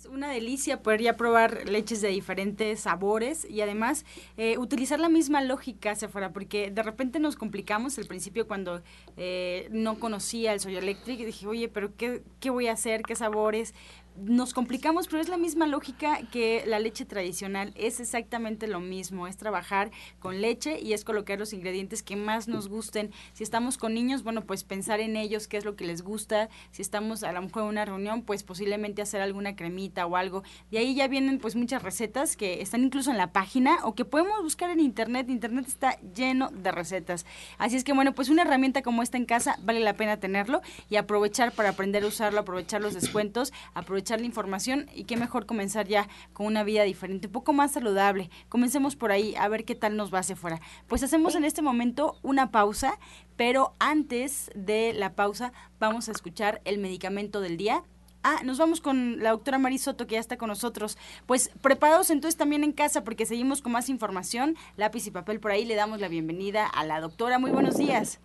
Es 0.00 0.06
una 0.06 0.30
delicia 0.30 0.82
poder 0.82 1.02
ya 1.02 1.14
probar 1.18 1.68
leches 1.68 2.00
de 2.00 2.08
diferentes 2.08 2.80
sabores 2.80 3.44
y 3.44 3.60
además 3.60 4.06
eh, 4.38 4.56
utilizar 4.56 4.98
la 4.98 5.10
misma 5.10 5.42
lógica 5.42 5.90
hacia 5.90 6.08
afuera, 6.08 6.32
porque 6.32 6.70
de 6.70 6.82
repente 6.82 7.20
nos 7.20 7.36
complicamos 7.36 7.98
al 7.98 8.06
principio 8.06 8.48
cuando 8.48 8.80
eh, 9.18 9.68
no 9.72 9.98
conocía 9.98 10.54
el 10.54 10.60
Soy 10.60 10.76
Electric 10.76 11.18
dije, 11.18 11.46
oye, 11.46 11.68
pero 11.68 11.94
qué, 11.96 12.22
¿qué 12.40 12.48
voy 12.48 12.68
a 12.68 12.72
hacer? 12.72 13.02
¿Qué 13.02 13.14
sabores? 13.14 13.74
Nos 14.16 14.52
complicamos, 14.52 15.06
pero 15.08 15.22
es 15.22 15.28
la 15.28 15.36
misma 15.36 15.66
lógica 15.66 16.20
que 16.30 16.64
la 16.66 16.78
leche 16.78 17.04
tradicional. 17.04 17.72
Es 17.76 18.00
exactamente 18.00 18.66
lo 18.66 18.80
mismo, 18.80 19.26
es 19.26 19.36
trabajar 19.36 19.90
con 20.18 20.40
leche 20.40 20.80
y 20.80 20.92
es 20.92 21.04
colocar 21.04 21.38
los 21.38 21.52
ingredientes 21.52 22.02
que 22.02 22.16
más 22.16 22.48
nos 22.48 22.68
gusten. 22.68 23.12
Si 23.32 23.42
estamos 23.42 23.78
con 23.78 23.94
niños, 23.94 24.22
bueno, 24.22 24.42
pues 24.42 24.64
pensar 24.64 25.00
en 25.00 25.16
ellos, 25.16 25.48
qué 25.48 25.56
es 25.56 25.64
lo 25.64 25.76
que 25.76 25.86
les 25.86 26.02
gusta. 26.02 26.48
Si 26.70 26.82
estamos 26.82 27.22
a 27.22 27.32
lo 27.32 27.42
mejor 27.42 27.62
en 27.62 27.68
una 27.70 27.84
reunión, 27.84 28.22
pues 28.22 28.42
posiblemente 28.42 29.02
hacer 29.02 29.20
alguna 29.20 29.56
cremita 29.56 30.06
o 30.06 30.16
algo. 30.16 30.42
De 30.70 30.78
ahí 30.78 30.94
ya 30.94 31.08
vienen 31.08 31.38
pues 31.38 31.56
muchas 31.56 31.82
recetas 31.82 32.36
que 32.36 32.60
están 32.60 32.82
incluso 32.82 33.10
en 33.10 33.16
la 33.16 33.32
página 33.32 33.78
o 33.84 33.94
que 33.94 34.04
podemos 34.04 34.42
buscar 34.42 34.70
en 34.70 34.80
internet. 34.80 35.30
Internet 35.30 35.66
está 35.66 35.98
lleno 36.14 36.50
de 36.50 36.72
recetas. 36.72 37.24
Así 37.58 37.76
es 37.76 37.84
que 37.84 37.92
bueno, 37.92 38.14
pues 38.14 38.28
una 38.28 38.42
herramienta 38.42 38.82
como 38.82 39.02
esta 39.02 39.16
en 39.16 39.24
casa 39.24 39.56
vale 39.62 39.80
la 39.80 39.94
pena 39.94 40.18
tenerlo 40.18 40.60
y 40.88 40.96
aprovechar 40.96 41.52
para 41.52 41.70
aprender 41.70 42.04
a 42.04 42.08
usarlo, 42.08 42.40
aprovechar 42.40 42.80
los 42.80 42.94
descuentos, 42.94 43.52
aprovechar 43.74 43.99
la 44.08 44.26
información 44.26 44.88
y 44.94 45.04
qué 45.04 45.16
mejor 45.16 45.46
comenzar 45.46 45.86
ya 45.86 46.08
con 46.32 46.46
una 46.46 46.64
vida 46.64 46.82
diferente, 46.84 47.28
un 47.28 47.32
poco 47.32 47.52
más 47.52 47.72
saludable. 47.72 48.30
Comencemos 48.48 48.96
por 48.96 49.12
ahí 49.12 49.34
a 49.36 49.48
ver 49.48 49.64
qué 49.64 49.74
tal 49.74 49.96
nos 49.96 50.12
va 50.12 50.20
hacia 50.20 50.36
fuera. 50.36 50.60
Pues 50.88 51.02
hacemos 51.02 51.34
en 51.34 51.44
este 51.44 51.62
momento 51.62 52.18
una 52.22 52.50
pausa, 52.50 52.98
pero 53.36 53.74
antes 53.78 54.50
de 54.54 54.92
la 54.94 55.14
pausa 55.14 55.52
vamos 55.78 56.08
a 56.08 56.12
escuchar 56.12 56.60
el 56.64 56.78
medicamento 56.78 57.40
del 57.40 57.56
día. 57.56 57.84
Ah, 58.22 58.40
nos 58.44 58.58
vamos 58.58 58.80
con 58.80 59.22
la 59.22 59.30
doctora 59.30 59.58
Marisoto 59.58 60.06
que 60.06 60.14
ya 60.14 60.20
está 60.20 60.36
con 60.36 60.48
nosotros. 60.48 60.98
Pues 61.26 61.50
preparados 61.62 62.10
entonces 62.10 62.36
también 62.36 62.64
en 62.64 62.72
casa 62.72 63.02
porque 63.02 63.24
seguimos 63.24 63.62
con 63.62 63.72
más 63.72 63.88
información. 63.88 64.56
Lápiz 64.76 65.06
y 65.06 65.10
papel 65.10 65.40
por 65.40 65.52
ahí. 65.52 65.64
Le 65.64 65.74
damos 65.74 66.00
la 66.00 66.08
bienvenida 66.08 66.66
a 66.66 66.84
la 66.84 67.00
doctora. 67.00 67.38
Muy 67.38 67.50
buenos 67.50 67.78
días. 67.78 68.20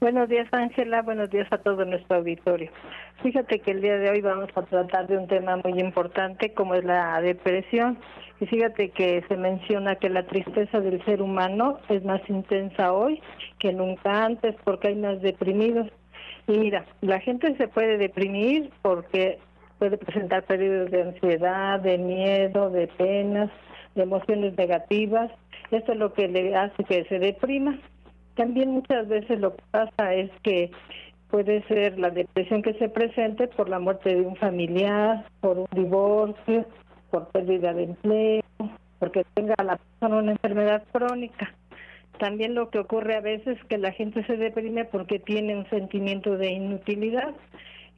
Buenos 0.00 0.28
días, 0.28 0.48
Ángela. 0.52 1.02
Buenos 1.02 1.30
días 1.30 1.46
a 1.52 1.58
todo 1.58 1.84
nuestro 1.84 2.16
auditorio. 2.16 2.70
Fíjate 3.22 3.60
que 3.60 3.70
el 3.70 3.80
día 3.80 3.98
de 3.98 4.10
hoy 4.10 4.20
vamos 4.20 4.50
a 4.54 4.62
tratar 4.62 5.06
de 5.06 5.16
un 5.16 5.28
tema 5.28 5.56
muy 5.62 5.78
importante 5.78 6.52
como 6.52 6.74
es 6.74 6.84
la 6.84 7.20
depresión. 7.20 7.98
Y 8.40 8.46
fíjate 8.46 8.90
que 8.90 9.24
se 9.28 9.36
menciona 9.36 9.94
que 9.96 10.08
la 10.08 10.24
tristeza 10.26 10.80
del 10.80 11.04
ser 11.04 11.22
humano 11.22 11.78
es 11.88 12.04
más 12.04 12.20
intensa 12.28 12.92
hoy 12.92 13.22
que 13.60 13.72
nunca 13.72 14.24
antes 14.24 14.56
porque 14.64 14.88
hay 14.88 14.96
más 14.96 15.22
deprimidos. 15.22 15.86
Y 16.48 16.58
mira, 16.58 16.84
la 17.00 17.20
gente 17.20 17.56
se 17.56 17.68
puede 17.68 17.98
deprimir 17.98 18.70
porque 18.82 19.38
puede 19.78 19.96
presentar 19.98 20.42
periodos 20.44 20.90
de 20.90 21.02
ansiedad, 21.02 21.80
de 21.80 21.98
miedo, 21.98 22.70
de 22.70 22.88
penas, 22.88 23.50
de 23.94 24.02
emociones 24.02 24.56
negativas. 24.56 25.30
Esto 25.70 25.92
es 25.92 25.98
lo 25.98 26.12
que 26.12 26.28
le 26.28 26.56
hace 26.56 26.82
que 26.84 27.04
se 27.04 27.18
deprima. 27.18 27.78
También 28.34 28.70
muchas 28.70 29.08
veces 29.08 29.40
lo 29.40 29.54
que 29.54 29.62
pasa 29.70 30.14
es 30.14 30.30
que 30.42 30.70
puede 31.30 31.62
ser 31.68 31.98
la 31.98 32.10
depresión 32.10 32.62
que 32.62 32.74
se 32.74 32.88
presente 32.88 33.48
por 33.48 33.68
la 33.68 33.78
muerte 33.78 34.14
de 34.14 34.22
un 34.22 34.36
familiar, 34.36 35.24
por 35.40 35.58
un 35.58 35.68
divorcio, 35.72 36.66
por 37.10 37.28
pérdida 37.28 37.72
de 37.72 37.84
empleo, 37.84 38.42
porque 38.98 39.24
tenga 39.34 39.54
la 39.64 39.76
persona 39.76 40.18
una 40.18 40.32
enfermedad 40.32 40.82
crónica. 40.92 41.54
También 42.18 42.54
lo 42.54 42.70
que 42.70 42.78
ocurre 42.78 43.16
a 43.16 43.20
veces 43.20 43.58
es 43.58 43.64
que 43.64 43.78
la 43.78 43.92
gente 43.92 44.24
se 44.26 44.36
deprime 44.36 44.84
porque 44.84 45.18
tiene 45.18 45.56
un 45.56 45.68
sentimiento 45.70 46.36
de 46.36 46.52
inutilidad 46.52 47.34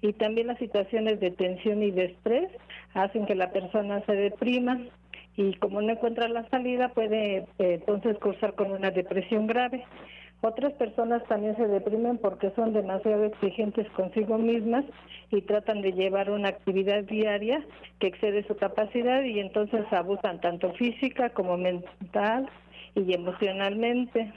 y 0.01 0.13
también 0.13 0.47
las 0.47 0.59
situaciones 0.59 1.21
de 1.21 1.31
tensión 1.31 1.83
y 1.83 1.91
de 1.91 2.07
estrés 2.07 2.51
hacen 2.95 3.27
que 3.27 3.35
la 3.35 3.51
persona 3.51 4.03
se 4.07 4.15
deprima 4.15 4.79
y 5.37 5.55
como 5.55 5.83
no 5.83 5.93
encuentra 5.93 6.29
la 6.29 6.49
salida 6.49 6.91
puede 6.91 7.39
eh, 7.39 7.47
entonces 7.59 8.17
cursar 8.19 8.55
con 8.55 8.71
una 8.71 8.91
depresión 8.91 9.47
grave. 9.47 9.85
Otras 10.47 10.75
personas 10.75 11.25
también 11.25 11.57
se 11.57 11.67
deprimen 11.67 12.19
porque 12.19 12.51
son 12.51 12.75
demasiado 12.75 13.25
exigentes 13.25 13.89
consigo 13.93 14.37
mismas 14.37 14.85
y 15.31 15.41
tratan 15.41 15.81
de 15.81 15.93
llevar 15.93 16.29
una 16.29 16.51
actividad 16.51 17.03
diaria 17.05 17.65
que 17.99 18.09
excede 18.09 18.47
su 18.47 18.55
capacidad 18.55 19.23
y 19.23 19.41
entonces 19.41 19.91
abusan 19.91 20.43
tanto 20.43 20.71
física 20.75 21.31
como 21.31 21.57
mental 21.57 22.47
y 22.95 23.15
emocionalmente. 23.15 24.35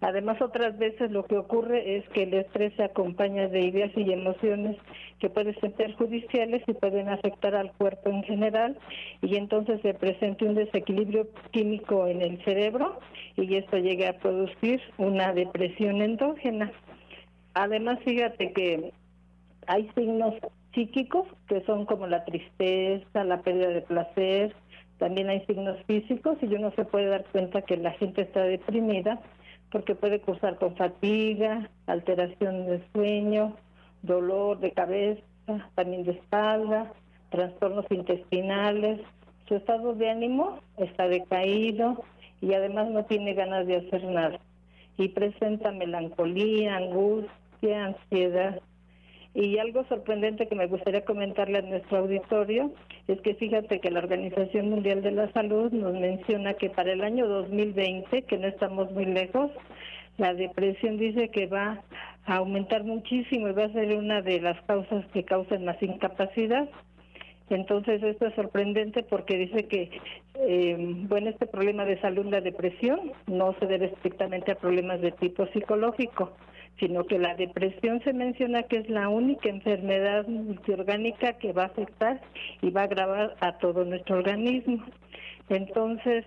Además, 0.00 0.40
otras 0.42 0.76
veces 0.78 1.10
lo 1.10 1.24
que 1.24 1.38
ocurre 1.38 1.96
es 1.96 2.08
que 2.10 2.24
el 2.24 2.34
estrés 2.34 2.74
se 2.76 2.84
acompaña 2.84 3.48
de 3.48 3.60
ideas 3.60 3.90
y 3.96 4.12
emociones 4.12 4.76
que 5.20 5.30
pueden 5.30 5.58
ser 5.58 5.72
perjudiciales 5.72 6.62
y 6.66 6.74
pueden 6.74 7.08
afectar 7.08 7.54
al 7.54 7.72
cuerpo 7.72 8.10
en 8.10 8.22
general 8.22 8.78
y 9.22 9.36
entonces 9.36 9.80
se 9.80 9.94
presenta 9.94 10.44
un 10.44 10.54
desequilibrio 10.54 11.28
químico 11.50 12.06
en 12.06 12.20
el 12.20 12.44
cerebro 12.44 13.00
y 13.36 13.56
esto 13.56 13.78
llega 13.78 14.10
a 14.10 14.18
producir 14.18 14.82
una 14.98 15.32
depresión 15.32 16.02
endógena. 16.02 16.70
Además, 17.54 17.98
fíjate 18.04 18.52
que 18.52 18.92
hay 19.66 19.90
signos 19.96 20.34
psíquicos 20.74 21.26
que 21.48 21.62
son 21.62 21.86
como 21.86 22.06
la 22.06 22.22
tristeza, 22.26 23.24
la 23.24 23.40
pérdida 23.40 23.68
de 23.68 23.80
placer, 23.80 24.54
también 24.98 25.30
hay 25.30 25.44
signos 25.46 25.78
físicos 25.86 26.36
y 26.42 26.54
uno 26.54 26.70
se 26.72 26.84
puede 26.84 27.06
dar 27.06 27.24
cuenta 27.32 27.62
que 27.62 27.76
la 27.78 27.92
gente 27.92 28.22
está 28.22 28.42
deprimida 28.42 29.20
porque 29.70 29.94
puede 29.94 30.20
cursar 30.20 30.58
con 30.58 30.76
fatiga, 30.76 31.68
alteración 31.86 32.66
del 32.66 32.84
sueño, 32.92 33.56
dolor 34.02 34.60
de 34.60 34.72
cabeza, 34.72 35.22
también 35.74 36.04
de 36.04 36.12
espalda, 36.12 36.92
trastornos 37.30 37.86
intestinales. 37.90 39.00
Su 39.48 39.56
estado 39.56 39.94
de 39.94 40.10
ánimo 40.10 40.58
está 40.76 41.08
decaído 41.08 42.02
y 42.40 42.54
además 42.54 42.88
no 42.88 43.04
tiene 43.04 43.34
ganas 43.34 43.66
de 43.66 43.76
hacer 43.76 44.04
nada. 44.04 44.38
Y 44.98 45.08
presenta 45.08 45.72
melancolía, 45.72 46.76
angustia, 46.76 47.86
ansiedad. 47.86 48.60
Y 49.36 49.58
algo 49.58 49.84
sorprendente 49.84 50.48
que 50.48 50.54
me 50.54 50.66
gustaría 50.66 51.04
comentarle 51.04 51.58
a 51.58 51.60
nuestro 51.60 51.98
auditorio 51.98 52.72
es 53.06 53.20
que 53.20 53.34
fíjate 53.34 53.80
que 53.80 53.90
la 53.90 53.98
Organización 53.98 54.70
Mundial 54.70 55.02
de 55.02 55.10
la 55.10 55.30
Salud 55.32 55.70
nos 55.72 55.92
menciona 55.92 56.54
que 56.54 56.70
para 56.70 56.90
el 56.90 57.02
año 57.02 57.28
2020, 57.28 58.22
que 58.22 58.38
no 58.38 58.48
estamos 58.48 58.90
muy 58.92 59.04
lejos, 59.04 59.50
la 60.16 60.32
depresión 60.32 60.96
dice 60.96 61.28
que 61.28 61.48
va 61.48 61.82
a 62.24 62.36
aumentar 62.36 62.84
muchísimo 62.84 63.48
y 63.48 63.52
va 63.52 63.64
a 63.64 63.72
ser 63.74 63.94
una 63.94 64.22
de 64.22 64.40
las 64.40 64.58
causas 64.62 65.04
que 65.12 65.24
causan 65.24 65.66
más 65.66 65.82
incapacidad. 65.82 66.66
Entonces 67.50 68.02
esto 68.02 68.28
es 68.28 68.34
sorprendente 68.36 69.02
porque 69.02 69.36
dice 69.36 69.66
que, 69.66 69.90
eh, 70.36 70.76
bueno, 70.78 71.28
este 71.28 71.46
problema 71.46 71.84
de 71.84 72.00
salud, 72.00 72.24
la 72.24 72.40
depresión, 72.40 73.12
no 73.26 73.54
se 73.60 73.66
debe 73.66 73.86
estrictamente 73.86 74.52
a 74.52 74.54
problemas 74.54 75.02
de 75.02 75.12
tipo 75.12 75.46
psicológico, 75.48 76.32
sino 76.78 77.04
que 77.04 77.18
la 77.18 77.34
depresión 77.34 78.02
se 78.04 78.12
menciona 78.12 78.64
que 78.64 78.78
es 78.78 78.90
la 78.90 79.08
única 79.08 79.48
enfermedad 79.48 80.26
multiorgánica 80.26 81.34
que 81.34 81.52
va 81.52 81.64
a 81.64 81.66
afectar 81.66 82.20
y 82.60 82.70
va 82.70 82.82
a 82.82 82.84
agravar 82.84 83.36
a 83.40 83.58
todo 83.58 83.84
nuestro 83.84 84.18
organismo. 84.18 84.84
Entonces, 85.48 86.24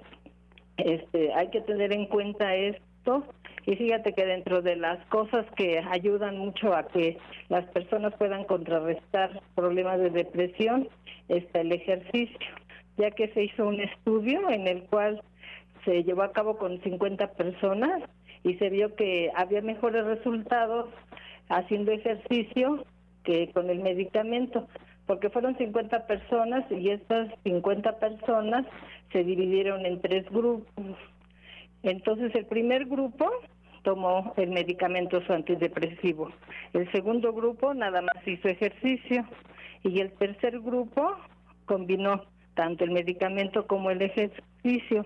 este, 0.77 1.33
hay 1.33 1.49
que 1.49 1.61
tener 1.61 1.93
en 1.93 2.05
cuenta 2.07 2.55
esto 2.55 3.23
y 3.65 3.75
fíjate 3.75 4.13
que 4.13 4.25
dentro 4.25 4.61
de 4.61 4.75
las 4.75 5.05
cosas 5.07 5.45
que 5.55 5.79
ayudan 5.91 6.37
mucho 6.37 6.73
a 6.73 6.87
que 6.87 7.17
las 7.49 7.65
personas 7.65 8.13
puedan 8.15 8.45
contrarrestar 8.45 9.41
problemas 9.55 9.99
de 9.99 10.09
depresión 10.09 10.87
está 11.27 11.61
el 11.61 11.71
ejercicio, 11.71 12.39
ya 12.97 13.11
que 13.11 13.27
se 13.29 13.43
hizo 13.43 13.67
un 13.67 13.79
estudio 13.81 14.49
en 14.49 14.67
el 14.67 14.83
cual 14.83 15.21
se 15.85 16.03
llevó 16.03 16.23
a 16.23 16.31
cabo 16.31 16.57
con 16.57 16.81
50 16.81 17.33
personas 17.33 18.01
y 18.43 18.55
se 18.55 18.69
vio 18.69 18.95
que 18.95 19.31
había 19.35 19.61
mejores 19.61 20.05
resultados 20.05 20.89
haciendo 21.49 21.91
ejercicio 21.91 22.85
que 23.23 23.51
con 23.51 23.69
el 23.69 23.79
medicamento, 23.79 24.67
porque 25.05 25.29
fueron 25.29 25.57
50 25.57 26.07
personas 26.07 26.65
y 26.71 26.89
estas 26.89 27.29
50 27.43 27.99
personas 27.99 28.65
se 29.11 29.23
dividieron 29.23 29.85
en 29.85 30.01
tres 30.01 30.25
grupos. 30.29 30.97
Entonces 31.83 32.33
el 32.35 32.45
primer 32.45 32.85
grupo 32.85 33.29
tomó 33.83 34.33
el 34.37 34.49
medicamento 34.49 35.21
antidepresivo, 35.29 36.31
el 36.73 36.91
segundo 36.91 37.33
grupo 37.33 37.73
nada 37.73 38.01
más 38.01 38.27
hizo 38.27 38.47
ejercicio 38.49 39.25
y 39.83 40.01
el 40.01 40.11
tercer 40.13 40.59
grupo 40.59 41.15
combinó 41.65 42.23
tanto 42.55 42.83
el 42.83 42.91
medicamento 42.91 43.67
como 43.67 43.89
el 43.89 44.01
ejercicio 44.01 45.05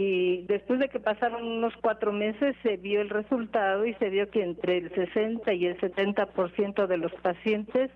y 0.00 0.42
después 0.42 0.78
de 0.78 0.88
que 0.88 1.00
pasaron 1.00 1.44
unos 1.44 1.74
cuatro 1.80 2.12
meses 2.12 2.54
se 2.62 2.76
vio 2.76 3.00
el 3.00 3.10
resultado 3.10 3.84
y 3.84 3.94
se 3.94 4.10
vio 4.10 4.30
que 4.30 4.44
entre 4.44 4.78
el 4.78 4.94
60 4.94 5.52
y 5.54 5.66
el 5.66 5.76
70% 5.76 6.86
de 6.86 6.96
los 6.98 7.12
pacientes 7.14 7.90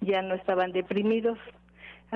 ya 0.00 0.20
no 0.22 0.34
estaban 0.34 0.72
deprimidos. 0.72 1.38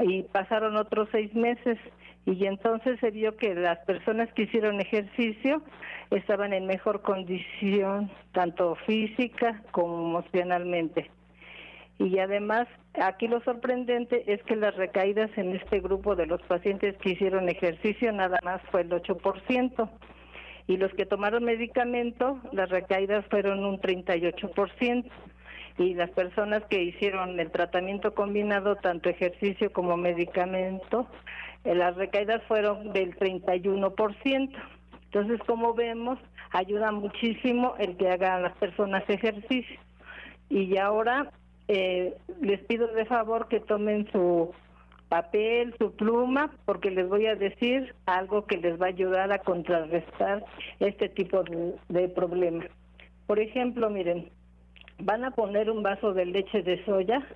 Y 0.02 0.24
pasaron 0.24 0.76
otros 0.76 1.08
seis 1.12 1.32
meses 1.36 1.78
y 2.26 2.46
entonces 2.46 2.98
se 2.98 3.12
vio 3.12 3.36
que 3.36 3.54
las 3.54 3.78
personas 3.86 4.28
que 4.32 4.42
hicieron 4.42 4.80
ejercicio 4.80 5.62
estaban 6.10 6.52
en 6.52 6.66
mejor 6.66 7.02
condición, 7.02 8.10
tanto 8.32 8.74
física 8.86 9.62
como 9.70 10.00
emocionalmente. 10.00 11.12
Y 11.98 12.18
además, 12.18 12.68
aquí 12.94 13.26
lo 13.26 13.40
sorprendente 13.40 14.32
es 14.32 14.42
que 14.44 14.54
las 14.54 14.76
recaídas 14.76 15.30
en 15.36 15.56
este 15.56 15.80
grupo 15.80 16.14
de 16.14 16.26
los 16.26 16.40
pacientes 16.42 16.96
que 16.98 17.10
hicieron 17.10 17.48
ejercicio 17.48 18.12
nada 18.12 18.38
más 18.44 18.62
fue 18.70 18.82
el 18.82 18.90
8%. 18.90 19.90
Y 20.68 20.76
los 20.76 20.92
que 20.94 21.06
tomaron 21.06 21.44
medicamento, 21.44 22.40
las 22.52 22.68
recaídas 22.68 23.24
fueron 23.30 23.64
un 23.64 23.80
38%. 23.80 25.10
Y 25.78 25.94
las 25.94 26.10
personas 26.10 26.62
que 26.70 26.82
hicieron 26.82 27.38
el 27.40 27.50
tratamiento 27.50 28.14
combinado, 28.14 28.76
tanto 28.76 29.08
ejercicio 29.08 29.72
como 29.72 29.96
medicamento, 29.96 31.08
eh, 31.64 31.74
las 31.74 31.96
recaídas 31.96 32.42
fueron 32.44 32.92
del 32.92 33.16
31%. 33.16 34.56
Entonces, 35.04 35.40
como 35.46 35.74
vemos, 35.74 36.18
ayuda 36.52 36.92
muchísimo 36.92 37.74
el 37.78 37.96
que 37.96 38.10
hagan 38.10 38.42
las 38.42 38.56
personas 38.58 39.02
ejercicio. 39.08 39.80
Y 40.50 40.76
ahora 40.76 41.30
eh, 41.68 42.16
les 42.40 42.60
pido 42.64 42.88
de 42.88 43.04
favor 43.04 43.48
que 43.48 43.60
tomen 43.60 44.10
su 44.10 44.52
papel, 45.08 45.74
su 45.78 45.92
pluma, 45.92 46.50
porque 46.64 46.90
les 46.90 47.08
voy 47.08 47.26
a 47.26 47.34
decir 47.34 47.94
algo 48.06 48.46
que 48.46 48.58
les 48.58 48.80
va 48.80 48.86
a 48.86 48.90
ayudar 48.90 49.32
a 49.32 49.38
contrarrestar 49.38 50.44
este 50.80 51.08
tipo 51.08 51.42
de, 51.44 51.74
de 51.88 52.08
problemas. 52.08 52.68
Por 53.26 53.38
ejemplo, 53.38 53.90
miren, 53.90 54.30
van 54.98 55.24
a 55.24 55.30
poner 55.30 55.70
un 55.70 55.82
vaso 55.82 56.12
de 56.12 56.26
leche 56.26 56.62
de 56.62 56.84
soya 56.84 57.26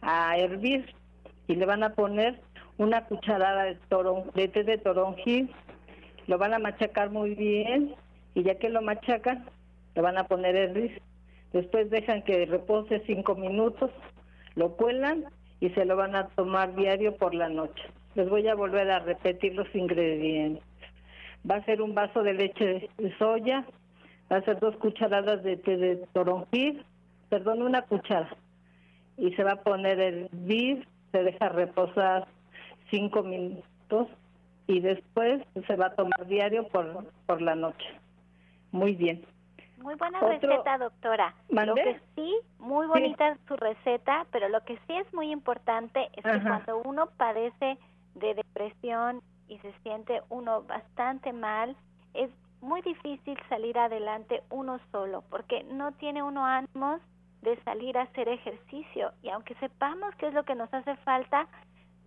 a 0.00 0.36
hervir 0.36 0.94
y 1.46 1.54
le 1.56 1.66
van 1.66 1.82
a 1.82 1.94
poner 1.94 2.40
una 2.78 3.04
cucharada 3.06 3.64
de, 3.64 3.74
torón, 3.88 4.30
de 4.34 4.48
té 4.48 4.64
de 4.64 4.78
toronjil, 4.78 5.50
lo 6.26 6.38
van 6.38 6.54
a 6.54 6.58
machacar 6.58 7.10
muy 7.10 7.34
bien 7.34 7.94
y 8.34 8.42
ya 8.42 8.58
que 8.58 8.70
lo 8.70 8.82
machacan, 8.82 9.44
lo 9.94 10.02
van 10.02 10.18
a 10.18 10.24
poner 10.24 10.56
hervir 10.56 11.02
Después 11.52 11.90
dejan 11.90 12.22
que 12.22 12.46
repose 12.46 13.02
cinco 13.06 13.34
minutos, 13.34 13.90
lo 14.54 14.76
cuelan 14.76 15.24
y 15.60 15.70
se 15.70 15.84
lo 15.84 15.96
van 15.96 16.16
a 16.16 16.28
tomar 16.28 16.74
diario 16.74 17.16
por 17.16 17.34
la 17.34 17.48
noche. 17.48 17.82
Les 18.14 18.28
voy 18.28 18.48
a 18.48 18.54
volver 18.54 18.90
a 18.90 19.00
repetir 19.00 19.54
los 19.54 19.72
ingredientes. 19.74 20.64
Va 21.48 21.56
a 21.56 21.64
ser 21.64 21.82
un 21.82 21.94
vaso 21.94 22.22
de 22.22 22.34
leche 22.34 22.88
de 22.96 23.18
soya, 23.18 23.66
va 24.30 24.36
a 24.36 24.42
ser 24.42 24.58
dos 24.60 24.76
cucharadas 24.76 25.42
de 25.42 25.56
té 25.56 25.76
de 25.76 25.96
toronjil, 26.12 26.84
perdón, 27.28 27.62
una 27.62 27.82
cuchara. 27.82 28.36
Y 29.18 29.32
se 29.34 29.44
va 29.44 29.52
a 29.52 29.62
poner 29.62 30.00
el 30.00 30.28
vir, 30.32 30.86
se 31.10 31.22
deja 31.22 31.48
reposar 31.48 32.26
cinco 32.90 33.22
minutos 33.22 34.08
y 34.66 34.80
después 34.80 35.42
se 35.66 35.76
va 35.76 35.86
a 35.86 35.94
tomar 35.94 36.26
diario 36.26 36.66
por, 36.68 37.06
por 37.26 37.42
la 37.42 37.54
noche. 37.54 37.86
Muy 38.70 38.94
bien. 38.94 39.22
Muy 39.82 39.94
buena 39.96 40.20
receta, 40.20 40.78
doctora. 40.78 41.34
Lo 41.48 41.74
que 41.74 42.00
sí, 42.14 42.38
muy 42.58 42.86
bonita 42.86 43.36
su 43.48 43.56
receta, 43.56 44.26
pero 44.30 44.48
lo 44.48 44.62
que 44.64 44.76
sí 44.86 44.94
es 44.94 45.12
muy 45.12 45.30
importante 45.30 46.08
es 46.14 46.24
que 46.24 46.40
cuando 46.42 46.78
uno 46.84 47.06
padece 47.16 47.78
de 48.14 48.34
depresión 48.34 49.22
y 49.48 49.58
se 49.58 49.72
siente 49.82 50.22
uno 50.28 50.62
bastante 50.62 51.32
mal, 51.32 51.76
es 52.14 52.30
muy 52.60 52.80
difícil 52.82 53.36
salir 53.48 53.76
adelante 53.78 54.42
uno 54.50 54.78
solo, 54.92 55.24
porque 55.30 55.64
no 55.64 55.92
tiene 55.92 56.22
uno 56.22 56.46
ánimos 56.46 57.00
de 57.42 57.60
salir 57.64 57.98
a 57.98 58.02
hacer 58.02 58.28
ejercicio. 58.28 59.12
Y 59.22 59.30
aunque 59.30 59.54
sepamos 59.56 60.14
qué 60.16 60.28
es 60.28 60.34
lo 60.34 60.44
que 60.44 60.54
nos 60.54 60.72
hace 60.72 60.94
falta, 60.98 61.48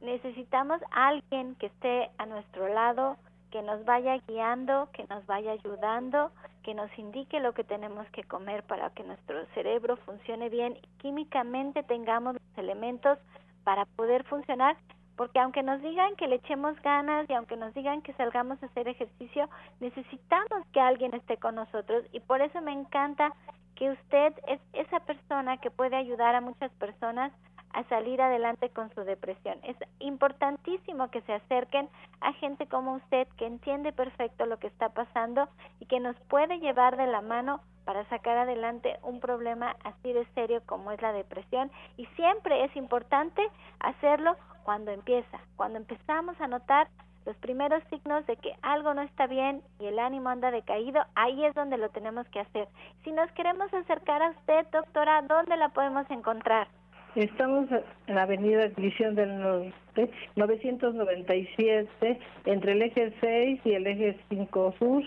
necesitamos 0.01 0.79
alguien 0.91 1.55
que 1.55 1.67
esté 1.67 2.09
a 2.17 2.25
nuestro 2.25 2.67
lado, 2.69 3.17
que 3.55 3.61
nos 3.61 3.85
vaya 3.85 4.17
guiando, 4.27 4.89
que 4.91 5.05
nos 5.09 5.25
vaya 5.27 5.53
ayudando, 5.53 6.29
que 6.61 6.73
nos 6.73 6.91
indique 6.99 7.39
lo 7.39 7.53
que 7.53 7.63
tenemos 7.63 8.05
que 8.09 8.25
comer 8.25 8.63
para 8.63 8.89
que 8.89 9.01
nuestro 9.05 9.45
cerebro 9.53 9.95
funcione 9.95 10.49
bien 10.49 10.75
y 10.75 10.87
químicamente 10.97 11.81
tengamos 11.83 12.33
los 12.33 12.57
elementos 12.57 13.17
para 13.63 13.85
poder 13.85 14.25
funcionar, 14.25 14.75
porque 15.15 15.39
aunque 15.39 15.63
nos 15.63 15.81
digan 15.81 16.17
que 16.17 16.27
le 16.27 16.35
echemos 16.35 16.75
ganas 16.81 17.29
y 17.29 17.33
aunque 17.33 17.55
nos 17.55 17.73
digan 17.73 18.01
que 18.01 18.11
salgamos 18.15 18.61
a 18.61 18.65
hacer 18.65 18.89
ejercicio, 18.89 19.49
necesitamos 19.79 20.67
que 20.73 20.81
alguien 20.81 21.13
esté 21.13 21.37
con 21.37 21.55
nosotros 21.55 22.03
y 22.11 22.19
por 22.19 22.41
eso 22.41 22.59
me 22.59 22.73
encanta 22.73 23.31
que 23.75 23.89
usted 23.89 24.33
es 24.47 24.59
esa 24.73 24.99
persona 24.99 25.59
que 25.59 25.71
puede 25.71 25.95
ayudar 25.95 26.35
a 26.35 26.41
muchas 26.41 26.73
personas 26.73 27.31
a 27.75 27.83
salir 27.89 28.21
adelante 28.21 28.69
con 28.69 28.89
su 28.95 29.01
depresión. 29.01 29.59
Es 29.63 29.75
importantísimo 29.99 31.09
que 31.09 31.21
se 31.21 31.33
acerquen 31.33 31.89
a 32.21 32.31
gente 32.33 32.67
como 32.67 32.95
usted 32.95 33.27
que 33.37 33.45
entiende 33.45 33.91
perfecto 33.91 34.45
lo 34.45 34.57
que 34.59 34.67
está 34.67 34.89
pasando 34.89 35.49
y 35.81 35.85
que 35.85 35.99
nos 35.99 36.15
puede 36.29 36.59
llevar 36.59 36.95
de 36.95 37.07
la 37.07 37.21
mano 37.21 37.59
para 37.83 38.05
sacar 38.05 38.37
adelante 38.37 38.97
un 39.03 39.19
problema 39.19 39.75
así 39.83 40.13
de 40.13 40.25
serio 40.33 40.63
como 40.65 40.91
es 40.91 41.01
la 41.01 41.11
depresión 41.11 41.69
y 41.97 42.05
siempre 42.15 42.63
es 42.63 42.73
importante 42.77 43.41
hacerlo 43.79 44.37
cuando 44.63 44.91
empieza, 44.91 45.39
cuando 45.57 45.77
empezamos 45.77 46.39
a 46.39 46.47
notar 46.47 46.87
los 47.25 47.35
primeros 47.37 47.83
signos 47.89 48.25
de 48.25 48.37
que 48.37 48.55
algo 48.61 48.93
no 48.93 49.01
está 49.01 49.27
bien 49.27 49.61
y 49.79 49.87
el 49.87 49.99
ánimo 49.99 50.29
anda 50.29 50.49
decaído, 50.49 51.03
ahí 51.15 51.43
es 51.43 51.53
donde 51.55 51.77
lo 51.77 51.89
tenemos 51.89 52.25
que 52.29 52.39
hacer. 52.39 52.69
Si 53.03 53.11
nos 53.11 53.29
queremos 53.33 53.73
acercar 53.73 54.21
a 54.21 54.29
usted, 54.29 54.65
doctora, 54.71 55.21
¿dónde 55.23 55.57
la 55.57 55.69
podemos 55.69 56.09
encontrar? 56.09 56.67
Estamos 57.15 57.67
en 58.07 58.15
la 58.15 58.23
avenida 58.23 58.67
División 58.67 59.15
del 59.15 59.39
Norte, 59.39 60.11
997, 60.35 62.19
entre 62.43 62.73
el 62.73 62.81
eje 62.81 63.13
6 63.21 63.61
y 63.63 63.71
el 63.71 63.87
eje 63.87 64.19
5 64.27 64.75
Sur, 64.77 65.03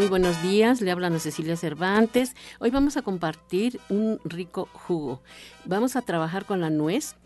Muy 0.00 0.08
buenos 0.08 0.42
días, 0.42 0.80
le 0.80 0.90
habla 0.90 1.08
Ana 1.08 1.18
Cecilia 1.18 1.58
Cervantes. 1.58 2.34
Hoy 2.58 2.70
vamos 2.70 2.96
a 2.96 3.02
compartir 3.02 3.78
un 3.90 4.18
rico 4.24 4.66
jugo. 4.72 5.20
Vamos 5.66 5.94
a 5.94 6.00
trabajar 6.00 6.46
con 6.46 6.62
la 6.62 6.70
nuez. 6.70 7.16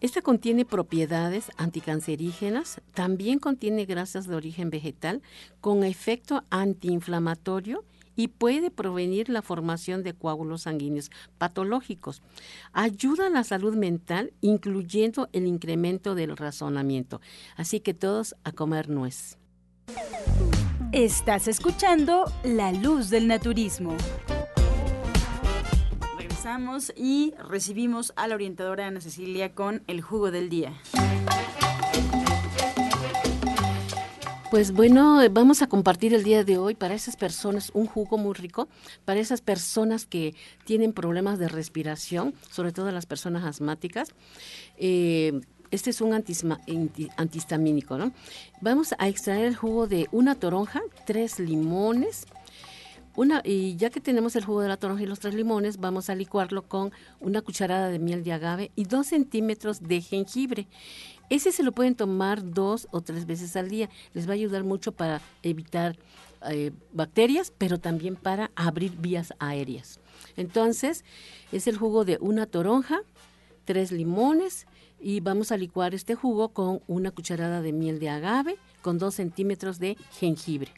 Esta 0.00 0.20
contiene 0.20 0.64
propiedades 0.64 1.52
anticancerígenas, 1.58 2.80
también 2.92 3.38
contiene 3.38 3.84
grasas 3.84 4.26
de 4.26 4.34
origen 4.34 4.68
vegetal 4.68 5.22
con 5.60 5.84
efecto 5.84 6.42
antiinflamatorio 6.50 7.84
y 8.16 8.26
puede 8.26 8.72
prevenir 8.72 9.28
la 9.28 9.40
formación 9.40 10.02
de 10.02 10.14
coágulos 10.14 10.62
sanguíneos 10.62 11.12
patológicos. 11.38 12.20
Ayuda 12.72 13.28
a 13.28 13.30
la 13.30 13.44
salud 13.44 13.76
mental, 13.76 14.32
incluyendo 14.40 15.28
el 15.32 15.46
incremento 15.46 16.16
del 16.16 16.36
razonamiento. 16.36 17.20
Así 17.54 17.78
que 17.78 17.94
todos 17.94 18.34
a 18.42 18.50
comer 18.50 18.88
nuez. 18.88 19.38
Estás 20.92 21.48
escuchando 21.48 22.24
La 22.42 22.72
Luz 22.72 23.10
del 23.10 23.26
Naturismo. 23.26 23.96
Regresamos 26.16 26.92
y 26.96 27.34
recibimos 27.48 28.12
a 28.16 28.28
la 28.28 28.34
orientadora 28.34 28.86
Ana 28.86 29.00
Cecilia 29.00 29.54
con 29.54 29.82
el 29.86 30.00
jugo 30.00 30.30
del 30.30 30.48
día. 30.48 30.72
Pues 34.50 34.70
bueno, 34.70 35.20
vamos 35.32 35.62
a 35.62 35.66
compartir 35.66 36.14
el 36.14 36.22
día 36.22 36.44
de 36.44 36.58
hoy 36.58 36.76
para 36.76 36.94
esas 36.94 37.16
personas 37.16 37.72
un 37.74 37.86
jugo 37.86 38.18
muy 38.18 38.34
rico, 38.34 38.68
para 39.04 39.18
esas 39.18 39.40
personas 39.40 40.06
que 40.06 40.36
tienen 40.64 40.92
problemas 40.92 41.40
de 41.40 41.48
respiración, 41.48 42.34
sobre 42.50 42.70
todo 42.70 42.92
las 42.92 43.04
personas 43.04 43.42
asmáticas. 43.42 44.10
Eh, 44.76 45.40
este 45.74 45.90
es 45.90 46.00
un 46.00 46.12
antihistamínico, 46.12 47.98
¿no? 47.98 48.12
Vamos 48.60 48.94
a 48.98 49.08
extraer 49.08 49.46
el 49.46 49.56
jugo 49.56 49.86
de 49.86 50.08
una 50.12 50.34
toronja, 50.34 50.80
tres 51.04 51.38
limones, 51.38 52.26
una, 53.16 53.42
y 53.44 53.76
ya 53.76 53.90
que 53.90 54.00
tenemos 54.00 54.34
el 54.34 54.44
jugo 54.44 54.60
de 54.60 54.68
la 54.68 54.76
toronja 54.76 55.04
y 55.04 55.06
los 55.06 55.20
tres 55.20 55.34
limones, 55.34 55.78
vamos 55.78 56.10
a 56.10 56.14
licuarlo 56.14 56.62
con 56.62 56.92
una 57.20 57.42
cucharada 57.42 57.88
de 57.88 57.98
miel 57.98 58.24
de 58.24 58.32
agave 58.32 58.70
y 58.74 58.84
dos 58.84 59.08
centímetros 59.08 59.82
de 59.82 60.00
jengibre. 60.00 60.66
Ese 61.30 61.52
se 61.52 61.62
lo 61.62 61.72
pueden 61.72 61.94
tomar 61.94 62.52
dos 62.52 62.88
o 62.90 63.00
tres 63.00 63.26
veces 63.26 63.56
al 63.56 63.68
día. 63.68 63.88
Les 64.14 64.26
va 64.26 64.32
a 64.32 64.34
ayudar 64.34 64.64
mucho 64.64 64.92
para 64.92 65.20
evitar 65.42 65.96
eh, 66.50 66.72
bacterias, 66.92 67.52
pero 67.56 67.78
también 67.78 68.16
para 68.16 68.50
abrir 68.56 68.96
vías 68.96 69.32
aéreas. 69.38 70.00
Entonces, 70.36 71.04
es 71.52 71.66
el 71.66 71.78
jugo 71.78 72.04
de 72.04 72.18
una 72.20 72.46
toronja, 72.46 73.00
tres 73.64 73.92
limones, 73.92 74.66
y 75.04 75.20
vamos 75.20 75.52
a 75.52 75.58
licuar 75.58 75.94
este 75.94 76.14
jugo 76.14 76.48
con 76.48 76.80
una 76.86 77.10
cucharada 77.10 77.60
de 77.60 77.72
miel 77.74 78.00
de 78.00 78.08
agave 78.08 78.56
con 78.80 78.98
dos 78.98 79.14
centímetros 79.14 79.78
de 79.78 79.98
jengibre. 80.18 80.72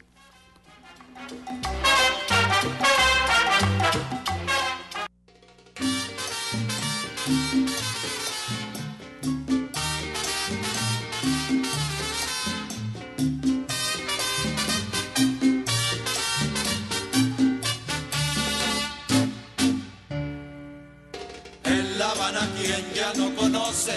Ya 22.96 23.12
no 23.12 23.34
conoce. 23.34 23.92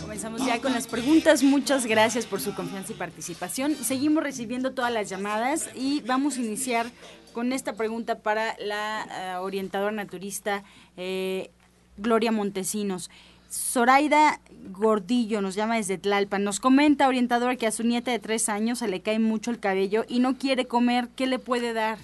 Comenzamos 0.00 0.46
ya 0.46 0.60
con 0.60 0.72
las 0.72 0.86
preguntas. 0.86 1.42
Muchas 1.42 1.86
gracias 1.86 2.24
por 2.24 2.40
su 2.40 2.54
confianza 2.54 2.92
y 2.92 2.94
participación. 2.94 3.74
Seguimos 3.74 4.22
recibiendo 4.22 4.72
todas 4.72 4.92
las 4.92 5.08
llamadas 5.08 5.68
y 5.74 6.02
vamos 6.02 6.36
a 6.36 6.40
iniciar 6.40 6.86
con 7.32 7.52
esta 7.52 7.72
pregunta 7.72 8.20
para 8.20 8.54
la 8.60 9.06
eh, 9.10 9.36
orientadora 9.38 9.90
naturista 9.90 10.62
eh, 10.96 11.50
Gloria 11.96 12.30
Montesinos. 12.30 13.10
Zoraida 13.50 14.40
Gordillo 14.70 15.42
nos 15.42 15.56
llama 15.56 15.74
desde 15.74 15.98
Tlalpan. 15.98 16.44
Nos 16.44 16.60
comenta, 16.60 17.08
orientadora, 17.08 17.56
que 17.56 17.66
a 17.66 17.72
su 17.72 17.82
nieta 17.82 18.12
de 18.12 18.20
tres 18.20 18.48
años 18.48 18.78
se 18.78 18.86
le 18.86 19.00
cae 19.00 19.18
mucho 19.18 19.50
el 19.50 19.58
cabello 19.58 20.04
y 20.06 20.20
no 20.20 20.38
quiere 20.38 20.66
comer. 20.66 21.08
¿Qué 21.16 21.26
le 21.26 21.40
puede 21.40 21.72
dar? 21.72 21.98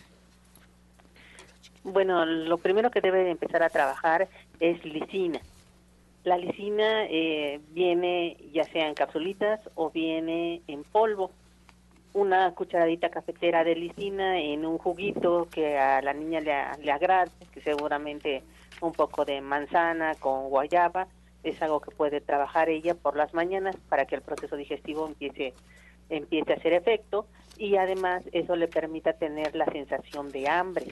Bueno, 1.84 2.26
lo 2.26 2.58
primero 2.58 2.90
que 2.90 3.00
debe 3.00 3.30
empezar 3.30 3.62
a 3.62 3.70
trabajar 3.70 4.28
es 4.58 4.84
lisina. 4.84 5.40
La 6.28 6.36
lisina 6.36 7.06
eh, 7.06 7.58
viene 7.70 8.36
ya 8.52 8.64
sea 8.64 8.86
en 8.86 8.92
capsulitas 8.92 9.60
o 9.76 9.88
viene 9.88 10.60
en 10.66 10.84
polvo. 10.84 11.30
Una 12.12 12.54
cucharadita 12.54 13.08
cafetera 13.08 13.64
de 13.64 13.74
lisina 13.74 14.38
en 14.38 14.66
un 14.66 14.76
juguito 14.76 15.48
que 15.50 15.78
a 15.78 16.02
la 16.02 16.12
niña 16.12 16.40
le, 16.40 16.92
agrade, 16.92 17.30
que 17.50 17.62
seguramente 17.62 18.42
un 18.82 18.92
poco 18.92 19.24
de 19.24 19.40
manzana 19.40 20.16
con 20.16 20.50
guayaba, 20.50 21.08
es 21.44 21.62
algo 21.62 21.80
que 21.80 21.92
puede 21.92 22.20
trabajar 22.20 22.68
ella 22.68 22.94
por 22.94 23.16
las 23.16 23.32
mañanas 23.32 23.74
para 23.88 24.04
que 24.04 24.16
el 24.16 24.20
proceso 24.20 24.54
digestivo 24.54 25.06
empiece, 25.06 25.54
empiece 26.10 26.52
a 26.52 26.56
hacer 26.56 26.74
efecto 26.74 27.24
y 27.56 27.76
además 27.76 28.22
eso 28.32 28.54
le 28.54 28.68
permita 28.68 29.14
tener 29.14 29.56
la 29.56 29.64
sensación 29.64 30.30
de 30.30 30.46
hambre. 30.46 30.88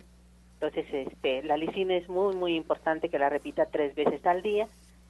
Entonces, 0.55 0.87
este, 0.91 1.43
la 1.43 1.59
lisina 1.59 1.95
es 1.95 2.09
muy, 2.09 2.34
muy 2.34 2.57
importante 2.57 3.11
que 3.11 3.18
la 3.18 3.28
repita 3.28 3.66
tres 3.66 3.95
veces 3.95 4.24
al 4.24 4.41
día 4.41 4.66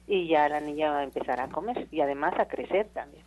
y 0.07 0.27
ya 0.27 0.47
la 0.49 0.59
niña 0.59 0.91
va 0.91 0.99
a 0.99 1.03
empezar 1.03 1.39
a 1.39 1.49
comer 1.49 1.87
y 1.91 2.01
además 2.01 2.33
a 2.39 2.47
crecer 2.47 2.87
también. 2.93 3.23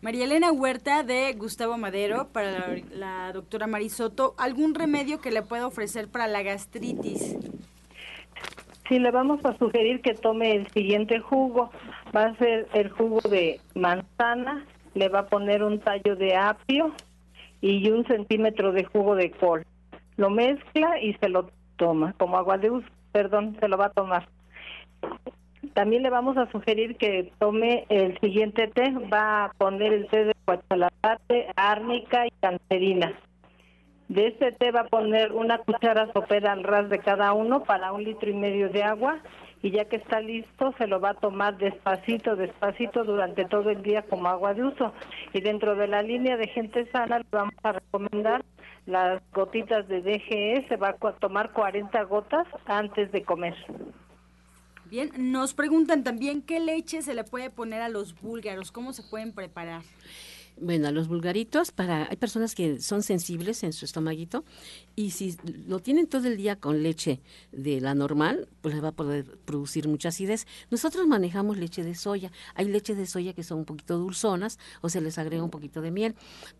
María 0.00 0.24
Elena 0.24 0.52
Huerta 0.52 1.02
de 1.02 1.32
Gustavo 1.34 1.76
Madero, 1.76 2.28
para 2.32 2.52
la, 2.52 2.76
la 2.92 3.32
doctora 3.32 3.66
Marisoto, 3.66 4.34
¿algún 4.38 4.74
remedio 4.74 5.20
que 5.20 5.32
le 5.32 5.42
pueda 5.42 5.66
ofrecer 5.66 6.08
para 6.08 6.28
la 6.28 6.42
gastritis? 6.42 7.36
Sí, 8.88 8.98
le 8.98 9.10
vamos 9.10 9.44
a 9.44 9.56
sugerir 9.58 10.00
que 10.00 10.14
tome 10.14 10.54
el 10.54 10.68
siguiente 10.70 11.20
jugo. 11.20 11.70
Va 12.16 12.26
a 12.26 12.36
ser 12.36 12.68
el 12.72 12.88
jugo 12.88 13.20
de 13.28 13.60
manzana, 13.74 14.64
le 14.94 15.08
va 15.08 15.20
a 15.20 15.26
poner 15.26 15.62
un 15.62 15.78
tallo 15.80 16.16
de 16.16 16.36
apio 16.36 16.94
y 17.60 17.90
un 17.90 18.06
centímetro 18.06 18.72
de 18.72 18.84
jugo 18.84 19.14
de 19.14 19.30
col. 19.32 19.66
Lo 20.16 20.30
mezcla 20.30 21.00
y 21.02 21.14
se 21.14 21.28
lo 21.28 21.50
toma, 21.76 22.14
como 22.18 22.38
agua 22.38 22.56
de 22.56 22.70
uso, 22.70 22.88
perdón, 23.12 23.56
se 23.60 23.68
lo 23.68 23.76
va 23.76 23.86
a 23.86 23.90
tomar. 23.90 24.28
También 25.74 26.02
le 26.02 26.10
vamos 26.10 26.36
a 26.36 26.50
sugerir 26.50 26.96
que 26.96 27.32
tome 27.38 27.86
el 27.88 28.18
siguiente 28.20 28.68
té. 28.68 28.92
Va 29.12 29.44
a 29.44 29.52
poner 29.54 29.92
el 29.92 30.08
té 30.08 30.24
de 30.24 30.34
cuachalapate, 30.44 31.48
árnica 31.56 32.26
y 32.26 32.30
cancerina. 32.40 33.12
De 34.08 34.28
este 34.28 34.52
té 34.52 34.70
va 34.70 34.80
a 34.80 34.88
poner 34.88 35.32
una 35.32 35.58
cuchara 35.58 36.10
sopera 36.12 36.52
al 36.52 36.64
ras 36.64 36.88
de 36.88 36.98
cada 36.98 37.32
uno 37.34 37.64
para 37.64 37.92
un 37.92 38.04
litro 38.04 38.30
y 38.30 38.34
medio 38.34 38.70
de 38.70 38.82
agua 38.82 39.20
y 39.62 39.70
ya 39.70 39.84
que 39.86 39.96
está 39.96 40.20
listo 40.20 40.72
se 40.78 40.86
lo 40.86 41.00
va 41.00 41.10
a 41.10 41.14
tomar 41.14 41.58
despacito, 41.58 42.36
despacito 42.36 43.04
durante 43.04 43.44
todo 43.44 43.70
el 43.70 43.82
día 43.82 44.02
como 44.02 44.28
agua 44.28 44.54
de 44.54 44.64
uso. 44.64 44.92
Y 45.32 45.40
dentro 45.40 45.74
de 45.74 45.88
la 45.88 46.02
línea 46.02 46.36
de 46.36 46.48
gente 46.48 46.86
sana 46.90 47.18
le 47.18 47.26
vamos 47.30 47.54
a 47.62 47.72
recomendar 47.72 48.44
las 48.86 49.20
gotitas 49.32 49.86
de 49.88 50.00
DGE, 50.00 50.66
se 50.68 50.76
va 50.76 50.96
a 51.00 51.12
tomar 51.12 51.52
40 51.52 52.02
gotas 52.04 52.46
antes 52.66 53.12
de 53.12 53.22
comer. 53.22 53.54
Bien, 54.90 55.10
nos 55.18 55.52
preguntan 55.52 56.02
también 56.02 56.40
qué 56.40 56.60
leche 56.60 57.02
se 57.02 57.14
le 57.14 57.24
puede 57.24 57.50
poner 57.50 57.82
a 57.82 57.88
los 57.88 58.18
búlgaros, 58.20 58.72
cómo 58.72 58.92
se 58.92 59.02
pueden 59.02 59.32
preparar. 59.32 59.82
Bueno, 60.60 60.90
los 60.90 61.06
vulgaritos, 61.06 61.70
para, 61.70 62.08
hay 62.10 62.16
personas 62.16 62.54
que 62.54 62.80
son 62.80 63.02
sensibles 63.02 63.62
en 63.62 63.72
su 63.72 63.84
estomaguito 63.84 64.44
y 64.96 65.10
si 65.10 65.36
lo 65.66 65.78
tienen 65.78 66.08
todo 66.08 66.26
el 66.26 66.36
día 66.36 66.56
con 66.56 66.82
leche 66.82 67.20
de 67.52 67.80
la 67.80 67.94
normal, 67.94 68.48
pues 68.60 68.74
les 68.74 68.82
va 68.82 68.88
a 68.88 68.92
poder 68.92 69.38
producir 69.44 69.86
mucha 69.86 70.08
acidez. 70.08 70.46
Nosotros 70.70 71.06
manejamos 71.06 71.58
leche 71.58 71.84
de 71.84 71.94
soya. 71.94 72.32
Hay 72.54 72.66
leche 72.66 72.96
de 72.96 73.06
soya 73.06 73.34
que 73.34 73.44
son 73.44 73.58
un 73.58 73.64
poquito 73.66 73.98
dulzonas 73.98 74.58
o 74.80 74.88
se 74.88 75.00
les 75.00 75.18
agrega 75.18 75.44
un 75.44 75.50
poquito 75.50 75.80
de 75.80 75.92
miel, 75.92 76.16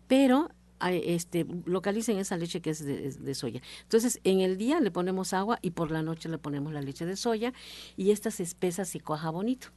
pero 0.07 0.49
este, 0.79 1.45
localicen 1.65 2.17
esa 2.17 2.37
leche 2.37 2.61
que 2.61 2.71
es 2.71 2.83
de, 2.83 3.11
de, 3.11 3.35
soya. 3.35 3.61
Entonces, 3.83 4.19
en 4.23 4.41
el 4.41 4.57
día 4.57 4.79
le 4.79 4.91
ponemos 4.91 5.33
agua 5.33 5.59
y 5.61 5.71
por 5.71 5.91
la 5.91 6.01
noche 6.01 6.29
le 6.29 6.37
ponemos 6.37 6.73
la 6.73 6.81
leche 6.81 7.05
de 7.05 7.15
soya 7.15 7.53
y 7.97 8.11
esta 8.11 8.31
se 8.31 8.43
espesa, 8.43 8.85
se 8.85 8.99
cuaja 8.99 9.29
bonito. 9.29 9.69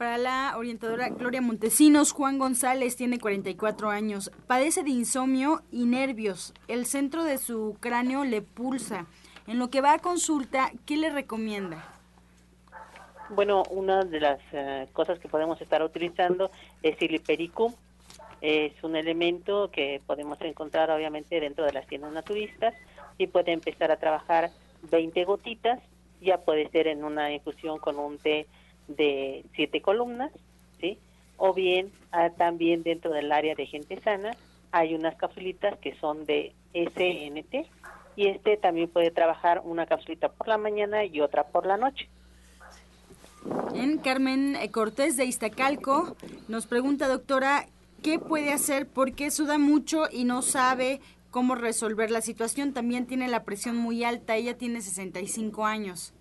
Para 0.00 0.16
la 0.16 0.54
orientadora 0.56 1.10
Gloria 1.10 1.42
Montesinos, 1.42 2.12
Juan 2.12 2.38
González 2.38 2.96
tiene 2.96 3.18
44 3.18 3.90
años, 3.90 4.32
padece 4.46 4.82
de 4.82 4.88
insomnio 4.88 5.60
y 5.70 5.84
nervios. 5.84 6.54
El 6.68 6.86
centro 6.86 7.22
de 7.22 7.36
su 7.36 7.76
cráneo 7.80 8.24
le 8.24 8.40
pulsa. 8.40 9.04
En 9.46 9.58
lo 9.58 9.68
que 9.68 9.82
va 9.82 9.92
a 9.92 9.98
consulta, 9.98 10.72
¿qué 10.86 10.96
le 10.96 11.10
recomienda? 11.10 11.84
Bueno, 13.28 13.62
una 13.70 14.02
de 14.02 14.20
las 14.20 14.40
uh, 14.54 14.90
cosas 14.94 15.18
que 15.18 15.28
podemos 15.28 15.60
estar 15.60 15.82
utilizando 15.82 16.50
es 16.82 16.96
el 17.02 17.16
hipericum. 17.16 17.74
Es 18.40 18.72
un 18.82 18.96
elemento 18.96 19.70
que 19.70 20.00
podemos 20.06 20.40
encontrar 20.40 20.90
obviamente 20.90 21.40
dentro 21.40 21.64
de 21.64 21.72
las 21.72 21.86
tiendas 21.86 22.12
naturistas 22.12 22.74
y 23.18 23.26
puede 23.26 23.52
empezar 23.52 23.90
a 23.90 23.98
trabajar 23.98 24.50
20 24.90 25.24
gotitas. 25.24 25.80
Ya 26.20 26.38
puede 26.38 26.68
ser 26.70 26.86
en 26.86 27.04
una 27.04 27.32
infusión 27.32 27.78
con 27.78 27.98
un 27.98 28.18
té 28.18 28.46
de 28.88 29.44
siete 29.54 29.80
columnas, 29.80 30.32
¿sí? 30.80 30.98
O 31.36 31.54
bien 31.54 31.92
ah, 32.12 32.30
también 32.30 32.82
dentro 32.82 33.10
del 33.12 33.30
área 33.32 33.54
de 33.54 33.66
gente 33.66 34.00
sana 34.00 34.36
hay 34.72 34.94
unas 34.94 35.16
capsulitas 35.16 35.78
que 35.78 35.94
son 35.96 36.24
de 36.26 36.52
SNT 36.72 37.66
y 38.16 38.26
este 38.26 38.56
también 38.56 38.88
puede 38.88 39.10
trabajar 39.10 39.62
una 39.64 39.86
capsulita 39.86 40.28
por 40.30 40.48
la 40.48 40.58
mañana 40.58 41.04
y 41.04 41.20
otra 41.20 41.44
por 41.44 41.66
la 41.66 41.76
noche. 41.76 42.08
En 43.74 43.98
Carmen 43.98 44.56
Cortés 44.72 45.16
de 45.16 45.24
Iztacalco 45.24 46.16
nos 46.48 46.66
pregunta, 46.66 47.08
doctora, 47.08 47.66
¿qué 48.02 48.18
puede 48.18 48.52
hacer? 48.52 48.86
Porque 48.86 49.30
suda 49.30 49.58
mucho 49.58 50.04
y 50.10 50.24
no 50.24 50.42
sabe 50.42 51.00
cómo 51.30 51.54
resolver 51.54 52.10
la 52.10 52.20
situación. 52.20 52.72
También 52.72 53.06
tiene 53.06 53.28
la 53.28 53.44
presión 53.44 53.76
muy 53.76 54.04
alta. 54.04 54.36
Ella 54.36 54.56
tiene 54.56 54.80
65 54.80 55.64
años. 55.64 56.14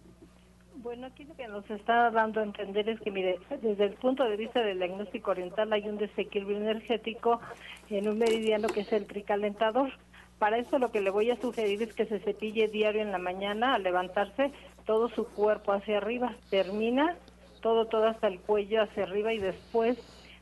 Bueno, 0.82 1.08
aquí 1.08 1.26
lo 1.26 1.36
que 1.36 1.48
nos 1.48 1.70
está 1.70 2.10
dando 2.10 2.40
a 2.40 2.44
entender 2.44 2.88
es 2.88 3.02
que, 3.02 3.12
mire, 3.12 3.38
desde 3.62 3.84
el 3.84 3.94
punto 3.96 4.24
de 4.24 4.38
vista 4.38 4.62
del 4.62 4.78
diagnóstico 4.78 5.32
oriental 5.32 5.74
hay 5.74 5.90
un 5.90 5.98
desequilibrio 5.98 6.58
energético 6.58 7.42
en 7.90 8.08
un 8.08 8.18
meridiano 8.18 8.70
que 8.70 8.82
es 8.82 8.94
el 8.94 9.06
tricalentador. 9.06 9.92
Para 10.38 10.58
eso 10.58 10.80
lo 10.80 10.90
que 10.90 11.02
le 11.02 11.10
voy 11.10 11.32
a 11.32 11.42
sugerir 11.42 11.84
es 11.84 11.94
que 11.94 12.06
se 12.06 12.20
cepille 12.20 12.70
diario 12.70 13.02
en 13.02 13.12
la 13.12 13.18
mañana 13.18 13.76
al 13.76 13.84
levantarse 13.84 14.54
todo 14.86 15.10
su 15.10 15.26
cuerpo 15.26 15.74
hacia 15.74 15.98
arriba. 15.98 16.34
Termina 16.50 17.18
todo, 17.60 17.88
todo 17.88 18.08
hasta 18.08 18.28
el 18.28 18.40
cuello 18.40 18.82
hacia 18.82 19.04
arriba 19.04 19.34
y 19.34 19.40
después 19.40 19.98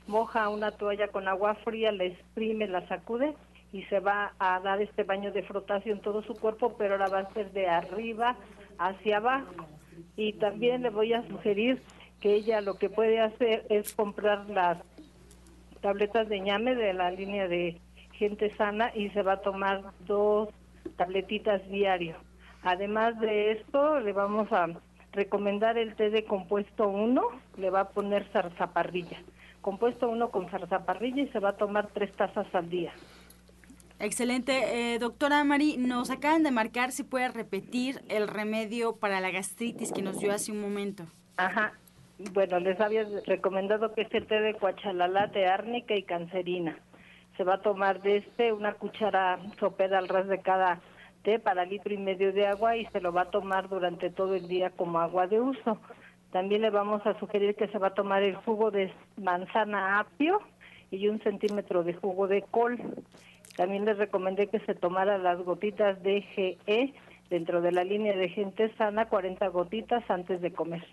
moja 0.08 0.50
una 0.50 0.72
toalla 0.72 1.08
con 1.10 1.28
agua 1.28 1.56
fría, 1.56 1.92
la 1.92 2.06
exprime, 2.06 2.68
la 2.68 2.88
sacude 2.88 3.36
y 3.72 3.84
se 3.84 4.00
va 4.00 4.34
a 4.40 4.60
dar 4.60 4.82
este 4.82 5.04
baño 5.04 5.32
de 5.32 5.44
frotación 5.44 5.98
en 5.98 6.04
todo 6.04 6.22
su 6.22 6.34
cuerpo, 6.34 6.76
pero 6.78 6.94
ahora 6.94 7.10
va 7.10 7.20
a 7.20 7.34
ser 7.34 7.52
de 7.52 7.68
arriba 7.68 8.36
hacia 8.78 9.18
abajo 9.18 9.66
y 10.16 10.34
también 10.34 10.84
le 10.84 10.90
voy 10.90 11.14
a 11.14 11.28
sugerir 11.28 11.82
que 12.22 12.34
ella 12.34 12.62
lo 12.62 12.76
que 12.76 12.90
puede 12.90 13.20
hacer 13.20 13.66
es 13.70 13.94
comprar 13.94 14.50
las 14.50 14.80
tabletas 15.82 16.28
de 16.30 16.40
ñame 16.40 16.76
de 16.76 16.94
la 16.94 17.12
línea 17.12 17.48
de 17.48 17.80
gente 18.14 18.56
sana 18.56 18.92
y 18.96 19.10
se 19.10 19.22
va 19.22 19.34
a 19.34 19.42
tomar 19.42 19.84
dos 20.06 20.50
tabletitas 20.96 21.68
diario. 21.70 22.16
Además 22.64 23.20
de 23.20 23.52
esto, 23.52 24.00
le 24.00 24.14
vamos 24.14 24.52
a 24.52 24.68
recomendar 25.12 25.78
el 25.78 25.96
té 25.96 26.10
de 26.10 26.26
compuesto 26.26 26.90
1, 26.90 27.22
le 27.58 27.70
va 27.70 27.82
a 27.82 27.90
poner 27.90 28.26
zarzaparrilla. 28.32 29.20
Compuesto 29.68 30.08
1 30.08 30.32
con 30.32 30.48
zarzaparrilla 30.48 31.24
y 31.24 31.28
se 31.28 31.40
va 31.40 31.50
a 31.50 31.58
tomar 31.58 31.88
tres 31.88 32.10
tazas 32.14 32.48
al 32.56 32.70
día. 32.70 32.94
Excelente. 34.00 34.94
Eh, 34.94 34.98
doctora 34.98 35.44
Mari, 35.44 35.76
nos 35.76 36.10
acaban 36.10 36.44
de 36.44 36.52
marcar 36.52 36.94
si 36.94 37.04
puede 37.04 37.28
repetir 37.28 38.02
el 38.08 38.30
remedio 38.30 38.96
para 38.96 39.20
la 39.20 39.30
gastritis 39.30 39.92
que 39.92 40.02
nos 40.02 40.22
dio 40.22 40.32
hace 40.32 40.54
un 40.54 40.62
momento. 40.62 41.04
Ajá. 41.36 41.74
Bueno, 42.32 42.62
les 42.62 42.80
había 42.80 43.06
recomendado 43.26 43.94
que 43.94 44.04
es 44.04 44.14
el 44.14 44.26
té 44.26 44.40
de 44.40 44.54
cuachalalá, 44.54 45.28
de 45.28 45.48
árnica 45.48 45.98
y 45.98 46.04
cancerina. 46.04 46.80
Se 47.36 47.44
va 47.44 47.56
a 47.56 47.62
tomar 47.62 48.02
de 48.02 48.20
este 48.20 48.54
una 48.54 48.72
cuchara 48.76 49.38
sopera 49.60 49.98
al 49.98 50.08
ras 50.08 50.30
de 50.30 50.40
cada 50.40 50.80
té 51.24 51.40
para 51.40 51.66
litro 51.66 51.94
y 51.94 51.98
medio 51.98 52.32
de 52.32 52.48
agua 52.48 52.78
y 52.78 52.86
se 52.86 53.02
lo 53.02 53.12
va 53.12 53.24
a 53.24 53.32
tomar 53.32 53.68
durante 53.68 54.12
todo 54.12 54.34
el 54.36 54.48
día 54.48 54.70
como 54.70 55.02
agua 55.02 55.28
de 55.28 55.42
uso. 55.42 55.78
También 56.32 56.62
le 56.62 56.70
vamos 56.70 57.06
a 57.06 57.18
sugerir 57.20 57.56
que 57.56 57.68
se 57.68 57.78
va 57.78 57.88
a 57.88 57.94
tomar 57.94 58.24
el 58.24 58.36
jugo 58.36 58.72
de 58.72 58.92
manzana 59.16 60.00
apio 60.00 60.40
y 60.92 61.08
un 61.08 61.20
centímetro 61.22 61.84
de 61.84 61.94
jugo 61.94 62.28
de 62.28 62.42
col 62.44 62.80
también 63.58 63.86
les 63.86 63.98
recomendé 63.98 64.48
que 64.48 64.60
se 64.60 64.76
tomara 64.76 65.18
las 65.18 65.40
gotitas 65.40 66.02
de 66.04 66.22
GE 66.22 66.94
dentro 67.32 67.60
de 67.60 67.72
la 67.72 67.84
línea 67.84 68.16
de 68.16 68.30
gente 68.30 68.72
sana, 68.76 69.10
40 69.10 69.48
gotitas 69.48 70.08
antes 70.10 70.42
de 70.42 70.54
comer. 70.54 70.86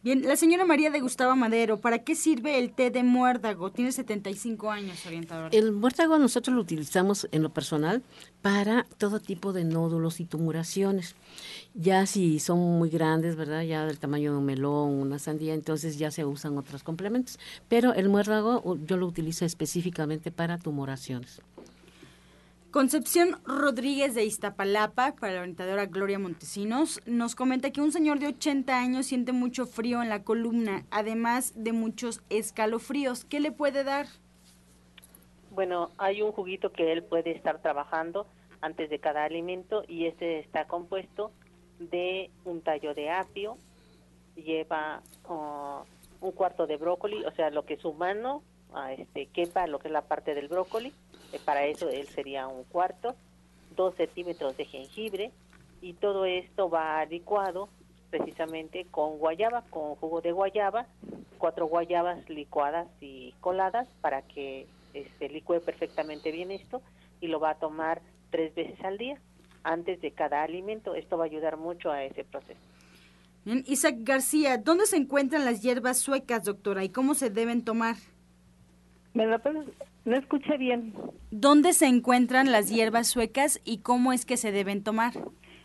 Bien, 0.00 0.22
la 0.22 0.36
señora 0.36 0.64
María 0.64 0.92
de 0.92 1.00
Gustavo 1.00 1.34
Madero, 1.34 1.80
¿para 1.80 1.98
qué 1.98 2.14
sirve 2.14 2.60
el 2.60 2.70
té 2.70 2.92
de 2.92 3.02
muérdago? 3.02 3.72
Tiene 3.72 3.90
75 3.90 4.70
años, 4.70 5.04
orientador. 5.04 5.52
El 5.52 5.72
muérdago 5.72 6.18
nosotros 6.18 6.54
lo 6.54 6.62
utilizamos 6.62 7.26
en 7.32 7.42
lo 7.42 7.48
personal 7.48 8.00
para 8.40 8.86
todo 8.98 9.18
tipo 9.18 9.52
de 9.52 9.64
nódulos 9.64 10.20
y 10.20 10.24
tumuraciones. 10.24 11.16
Ya 11.74 12.06
si 12.06 12.38
son 12.38 12.60
muy 12.60 12.90
grandes, 12.90 13.34
¿verdad? 13.34 13.62
Ya 13.62 13.86
del 13.86 13.98
tamaño 13.98 14.30
de 14.30 14.38
un 14.38 14.44
melón, 14.44 14.90
una 14.90 15.18
sandía, 15.18 15.52
entonces 15.52 15.98
ya 15.98 16.12
se 16.12 16.24
usan 16.24 16.56
otros 16.56 16.84
complementos. 16.84 17.40
Pero 17.68 17.92
el 17.92 18.08
muérdago 18.08 18.76
yo 18.86 18.96
lo 18.98 19.06
utilizo 19.06 19.44
específicamente 19.46 20.30
para 20.30 20.58
tumoraciones. 20.58 21.40
Concepción 22.70 23.40
Rodríguez 23.46 24.14
de 24.14 24.26
Iztapalapa, 24.26 25.14
para 25.16 25.32
la 25.32 25.40
orientadora 25.40 25.86
Gloria 25.86 26.18
Montesinos, 26.18 27.00
nos 27.06 27.34
comenta 27.34 27.70
que 27.70 27.80
un 27.80 27.92
señor 27.92 28.18
de 28.18 28.26
80 28.26 28.78
años 28.78 29.06
siente 29.06 29.32
mucho 29.32 29.64
frío 29.64 30.02
en 30.02 30.10
la 30.10 30.22
columna, 30.22 30.84
además 30.90 31.54
de 31.56 31.72
muchos 31.72 32.20
escalofríos. 32.28 33.24
¿Qué 33.24 33.40
le 33.40 33.52
puede 33.52 33.84
dar? 33.84 34.04
Bueno, 35.50 35.92
hay 35.96 36.20
un 36.20 36.30
juguito 36.30 36.70
que 36.70 36.92
él 36.92 37.02
puede 37.02 37.30
estar 37.30 37.62
trabajando 37.62 38.26
antes 38.60 38.90
de 38.90 38.98
cada 38.98 39.24
alimento 39.24 39.82
y 39.88 40.04
este 40.04 40.38
está 40.40 40.66
compuesto 40.66 41.32
de 41.78 42.30
un 42.44 42.60
tallo 42.60 42.92
de 42.92 43.08
apio, 43.08 43.56
lleva 44.36 45.02
uh, 45.26 45.86
un 46.20 46.32
cuarto 46.32 46.66
de 46.66 46.76
brócoli, 46.76 47.24
o 47.24 47.30
sea, 47.32 47.48
lo 47.48 47.64
que 47.64 47.78
su 47.78 47.94
mano 47.94 48.42
uh, 48.72 48.88
este, 48.98 49.26
quepa, 49.26 49.66
lo 49.66 49.78
que 49.78 49.88
es 49.88 49.92
la 49.92 50.02
parte 50.02 50.34
del 50.34 50.48
brócoli, 50.48 50.92
eh, 51.32 51.40
para 51.44 51.64
eso 51.64 51.88
él 51.88 52.06
sería 52.08 52.46
un 52.48 52.64
cuarto, 52.64 53.14
dos 53.76 53.94
centímetros 53.94 54.56
de 54.56 54.64
jengibre 54.64 55.30
y 55.80 55.94
todo 55.94 56.24
esto 56.24 56.68
va 56.68 57.04
licuado 57.04 57.68
precisamente 58.10 58.86
con 58.90 59.18
guayaba, 59.18 59.62
con 59.70 59.94
jugo 59.96 60.20
de 60.20 60.32
guayaba, 60.32 60.86
cuatro 61.38 61.66
guayabas 61.66 62.28
licuadas 62.28 62.88
y 63.00 63.34
coladas 63.40 63.86
para 64.00 64.22
que 64.22 64.66
este, 64.94 65.28
licúe 65.28 65.60
perfectamente 65.60 66.32
bien 66.32 66.50
esto 66.50 66.82
y 67.20 67.28
lo 67.28 67.40
va 67.40 67.50
a 67.50 67.58
tomar 67.58 68.00
tres 68.30 68.54
veces 68.54 68.82
al 68.84 68.98
día 68.98 69.20
antes 69.62 70.00
de 70.00 70.12
cada 70.12 70.42
alimento. 70.42 70.94
Esto 70.94 71.18
va 71.18 71.24
a 71.24 71.26
ayudar 71.26 71.56
mucho 71.56 71.90
a 71.90 72.02
ese 72.04 72.24
proceso. 72.24 72.60
Isaac 73.44 73.96
García, 74.00 74.58
¿dónde 74.58 74.86
se 74.86 74.96
encuentran 74.96 75.44
las 75.44 75.62
hierbas 75.62 75.98
suecas, 75.98 76.44
doctora, 76.44 76.84
y 76.84 76.90
cómo 76.90 77.14
se 77.14 77.30
deben 77.30 77.64
tomar? 77.64 77.96
¿Me 79.14 79.38
puedes 79.38 79.66
no 80.08 80.16
escuché 80.16 80.56
bien. 80.56 80.94
¿Dónde 81.30 81.74
se 81.74 81.86
encuentran 81.86 82.50
las 82.50 82.70
hierbas 82.70 83.08
suecas 83.08 83.60
y 83.66 83.82
cómo 83.82 84.14
es 84.14 84.24
que 84.24 84.38
se 84.38 84.52
deben 84.52 84.82
tomar? 84.82 85.12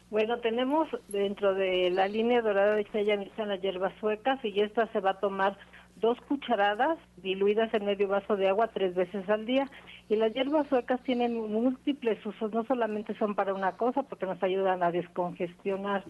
Bueno, 0.10 0.38
tenemos 0.42 0.90
dentro 1.08 1.54
de 1.54 1.90
la 1.90 2.10
línea 2.10 2.42
dorada 2.42 2.76
de 2.76 2.84
Chaya 2.92 3.16
están 3.16 3.48
las 3.48 3.62
hierbas 3.62 3.94
suecas 4.02 4.44
y 4.44 4.60
esta 4.60 4.92
se 4.92 5.00
va 5.00 5.12
a 5.12 5.20
tomar 5.22 5.58
dos 6.04 6.20
cucharadas 6.28 7.00
diluidas 7.16 7.74
en 7.74 7.86
medio 7.86 8.10
vaso 8.10 8.36
de 8.36 8.50
agua 8.50 8.68
tres 8.68 8.94
veces 8.94 9.28
al 9.30 9.46
día. 9.46 9.70
Y 10.10 10.18
las 10.18 10.34
hierbas 10.34 10.68
suecas 10.68 11.02
tienen 11.04 11.34
múltiples 11.50 12.24
usos, 12.26 12.52
no 12.52 12.66
solamente 12.66 13.18
son 13.18 13.36
para 13.36 13.54
una 13.54 13.78
cosa, 13.78 14.04
porque 14.04 14.26
nos 14.26 14.44
ayudan 14.44 14.84
a 14.84 14.92
descongestionar 14.92 16.04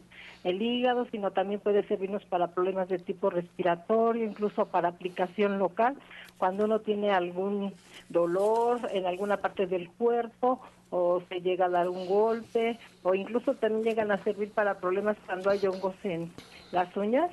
el 0.44 0.60
hígado, 0.64 1.06
sino 1.12 1.30
también 1.30 1.60
puede 1.60 1.88
servirnos 1.88 2.26
para 2.26 2.48
problemas 2.48 2.90
de 2.90 2.98
tipo 2.98 3.30
respiratorio, 3.30 4.26
incluso 4.26 4.66
para 4.66 4.90
aplicación 4.90 5.60
local, 5.60 5.96
cuando 6.40 6.66
uno 6.66 6.80
tiene 6.80 7.12
algún 7.12 7.72
dolor 8.10 8.80
en 8.92 9.06
alguna 9.06 9.38
parte 9.38 9.68
del 9.68 9.92
cuerpo 9.92 10.60
o 10.90 11.22
se 11.30 11.42
llega 11.42 11.66
a 11.66 11.70
dar 11.70 11.88
un 11.88 12.08
golpe, 12.08 12.80
o 13.04 13.14
incluso 13.14 13.54
también 13.54 13.84
llegan 13.84 14.12
a 14.12 14.24
servir 14.24 14.52
para 14.52 14.80
problemas 14.80 15.18
cuando 15.28 15.52
hay 15.52 15.64
hongos 15.68 15.96
en 16.04 16.32
las 16.72 16.96
uñas 16.98 17.30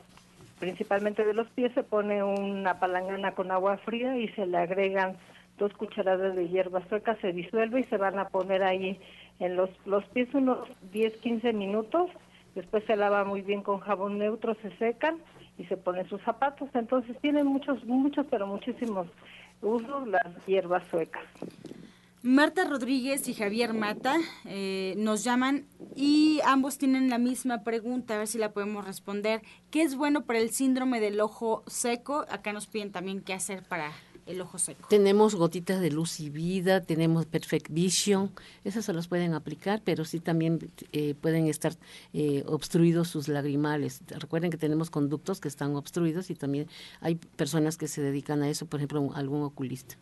principalmente 0.61 1.25
de 1.25 1.35
los 1.35 1.49
pies, 1.49 1.73
se 1.75 1.83
pone 1.83 2.23
una 2.23 2.79
palangana 2.79 3.33
con 3.33 3.51
agua 3.51 3.79
fría 3.79 4.17
y 4.17 4.29
se 4.29 4.47
le 4.47 4.59
agregan 4.59 5.17
dos 5.59 5.73
cucharadas 5.73 6.37
de 6.37 6.49
hierba 6.49 6.87
sueca, 6.89 7.17
se 7.21 7.33
disuelve 7.33 7.81
y 7.81 7.85
se 7.85 7.97
van 7.97 8.19
a 8.19 8.29
poner 8.29 8.63
ahí 8.63 9.01
en 9.41 9.57
los, 9.57 9.71
los 9.87 10.05
pies 10.11 10.33
unos 10.35 10.69
10, 10.93 11.17
15 11.17 11.53
minutos. 11.55 12.11
Después 12.55 12.85
se 12.85 12.97
lava 12.97 13.25
muy 13.25 13.43
bien 13.43 13.63
con 13.63 13.81
jabón 13.81 14.19
neutro, 14.19 14.55
se 14.63 14.71
secan 14.77 15.19
y 15.59 15.65
se 15.65 15.77
ponen 15.77 16.09
sus 16.09 16.23
zapatos. 16.23 16.69
Entonces 16.75 17.17
tienen 17.21 17.47
muchos, 17.47 17.85
muchos, 17.85 18.27
pero 18.31 18.47
muchísimos 18.47 19.07
usos 19.63 20.09
las 20.09 20.47
hierbas 20.47 20.85
suecas. 20.91 21.25
Marta 22.23 22.67
Rodríguez 22.67 23.29
y 23.29 23.35
Javier 23.35 23.73
Mata 23.73 24.19
eh, 24.45 24.93
nos 24.99 25.25
llaman 25.25 25.65
y 25.97 26.41
ambos 26.45 26.77
tienen 26.77 27.09
la 27.09 27.17
misma 27.17 27.65
pregunta, 27.65 28.15
a 28.15 28.19
ver 28.19 28.27
si 28.27 28.37
la 28.37 28.53
podemos 28.53 28.85
responder. 28.85 29.41
¿Qué 29.71 29.81
es 29.83 29.95
bueno 29.95 30.27
para 30.27 30.39
el 30.39 30.51
síndrome 30.51 31.01
del 31.01 31.19
ojo 31.23 31.65
seco? 31.67 32.27
Acá 32.29 32.53
nos 32.53 32.67
piden 32.67 32.93
también 32.93 33.23
qué 33.23 33.33
hacer 33.33 33.63
para 33.63 33.91
el 34.27 34.39
ojo 34.43 34.59
seco. 34.59 34.87
Tenemos 34.91 35.35
gotitas 35.35 35.81
de 35.81 35.91
luz 35.91 36.21
y 36.21 36.29
vida, 36.29 36.83
tenemos 36.83 37.25
Perfect 37.25 37.71
Vision, 37.71 38.31
esas 38.65 38.85
se 38.85 38.93
las 38.93 39.09
pueden 39.09 39.33
aplicar, 39.33 39.81
pero 39.83 40.05
sí 40.05 40.21
también 40.21 40.59
eh, 40.93 41.15
pueden 41.15 41.47
estar 41.47 41.73
eh, 42.13 42.45
obstruidos 42.47 43.09
sus 43.09 43.29
lagrimales. 43.29 44.03
Recuerden 44.09 44.51
que 44.51 44.59
tenemos 44.59 44.91
conductos 44.91 45.41
que 45.41 45.49
están 45.49 45.75
obstruidos 45.75 46.29
y 46.29 46.35
también 46.35 46.69
hay 47.01 47.15
personas 47.15 47.79
que 47.79 47.89
se 47.89 48.03
dedican 48.03 48.43
a 48.43 48.51
eso, 48.51 48.67
por 48.67 48.79
ejemplo, 48.79 49.11
algún 49.15 49.43
oculista. 49.43 49.97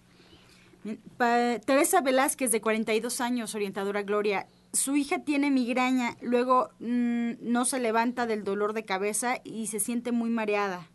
Teresa 1.66 2.00
Velázquez, 2.00 2.52
de 2.52 2.60
42 2.60 3.20
años, 3.20 3.54
orientadora 3.54 4.02
Gloria. 4.02 4.46
Su 4.72 4.96
hija 4.96 5.24
tiene 5.24 5.50
migraña, 5.50 6.16
luego 6.20 6.70
mm, 6.78 7.32
no 7.40 7.64
se 7.64 7.80
levanta 7.80 8.26
del 8.26 8.44
dolor 8.44 8.74
de 8.74 8.84
cabeza 8.84 9.36
y 9.44 9.66
se 9.66 9.80
siente 9.80 10.12
muy 10.12 10.30
mareada. 10.30 10.86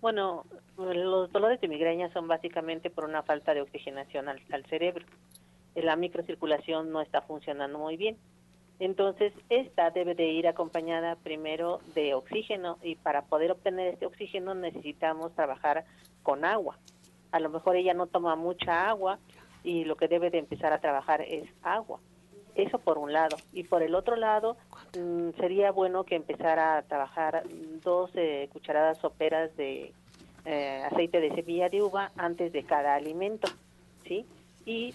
Bueno, 0.00 0.44
los 0.76 1.30
dolores 1.32 1.60
de 1.60 1.68
migraña 1.68 2.12
son 2.12 2.28
básicamente 2.28 2.90
por 2.90 3.04
una 3.04 3.22
falta 3.22 3.54
de 3.54 3.62
oxigenación 3.62 4.28
al, 4.28 4.40
al 4.50 4.64
cerebro. 4.66 5.04
La 5.74 5.96
microcirculación 5.96 6.92
no 6.92 7.00
está 7.00 7.22
funcionando 7.22 7.78
muy 7.78 7.96
bien. 7.96 8.16
Entonces, 8.80 9.32
esta 9.50 9.90
debe 9.90 10.14
de 10.14 10.26
ir 10.26 10.48
acompañada 10.48 11.16
primero 11.16 11.80
de 11.94 12.14
oxígeno 12.14 12.78
y 12.82 12.96
para 12.96 13.22
poder 13.22 13.52
obtener 13.52 13.94
este 13.94 14.06
oxígeno 14.06 14.54
necesitamos 14.54 15.32
trabajar 15.34 15.84
con 16.22 16.44
agua 16.44 16.76
a 17.34 17.40
lo 17.40 17.50
mejor 17.50 17.74
ella 17.74 17.94
no 17.94 18.06
toma 18.06 18.36
mucha 18.36 18.88
agua 18.88 19.18
y 19.64 19.84
lo 19.84 19.96
que 19.96 20.06
debe 20.06 20.30
de 20.30 20.38
empezar 20.38 20.72
a 20.72 20.78
trabajar 20.78 21.20
es 21.20 21.50
agua. 21.64 21.98
Eso 22.54 22.78
por 22.78 22.96
un 22.96 23.12
lado. 23.12 23.36
Y 23.52 23.64
por 23.64 23.82
el 23.82 23.96
otro 23.96 24.14
lado, 24.14 24.56
mm, 24.96 25.30
sería 25.40 25.72
bueno 25.72 26.04
que 26.04 26.14
empezara 26.14 26.78
a 26.78 26.82
trabajar 26.82 27.42
dos 27.82 28.12
eh, 28.14 28.48
cucharadas 28.52 28.98
soperas 28.98 29.56
de 29.56 29.92
eh, 30.44 30.82
aceite 30.88 31.18
de 31.18 31.34
semilla 31.34 31.68
de 31.68 31.82
uva 31.82 32.12
antes 32.16 32.52
de 32.52 32.62
cada 32.62 32.94
alimento, 32.94 33.48
¿sí? 34.06 34.24
Y 34.64 34.94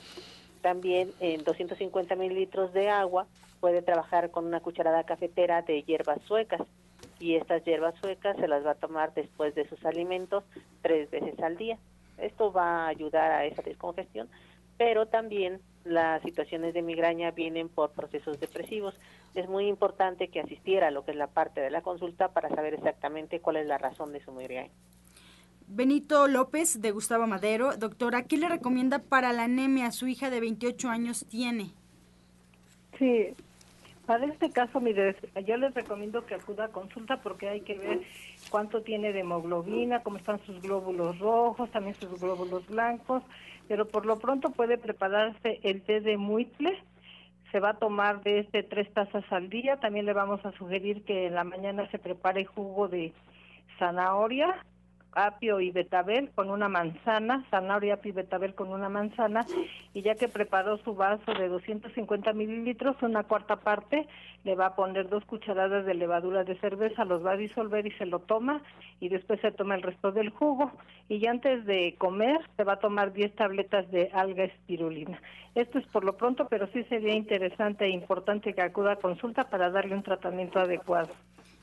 también 0.61 1.11
en 1.19 1.43
250 1.43 2.15
mililitros 2.15 2.71
de 2.71 2.89
agua 2.89 3.27
puede 3.59 3.81
trabajar 3.81 4.31
con 4.31 4.45
una 4.45 4.61
cucharada 4.61 5.03
cafetera 5.03 5.61
de 5.61 5.83
hierbas 5.83 6.21
suecas. 6.21 6.61
Y 7.19 7.35
estas 7.35 7.65
hierbas 7.65 7.95
suecas 7.99 8.37
se 8.37 8.47
las 8.47 8.65
va 8.65 8.71
a 8.71 8.75
tomar 8.75 9.13
después 9.13 9.53
de 9.55 9.67
sus 9.67 9.83
alimentos 9.83 10.45
tres 10.81 11.11
veces 11.11 11.37
al 11.41 11.57
día. 11.57 11.77
Esto 12.21 12.51
va 12.51 12.85
a 12.85 12.87
ayudar 12.87 13.31
a 13.31 13.45
esa 13.45 13.61
descongestión, 13.61 14.29
pero 14.77 15.07
también 15.07 15.61
las 15.83 16.21
situaciones 16.21 16.73
de 16.73 16.81
migraña 16.81 17.31
vienen 17.31 17.69
por 17.69 17.91
procesos 17.91 18.39
depresivos. 18.39 18.99
Es 19.35 19.47
muy 19.47 19.67
importante 19.67 20.27
que 20.27 20.39
asistiera 20.39 20.87
a 20.87 20.91
lo 20.91 21.05
que 21.05 21.11
es 21.11 21.17
la 21.17 21.27
parte 21.27 21.61
de 21.61 21.69
la 21.69 21.81
consulta 21.81 22.29
para 22.29 22.49
saber 22.49 22.73
exactamente 22.73 23.39
cuál 23.39 23.57
es 23.57 23.67
la 23.67 23.77
razón 23.77 24.11
de 24.11 24.21
su 24.21 24.31
migraña. 24.31 24.71
Benito 25.67 26.27
López, 26.27 26.81
de 26.81 26.91
Gustavo 26.91 27.27
Madero. 27.27 27.77
Doctora, 27.77 28.23
¿qué 28.23 28.37
le 28.37 28.49
recomienda 28.49 28.99
para 28.99 29.33
la 29.33 29.43
anemia? 29.43 29.91
Su 29.91 30.07
hija 30.07 30.31
de 30.31 30.39
28 30.39 30.89
años 30.89 31.25
tiene. 31.29 31.73
Sí, 32.97 33.35
para 34.09 34.25
este 34.25 34.49
caso, 34.49 34.79
mire, 34.79 35.15
yo 35.45 35.55
les 35.57 35.71
recomiendo 35.75 36.25
que 36.25 36.33
acuda 36.33 36.65
a 36.65 36.69
consulta 36.69 37.17
porque 37.17 37.47
hay 37.47 37.61
que 37.61 37.77
ver 37.77 38.01
cuánto 38.49 38.81
tiene 38.81 39.13
de 39.13 39.19
hemoglobina, 39.19 40.01
cómo 40.01 40.17
están 40.17 40.43
sus 40.47 40.59
glóbulos 40.63 41.19
rojos, 41.19 41.69
también 41.69 41.93
sus 41.93 42.19
glóbulos 42.19 42.65
blancos, 42.65 43.21
pero 43.67 43.87
por 43.87 44.07
lo 44.07 44.17
pronto 44.17 44.49
puede 44.49 44.79
prepararse 44.79 45.59
el 45.61 45.83
té 45.83 46.01
de 46.01 46.17
muitle, 46.17 46.75
se 47.51 47.59
va 47.59 47.69
a 47.69 47.77
tomar 47.77 48.23
desde 48.23 48.39
este 48.39 48.63
tres 48.63 48.91
tazas 48.95 49.23
al 49.31 49.47
día, 49.47 49.77
también 49.77 50.07
le 50.07 50.13
vamos 50.13 50.43
a 50.43 50.53
sugerir 50.53 51.03
que 51.03 51.27
en 51.27 51.35
la 51.35 51.43
mañana 51.43 51.87
se 51.91 51.99
prepare 51.99 52.45
jugo 52.45 52.87
de 52.87 53.13
zanahoria, 53.77 54.65
apio 55.13 55.59
y 55.59 55.71
betabel 55.71 56.29
con 56.35 56.49
una 56.49 56.69
manzana, 56.69 57.45
zanahoria, 57.49 57.95
apio 57.95 58.09
y 58.09 58.15
betabel 58.15 58.55
con 58.55 58.69
una 58.69 58.89
manzana, 58.89 59.45
y 59.93 60.01
ya 60.01 60.15
que 60.15 60.27
preparó 60.27 60.77
su 60.77 60.95
vaso 60.95 61.33
de 61.33 61.47
250 61.47 62.33
mililitros, 62.33 62.95
una 63.01 63.23
cuarta 63.23 63.57
parte, 63.57 64.07
le 64.43 64.55
va 64.55 64.67
a 64.67 64.75
poner 64.75 65.09
dos 65.09 65.25
cucharadas 65.25 65.85
de 65.85 65.93
levadura 65.93 66.43
de 66.43 66.57
cerveza, 66.59 67.05
los 67.05 67.25
va 67.25 67.31
a 67.31 67.37
disolver 67.37 67.85
y 67.85 67.91
se 67.91 68.05
lo 68.05 68.19
toma, 68.19 68.61
y 68.99 69.09
después 69.09 69.39
se 69.41 69.51
toma 69.51 69.75
el 69.75 69.81
resto 69.81 70.11
del 70.11 70.29
jugo, 70.29 70.71
y 71.07 71.19
ya 71.19 71.31
antes 71.31 71.65
de 71.65 71.95
comer 71.97 72.39
se 72.55 72.63
va 72.63 72.73
a 72.73 72.79
tomar 72.79 73.13
10 73.13 73.35
tabletas 73.35 73.89
de 73.91 74.09
alga 74.13 74.45
espirulina. 74.45 75.21
Esto 75.55 75.79
es 75.79 75.87
por 75.87 76.03
lo 76.03 76.15
pronto, 76.15 76.47
pero 76.47 76.67
sí 76.67 76.83
sería 76.85 77.13
interesante 77.15 77.85
e 77.85 77.89
importante 77.89 78.53
que 78.53 78.61
acuda 78.61 78.93
a 78.93 78.95
consulta 78.97 79.49
para 79.49 79.69
darle 79.69 79.95
un 79.95 80.03
tratamiento 80.03 80.59
adecuado. 80.59 81.09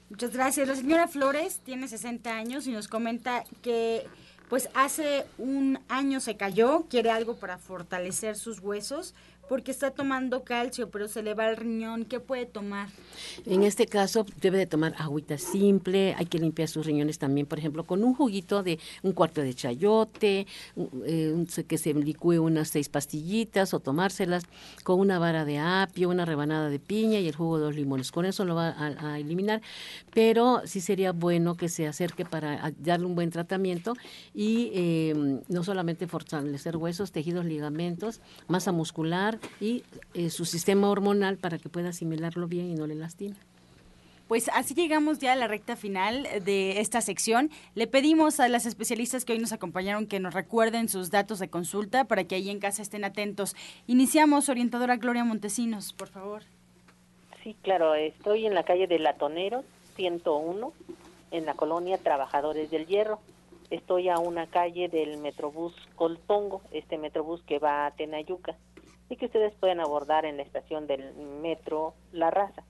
Muchas 0.08 0.32
gracias. 0.32 0.68
La 0.68 0.76
señora 0.76 1.08
Flores 1.08 1.60
tiene 1.64 1.88
60 1.88 2.30
años 2.30 2.66
y 2.66 2.72
nos 2.72 2.88
comenta 2.88 3.44
que 3.62 4.06
pues 4.48 4.68
hace 4.74 5.26
un 5.38 5.80
año 5.88 6.20
se 6.20 6.36
cayó, 6.36 6.86
quiere 6.88 7.10
algo 7.10 7.36
para 7.36 7.58
fortalecer 7.58 8.36
sus 8.36 8.60
huesos, 8.60 9.14
porque 9.48 9.70
está 9.70 9.90
tomando 9.90 10.44
calcio, 10.44 10.90
pero 10.90 11.08
se 11.08 11.22
le 11.22 11.34
va 11.34 11.48
el 11.48 11.56
riñón. 11.56 12.04
¿Qué 12.04 12.20
puede 12.20 12.46
tomar? 12.46 12.88
En 13.44 13.62
este 13.62 13.86
caso 13.86 14.26
debe 14.40 14.58
de 14.58 14.66
tomar 14.66 14.94
agüita 14.98 15.38
simple, 15.38 16.14
hay 16.16 16.26
que 16.26 16.38
limpiar 16.38 16.68
sus 16.68 16.86
riñones 16.86 17.18
también, 17.18 17.46
por 17.46 17.58
ejemplo, 17.58 17.84
con 17.84 18.04
un 18.04 18.14
juguito 18.14 18.62
de 18.62 18.78
un 19.02 19.12
cuarto 19.12 19.40
de 19.40 19.54
chayote, 19.54 20.46
eh, 21.04 21.46
que 21.66 21.78
se 21.78 21.94
licúe 21.94 22.38
unas 22.40 22.68
seis 22.68 22.88
pastillitas 22.88 23.74
o 23.74 23.80
tomárselas 23.80 24.44
con 24.82 25.00
una 25.00 25.18
vara 25.18 25.44
de 25.44 25.58
apio, 25.58 26.08
una 26.08 26.24
rebanada 26.24 26.68
de 26.68 26.78
piña 26.78 27.20
y 27.20 27.28
el 27.28 27.34
jugo 27.34 27.58
de 27.58 27.64
dos 27.64 27.74
limones. 27.74 28.12
Con 28.12 28.24
eso 28.24 28.44
lo 28.44 28.54
va 28.54 28.74
a, 28.78 29.18
eliminar, 29.18 29.62
pero 30.12 30.62
sí 30.64 30.80
sería 30.80 31.12
bueno 31.12 31.56
que 31.56 31.68
se 31.68 31.86
acerque 31.86 32.24
para 32.24 32.72
darle 32.78 33.06
un 33.06 33.14
buen 33.14 33.30
tratamiento 33.30 33.94
y 34.34 34.70
eh, 34.74 35.40
no 35.48 35.64
solamente 35.64 36.06
fortalecer 36.06 36.76
huesos, 36.76 37.12
tejidos, 37.12 37.44
ligamentos, 37.44 38.20
masa 38.48 38.72
muscular, 38.72 39.35
y 39.60 39.84
eh, 40.14 40.30
su 40.30 40.44
sistema 40.44 40.90
hormonal 40.90 41.36
para 41.38 41.58
que 41.58 41.68
pueda 41.68 41.90
asimilarlo 41.90 42.48
bien 42.48 42.70
y 42.70 42.74
no 42.74 42.86
le 42.86 42.94
lastime. 42.94 43.36
Pues 44.28 44.50
así 44.52 44.74
llegamos 44.74 45.20
ya 45.20 45.34
a 45.34 45.36
la 45.36 45.46
recta 45.46 45.76
final 45.76 46.26
de 46.44 46.80
esta 46.80 47.00
sección. 47.00 47.50
Le 47.76 47.86
pedimos 47.86 48.40
a 48.40 48.48
las 48.48 48.66
especialistas 48.66 49.24
que 49.24 49.32
hoy 49.32 49.38
nos 49.38 49.52
acompañaron 49.52 50.08
que 50.08 50.18
nos 50.18 50.34
recuerden 50.34 50.88
sus 50.88 51.12
datos 51.12 51.38
de 51.38 51.48
consulta 51.48 52.06
para 52.06 52.24
que 52.24 52.34
ahí 52.34 52.50
en 52.50 52.58
casa 52.58 52.82
estén 52.82 53.04
atentos. 53.04 53.54
Iniciamos, 53.86 54.48
orientadora 54.48 54.96
Gloria 54.96 55.22
Montesinos, 55.22 55.92
por 55.92 56.08
favor. 56.08 56.42
Sí, 57.44 57.54
claro, 57.62 57.94
estoy 57.94 58.46
en 58.46 58.54
la 58.54 58.64
calle 58.64 58.88
de 58.88 58.98
Latonero, 58.98 59.62
101, 59.94 60.72
en 61.30 61.46
la 61.46 61.54
colonia 61.54 61.96
Trabajadores 61.96 62.68
del 62.72 62.86
Hierro. 62.86 63.20
Estoy 63.70 64.08
a 64.08 64.18
una 64.18 64.48
calle 64.48 64.88
del 64.88 65.18
Metrobús 65.18 65.72
Coltongo, 65.94 66.62
este 66.72 66.98
Metrobús 66.98 67.42
que 67.42 67.60
va 67.60 67.86
a 67.86 67.92
Tenayuca 67.92 68.56
y 69.08 69.16
que 69.16 69.26
ustedes 69.26 69.54
pueden 69.54 69.80
abordar 69.80 70.24
en 70.24 70.36
la 70.36 70.42
estación 70.42 70.86
del 70.86 71.14
metro 71.42 71.94
La 72.12 72.30
Raza. 72.30 72.62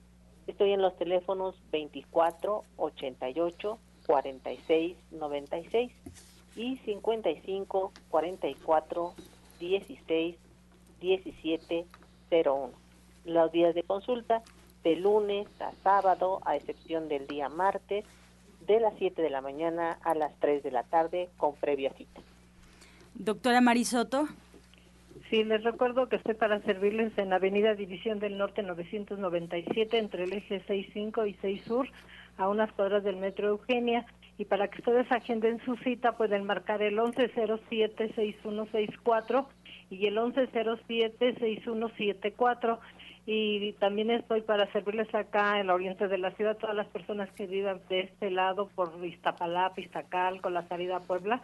Estoy 0.45 0.71
en 0.71 0.81
los 0.81 0.95
teléfonos 0.97 1.55
24 1.71 2.63
88 2.77 3.79
46 4.05 4.97
96 5.11 5.91
y 6.55 6.77
55 6.77 7.91
44 8.09 9.13
16 9.59 10.35
17 11.01 11.85
01. 12.31 12.71
Los 13.25 13.51
días 13.51 13.75
de 13.75 13.83
consulta 13.83 14.41
de 14.83 14.95
lunes 14.95 15.47
a 15.59 15.71
sábado, 15.83 16.39
a 16.45 16.55
excepción 16.55 17.09
del 17.09 17.27
día 17.27 17.49
martes, 17.49 18.05
de 18.65 18.79
las 18.79 18.93
7 18.97 19.21
de 19.21 19.29
la 19.29 19.41
mañana 19.41 19.97
a 20.03 20.13
las 20.15 20.33
3 20.39 20.63
de 20.63 20.71
la 20.71 20.83
tarde 20.83 21.29
con 21.37 21.55
previa 21.55 21.91
cita. 21.93 22.21
Doctora 23.15 23.61
Marisoto. 23.61 24.27
Sí, 25.29 25.43
les 25.43 25.61
recuerdo 25.63 26.07
que 26.07 26.15
estoy 26.15 26.35
para 26.35 26.61
servirles 26.61 27.11
en 27.17 27.33
Avenida 27.33 27.75
División 27.75 28.19
del 28.19 28.37
Norte 28.37 28.63
997 28.63 29.97
entre 29.97 30.23
el 30.23 30.31
eje 30.31 30.59
65 30.59 31.25
y 31.25 31.33
6 31.41 31.63
Sur, 31.63 31.89
a 32.37 32.47
unas 32.47 32.71
cuadras 32.71 33.03
del 33.03 33.17
Metro 33.17 33.49
Eugenia. 33.49 34.05
Y 34.37 34.45
para 34.45 34.69
que 34.69 34.79
ustedes 34.79 35.11
agenden 35.11 35.59
su 35.65 35.75
cita 35.77 36.11
pueden 36.13 36.45
marcar 36.45 36.81
el 36.81 36.97
1107-6164 36.97 39.47
y 39.89 40.05
el 40.05 40.17
1107-6174 40.17 42.79
y 43.29 43.73
también 43.73 44.09
estoy 44.09 44.41
para 44.41 44.71
servirles 44.71 45.13
acá 45.13 45.55
en 45.55 45.63
el 45.63 45.69
oriente 45.69 46.07
de 46.07 46.17
la 46.17 46.31
ciudad, 46.31 46.55
todas 46.55 46.77
las 46.77 46.87
personas 46.87 47.29
que 47.31 47.45
vivan 47.45 47.81
de 47.89 47.99
este 47.99 48.31
lado 48.31 48.69
por 48.73 49.05
Iztapalapa, 49.05 49.81
Iztacalco, 49.81 50.49
la 50.49 50.65
salida 50.69 50.95
a 50.95 51.01
Puebla, 51.01 51.41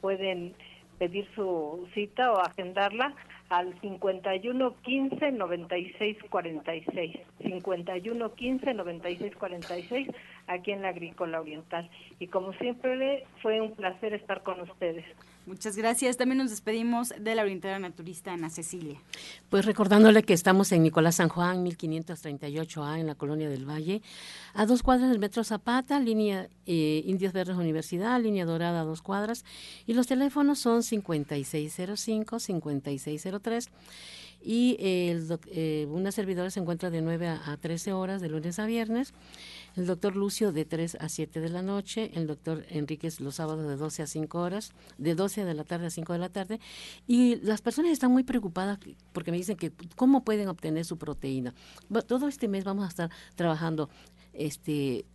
pueden 0.00 0.54
pedir 0.98 1.28
su 1.34 1.88
cita 1.94 2.32
o 2.32 2.40
agendarla 2.40 3.14
al 3.48 3.78
51 3.80 4.74
15 4.82 5.32
96 5.32 6.16
46 6.28 7.16
51 7.42 8.34
15 8.34 8.74
96 8.74 9.36
46 9.36 10.08
aquí 10.46 10.72
en 10.72 10.82
la 10.82 10.88
Agrícola 10.88 11.40
Oriental. 11.40 11.88
Y 12.18 12.26
como 12.28 12.52
siempre 12.54 13.24
fue 13.42 13.60
un 13.60 13.72
placer 13.72 14.14
estar 14.14 14.42
con 14.42 14.60
ustedes 14.60 15.04
Muchas 15.46 15.76
gracias. 15.76 16.16
También 16.16 16.38
nos 16.38 16.50
despedimos 16.50 17.14
de 17.20 17.34
la 17.36 17.42
orientadora 17.42 17.78
naturista 17.78 18.32
Ana 18.32 18.50
Cecilia. 18.50 19.00
Pues 19.48 19.64
recordándole 19.64 20.24
que 20.24 20.34
estamos 20.34 20.72
en 20.72 20.82
Nicolás 20.82 21.16
San 21.16 21.28
Juan, 21.28 21.64
1538A, 21.64 22.98
en 22.98 23.06
la 23.06 23.14
Colonia 23.14 23.48
del 23.48 23.64
Valle, 23.64 24.02
a 24.54 24.66
dos 24.66 24.82
cuadras 24.82 25.08
del 25.08 25.20
Metro 25.20 25.44
Zapata, 25.44 26.00
línea 26.00 26.48
eh, 26.66 27.02
Indios 27.06 27.32
Verdes 27.32 27.56
Universidad, 27.56 28.20
línea 28.20 28.44
dorada 28.44 28.80
a 28.80 28.84
dos 28.84 29.02
cuadras, 29.02 29.44
y 29.86 29.94
los 29.94 30.08
teléfonos 30.08 30.58
son 30.58 30.82
5605, 30.82 32.40
5603 32.40 33.70
y 34.46 34.76
el, 34.78 35.26
eh, 35.48 35.88
una 35.90 36.12
servidora 36.12 36.50
se 36.50 36.60
encuentra 36.60 36.88
de 36.88 37.02
9 37.02 37.26
a, 37.26 37.50
a 37.50 37.56
13 37.56 37.92
horas 37.92 38.20
de 38.20 38.28
lunes 38.28 38.60
a 38.60 38.66
viernes. 38.66 39.12
El 39.74 39.86
doctor 39.86 40.14
Lucio 40.14 40.52
de 40.52 40.64
3 40.64 40.98
a 41.00 41.08
7 41.08 41.40
de 41.40 41.48
la 41.48 41.62
noche, 41.62 42.12
el 42.14 42.28
doctor 42.28 42.64
Enríquez 42.70 43.20
los 43.20 43.34
sábados 43.34 43.66
de 43.66 43.76
12 43.76 44.04
a 44.04 44.06
5 44.06 44.38
horas, 44.38 44.72
de 44.98 45.16
12 45.16 45.44
de 45.44 45.52
la 45.52 45.64
tarde 45.64 45.86
a 45.86 45.90
5 45.90 46.12
de 46.12 46.18
la 46.20 46.28
tarde, 46.28 46.60
y 47.08 47.36
las 47.42 47.60
personas 47.60 47.90
están 47.90 48.12
muy 48.12 48.22
preocupadas 48.22 48.78
porque 49.12 49.32
me 49.32 49.36
dicen 49.36 49.56
que 49.56 49.72
cómo 49.96 50.24
pueden 50.24 50.48
obtener 50.48 50.84
su 50.84 50.96
proteína. 50.96 51.52
Todo 52.06 52.28
este 52.28 52.46
mes 52.46 52.62
vamos 52.62 52.84
a 52.84 52.88
estar 52.88 53.10
trabajando 53.34 53.90
este, 54.38 55.06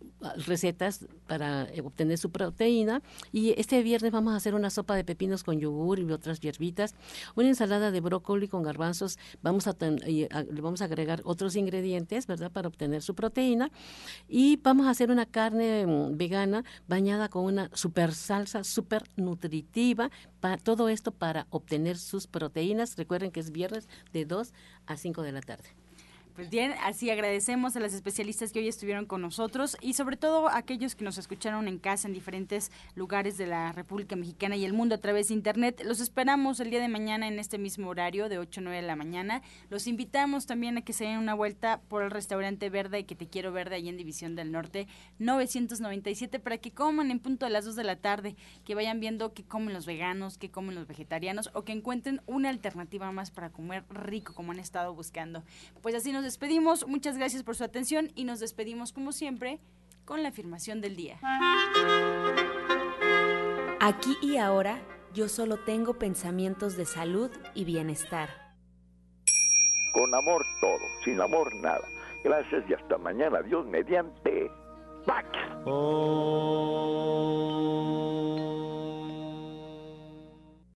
recetas 0.46 1.06
para 1.26 1.64
eh, 1.64 1.80
obtener 1.80 2.18
su 2.18 2.30
proteína. 2.30 3.02
Y 3.32 3.50
este 3.58 3.82
viernes 3.82 4.12
vamos 4.12 4.34
a 4.34 4.36
hacer 4.36 4.54
una 4.54 4.70
sopa 4.70 4.94
de 4.94 5.04
pepinos 5.04 5.42
con 5.44 5.58
yogur 5.58 5.98
y 5.98 6.10
otras 6.10 6.40
hierbitas, 6.40 6.94
una 7.34 7.48
ensalada 7.48 7.90
de 7.90 8.00
brócoli 8.00 8.48
con 8.48 8.62
garbanzos. 8.62 9.18
Vamos 9.42 9.66
a, 9.66 9.76
le 9.80 10.60
vamos 10.60 10.82
a 10.82 10.84
agregar 10.84 11.22
otros 11.24 11.56
ingredientes, 11.56 12.26
¿verdad?, 12.26 12.50
para 12.50 12.68
obtener 12.68 13.02
su 13.02 13.14
proteína. 13.14 13.70
Y 14.28 14.56
vamos 14.62 14.86
a 14.86 14.90
hacer 14.90 15.10
una 15.10 15.26
carne 15.26 15.86
mm, 15.86 16.16
vegana 16.16 16.64
bañada 16.88 17.28
con 17.28 17.44
una 17.44 17.70
super 17.74 18.14
salsa, 18.14 18.64
super 18.64 19.04
nutritiva. 19.16 20.10
Todo 20.64 20.88
esto 20.88 21.12
para 21.12 21.46
obtener 21.50 21.98
sus 21.98 22.26
proteínas. 22.26 22.96
Recuerden 22.96 23.30
que 23.30 23.40
es 23.40 23.52
viernes 23.52 23.88
de 24.12 24.24
2 24.24 24.52
a 24.86 24.96
5 24.96 25.22
de 25.22 25.32
la 25.32 25.40
tarde. 25.40 25.68
Pues 26.34 26.48
bien, 26.48 26.72
así 26.82 27.10
agradecemos 27.10 27.76
a 27.76 27.80
las 27.80 27.92
especialistas 27.92 28.52
que 28.52 28.60
hoy 28.60 28.68
estuvieron 28.68 29.04
con 29.04 29.20
nosotros 29.20 29.76
y 29.82 29.92
sobre 29.92 30.16
todo 30.16 30.48
a 30.48 30.56
aquellos 30.56 30.94
que 30.94 31.04
nos 31.04 31.18
escucharon 31.18 31.68
en 31.68 31.78
casa 31.78 32.08
en 32.08 32.14
diferentes 32.14 32.72
lugares 32.94 33.36
de 33.36 33.46
la 33.46 33.70
República 33.72 34.16
Mexicana 34.16 34.56
y 34.56 34.64
el 34.64 34.72
mundo 34.72 34.94
a 34.94 34.98
través 34.98 35.28
de 35.28 35.34
Internet. 35.34 35.82
Los 35.84 36.00
esperamos 36.00 36.58
el 36.60 36.70
día 36.70 36.80
de 36.80 36.88
mañana 36.88 37.28
en 37.28 37.38
este 37.38 37.58
mismo 37.58 37.90
horario 37.90 38.30
de 38.30 38.38
8 38.38 38.60
a 38.60 38.62
9 38.62 38.80
de 38.80 38.86
la 38.86 38.96
mañana. 38.96 39.42
Los 39.68 39.86
invitamos 39.86 40.46
también 40.46 40.78
a 40.78 40.80
que 40.80 40.94
se 40.94 41.04
den 41.04 41.18
una 41.18 41.34
vuelta 41.34 41.82
por 41.88 42.02
el 42.02 42.10
restaurante 42.10 42.70
Verde 42.70 43.00
y 43.00 43.04
que 43.04 43.14
te 43.14 43.28
quiero 43.28 43.52
verde 43.52 43.74
ahí 43.74 43.90
en 43.90 43.98
División 43.98 44.34
del 44.34 44.52
Norte 44.52 44.88
997 45.18 46.38
para 46.38 46.56
que 46.56 46.70
coman 46.70 47.10
en 47.10 47.20
punto 47.20 47.44
de 47.44 47.52
las 47.52 47.66
2 47.66 47.76
de 47.76 47.84
la 47.84 47.96
tarde, 47.96 48.36
que 48.64 48.74
vayan 48.74 49.00
viendo 49.00 49.34
qué 49.34 49.44
comen 49.44 49.74
los 49.74 49.84
veganos, 49.84 50.38
qué 50.38 50.50
comen 50.50 50.76
los 50.76 50.86
vegetarianos 50.86 51.50
o 51.52 51.64
que 51.64 51.72
encuentren 51.72 52.22
una 52.24 52.48
alternativa 52.48 53.12
más 53.12 53.30
para 53.30 53.50
comer 53.50 53.84
rico 53.90 54.32
como 54.32 54.52
han 54.52 54.60
estado 54.60 54.94
buscando. 54.94 55.42
Pues 55.82 55.94
así 55.94 56.10
nos 56.10 56.21
despedimos. 56.22 56.86
Muchas 56.86 57.16
gracias 57.16 57.42
por 57.42 57.56
su 57.56 57.64
atención 57.64 58.10
y 58.14 58.24
nos 58.24 58.40
despedimos 58.40 58.92
como 58.92 59.12
siempre 59.12 59.60
con 60.04 60.22
la 60.22 60.30
afirmación 60.30 60.80
del 60.80 60.96
día. 60.96 61.18
Aquí 63.80 64.16
y 64.22 64.36
ahora 64.36 64.80
yo 65.12 65.28
solo 65.28 65.58
tengo 65.58 65.98
pensamientos 65.98 66.76
de 66.76 66.84
salud 66.86 67.30
y 67.54 67.64
bienestar. 67.64 68.30
Con 69.92 70.14
amor 70.14 70.44
todo, 70.60 70.80
sin 71.04 71.20
amor 71.20 71.54
nada. 71.56 71.86
Gracias 72.24 72.64
y 72.68 72.74
hasta 72.74 72.96
mañana. 72.98 73.42
Dios 73.42 73.66
mediante. 73.66 74.50
¡Pax! 75.04 75.28
Oh. 75.66 77.02